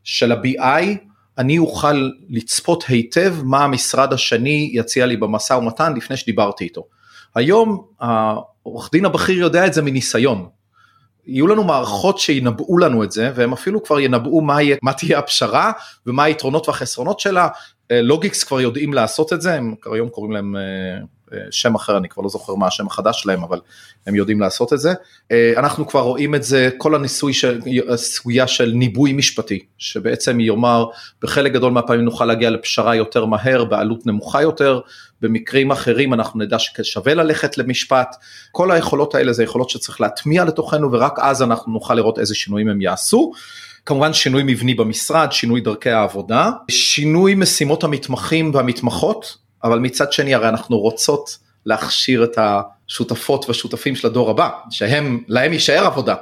של 0.04 0.32
ה-BI, 0.32 0.86
אני 1.38 1.58
אוכל 1.58 2.10
לצפות 2.30 2.84
היטב 2.88 3.36
מה 3.44 3.64
המשרד 3.64 4.14
השני 4.14 4.70
יציע 4.74 5.06
לי 5.06 5.18
במשא 5.18 5.54
ומתן 5.54 5.94
לפני 5.94 6.18
שדיברתי 6.18 6.64
איתו. 6.64 6.84
היום 7.36 7.86
העורך 8.00 8.90
דין 8.92 9.06
הבכיר 9.06 9.40
יודע 9.40 9.66
את 9.66 9.74
זה 9.74 9.82
מניסיון, 9.82 10.46
יהיו 11.28 11.48
לנו 11.48 11.64
מערכות 11.64 12.20
שינבאו 12.20 12.78
לנו 12.78 13.04
את 13.04 13.12
זה 13.12 13.32
והם 13.36 13.54
אפילו 13.54 13.84
כבר 13.84 14.00
ינבאו 14.00 14.42
מה, 14.42 14.62
יהיה, 14.62 14.78
מה 14.82 14.94
תהיה 14.94 15.20
הפשרה 15.20 15.72
ומה 16.06 16.24
היתרונות 16.24 16.68
והחסרונות 16.68 17.20
שלה. 17.20 17.48
לוגיקס 17.92 18.44
כבר 18.44 18.62
יודעים 18.62 18.94
לעשות 18.94 19.34
את 19.34 19.42
זה, 19.42 19.54
הם 19.54 19.76
היום 19.94 20.10
קוראים 20.10 20.32
להם 20.32 20.56
אה, 20.56 20.62
שם 21.52 21.76
אחר, 21.76 21.98
אני 21.98 22.10
כבר 22.10 22.24
לא 22.24 22.30
זוכר 22.30 22.56
מה 22.56 22.68
השם 22.68 22.88
החדש 22.88 23.22
שלהם, 23.22 23.44
אבל 23.44 23.60
הם 24.08 24.16
יודעים 24.16 24.40
לעשות 24.40 24.74
את 24.74 24.80
זה. 24.80 24.94
אה, 25.32 25.54
אנחנו 25.58 25.88
כבר 25.88 26.00
רואים 26.00 26.36
את 26.36 26.44
זה, 26.44 26.70
כל 26.78 26.96
הניסוי, 26.96 27.34
של, 27.34 27.62
הסוגיה 27.90 28.48
של 28.48 28.72
ניבוי 28.76 29.14
משפטי, 29.14 29.66
שבעצם 29.78 30.40
יאמר, 30.40 30.86
בחלק 31.22 31.52
גדול 31.52 31.72
מהפעמים 31.72 32.06
נוכל 32.06 32.26
להגיע 32.26 32.50
לפשרה 32.50 32.96
יותר 32.96 33.26
מהר, 33.26 33.66
בעלות 33.66 34.06
נמוכה 34.06 34.42
יותר, 34.42 34.80
במקרים 35.22 35.72
אחרים 35.72 36.14
אנחנו 36.14 36.40
נדע 36.40 36.60
ששווה 36.60 37.14
ללכת 37.14 37.58
למשפט, 37.58 38.16
כל 38.52 38.72
היכולות 38.72 39.16
האלה 39.16 39.34
זה 39.34 39.44
יכולות 39.44 39.70
שצריך 39.70 40.02
להטמיע 40.02 40.44
לתוכנו 40.44 40.92
ורק 40.92 41.20
אז 41.20 41.42
אנחנו 41.42 41.74
נוכל 41.74 41.94
לראות 41.94 42.20
איזה 42.20 42.36
שינויים 42.36 42.70
הם 42.70 42.82
יעשו. 42.82 43.32
כמובן 43.86 44.14
שינוי 44.14 44.44
מבני 44.46 44.74
במשרד, 44.74 45.32
שינוי 45.32 45.62
דרכי 45.62 45.90
העבודה, 45.90 46.52
שינוי 46.72 47.36
משימות 47.36 47.84
המתמחים 47.84 48.52
והמתמחות, 48.54 49.45
אבל 49.66 49.80
מצד 49.80 50.14
שני 50.14 50.36
הרי 50.36 50.50
אנחנו 50.50 50.78
רוצות 50.78 51.38
להכשיר 51.66 52.24
את 52.24 52.38
השותפות 52.38 53.46
והשותפים 53.48 53.96
של 53.96 54.08
הדור 54.08 54.30
הבא, 54.30 54.50
שהם, 54.70 55.24
להם 55.28 55.54
יישאר 55.54 55.86
עבודה. 55.86 56.16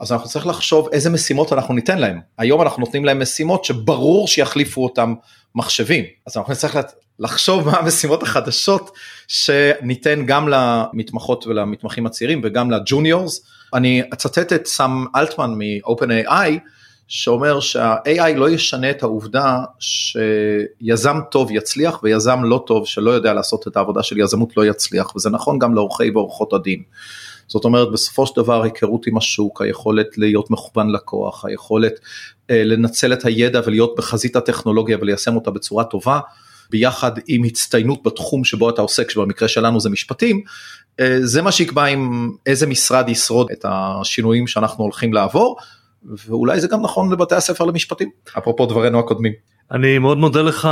אז 0.00 0.12
אנחנו 0.12 0.28
צריך 0.28 0.46
לחשוב 0.46 0.88
איזה 0.92 1.10
משימות 1.10 1.52
אנחנו 1.52 1.74
ניתן 1.74 1.98
להם. 1.98 2.20
היום 2.38 2.62
אנחנו 2.62 2.80
נותנים 2.80 3.04
להם 3.04 3.22
משימות 3.22 3.64
שברור 3.64 4.28
שיחליפו 4.28 4.84
אותם 4.84 5.14
מחשבים. 5.54 6.04
אז 6.26 6.36
אנחנו 6.36 6.52
נצטרך 6.52 6.76
לחשוב 7.18 7.66
מה 7.66 7.78
המשימות 7.78 8.22
החדשות 8.22 8.90
שניתן 9.28 10.26
גם 10.26 10.48
למתמחות 10.48 11.46
ולמתמחים 11.46 12.06
הצעירים 12.06 12.40
וגם 12.44 12.70
לג'וניורס. 12.70 13.46
אני 13.74 14.02
אצטט 14.12 14.52
את 14.52 14.66
סאם 14.66 15.06
אלטמן 15.16 15.54
מ-OpenAI 15.58 16.58
שאומר 17.08 17.60
שה-AI 17.60 18.34
לא 18.36 18.50
ישנה 18.50 18.90
את 18.90 19.02
העובדה 19.02 19.58
שיזם 19.78 21.16
טוב 21.30 21.50
יצליח 21.50 22.00
ויזם 22.02 22.44
לא 22.44 22.64
טוב 22.66 22.86
שלא 22.86 23.10
יודע 23.10 23.32
לעשות 23.32 23.68
את 23.68 23.76
העבודה 23.76 24.02
של 24.02 24.18
יזמות 24.18 24.56
לא 24.56 24.66
יצליח 24.66 25.16
וזה 25.16 25.30
נכון 25.30 25.58
גם 25.58 25.74
לעורכי 25.74 26.10
ועורכות 26.10 26.52
הדין. 26.52 26.82
זאת 27.48 27.64
אומרת 27.64 27.88
בסופו 27.92 28.26
של 28.26 28.32
דבר 28.36 28.62
היכרות 28.62 29.06
עם 29.06 29.16
השוק, 29.16 29.62
היכולת 29.62 30.18
להיות 30.18 30.50
מכוון 30.50 30.90
לקוח, 30.90 31.44
היכולת 31.44 32.00
אה, 32.50 32.64
לנצל 32.64 33.12
את 33.12 33.24
הידע 33.24 33.60
ולהיות 33.66 33.94
בחזית 33.98 34.36
הטכנולוגיה 34.36 34.98
וליישם 35.00 35.34
אותה 35.34 35.50
בצורה 35.50 35.84
טובה, 35.84 36.20
ביחד 36.70 37.12
עם 37.26 37.44
הצטיינות 37.44 38.02
בתחום 38.02 38.44
שבו 38.44 38.70
אתה 38.70 38.82
עוסק, 38.82 39.10
שבמקרה 39.10 39.48
שלנו 39.48 39.80
זה 39.80 39.90
משפטים, 39.90 40.42
אה, 41.00 41.18
זה 41.22 41.42
מה 41.42 41.52
שיקבע 41.52 41.84
עם 41.84 42.30
איזה 42.46 42.66
משרד 42.66 43.08
ישרוד 43.08 43.50
את 43.52 43.64
השינויים 43.68 44.46
שאנחנו 44.46 44.84
הולכים 44.84 45.12
לעבור. 45.12 45.56
ואולי 46.04 46.60
זה 46.60 46.68
גם 46.68 46.82
נכון 46.82 47.12
לבתי 47.12 47.34
הספר 47.34 47.64
למשפטים, 47.64 48.10
אפרופו 48.38 48.66
דברינו 48.66 48.98
הקודמים. 48.98 49.32
אני 49.72 49.98
מאוד 49.98 50.18
מודה 50.18 50.42
לך 50.42 50.68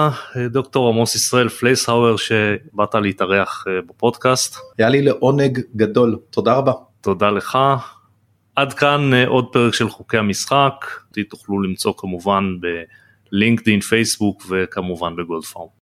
דוקטור 0.50 0.88
עמוס 0.88 1.14
ישראל 1.14 1.48
פלייסהאואר 1.48 2.16
שבאת 2.16 2.94
להתארח 2.94 3.64
אה, 3.68 3.72
בפודקאסט. 3.88 4.56
היה 4.78 4.88
לי 4.88 5.02
לעונג 5.02 5.60
גדול, 5.76 6.18
תודה 6.30 6.54
רבה. 6.54 6.72
תודה 7.00 7.30
לך. 7.30 7.58
עד 8.56 8.72
כאן 8.72 9.14
אה, 9.14 9.26
עוד 9.26 9.46
פרק 9.52 9.74
של 9.74 9.88
חוקי 9.88 10.18
המשחק, 10.18 10.86
תוכלו 11.28 11.62
למצוא 11.62 11.92
כמובן 11.96 12.44
בלינקדאין, 13.32 13.80
פייסבוק 13.80 14.42
וכמובן 14.48 15.16
בגולדפארם. 15.16 15.66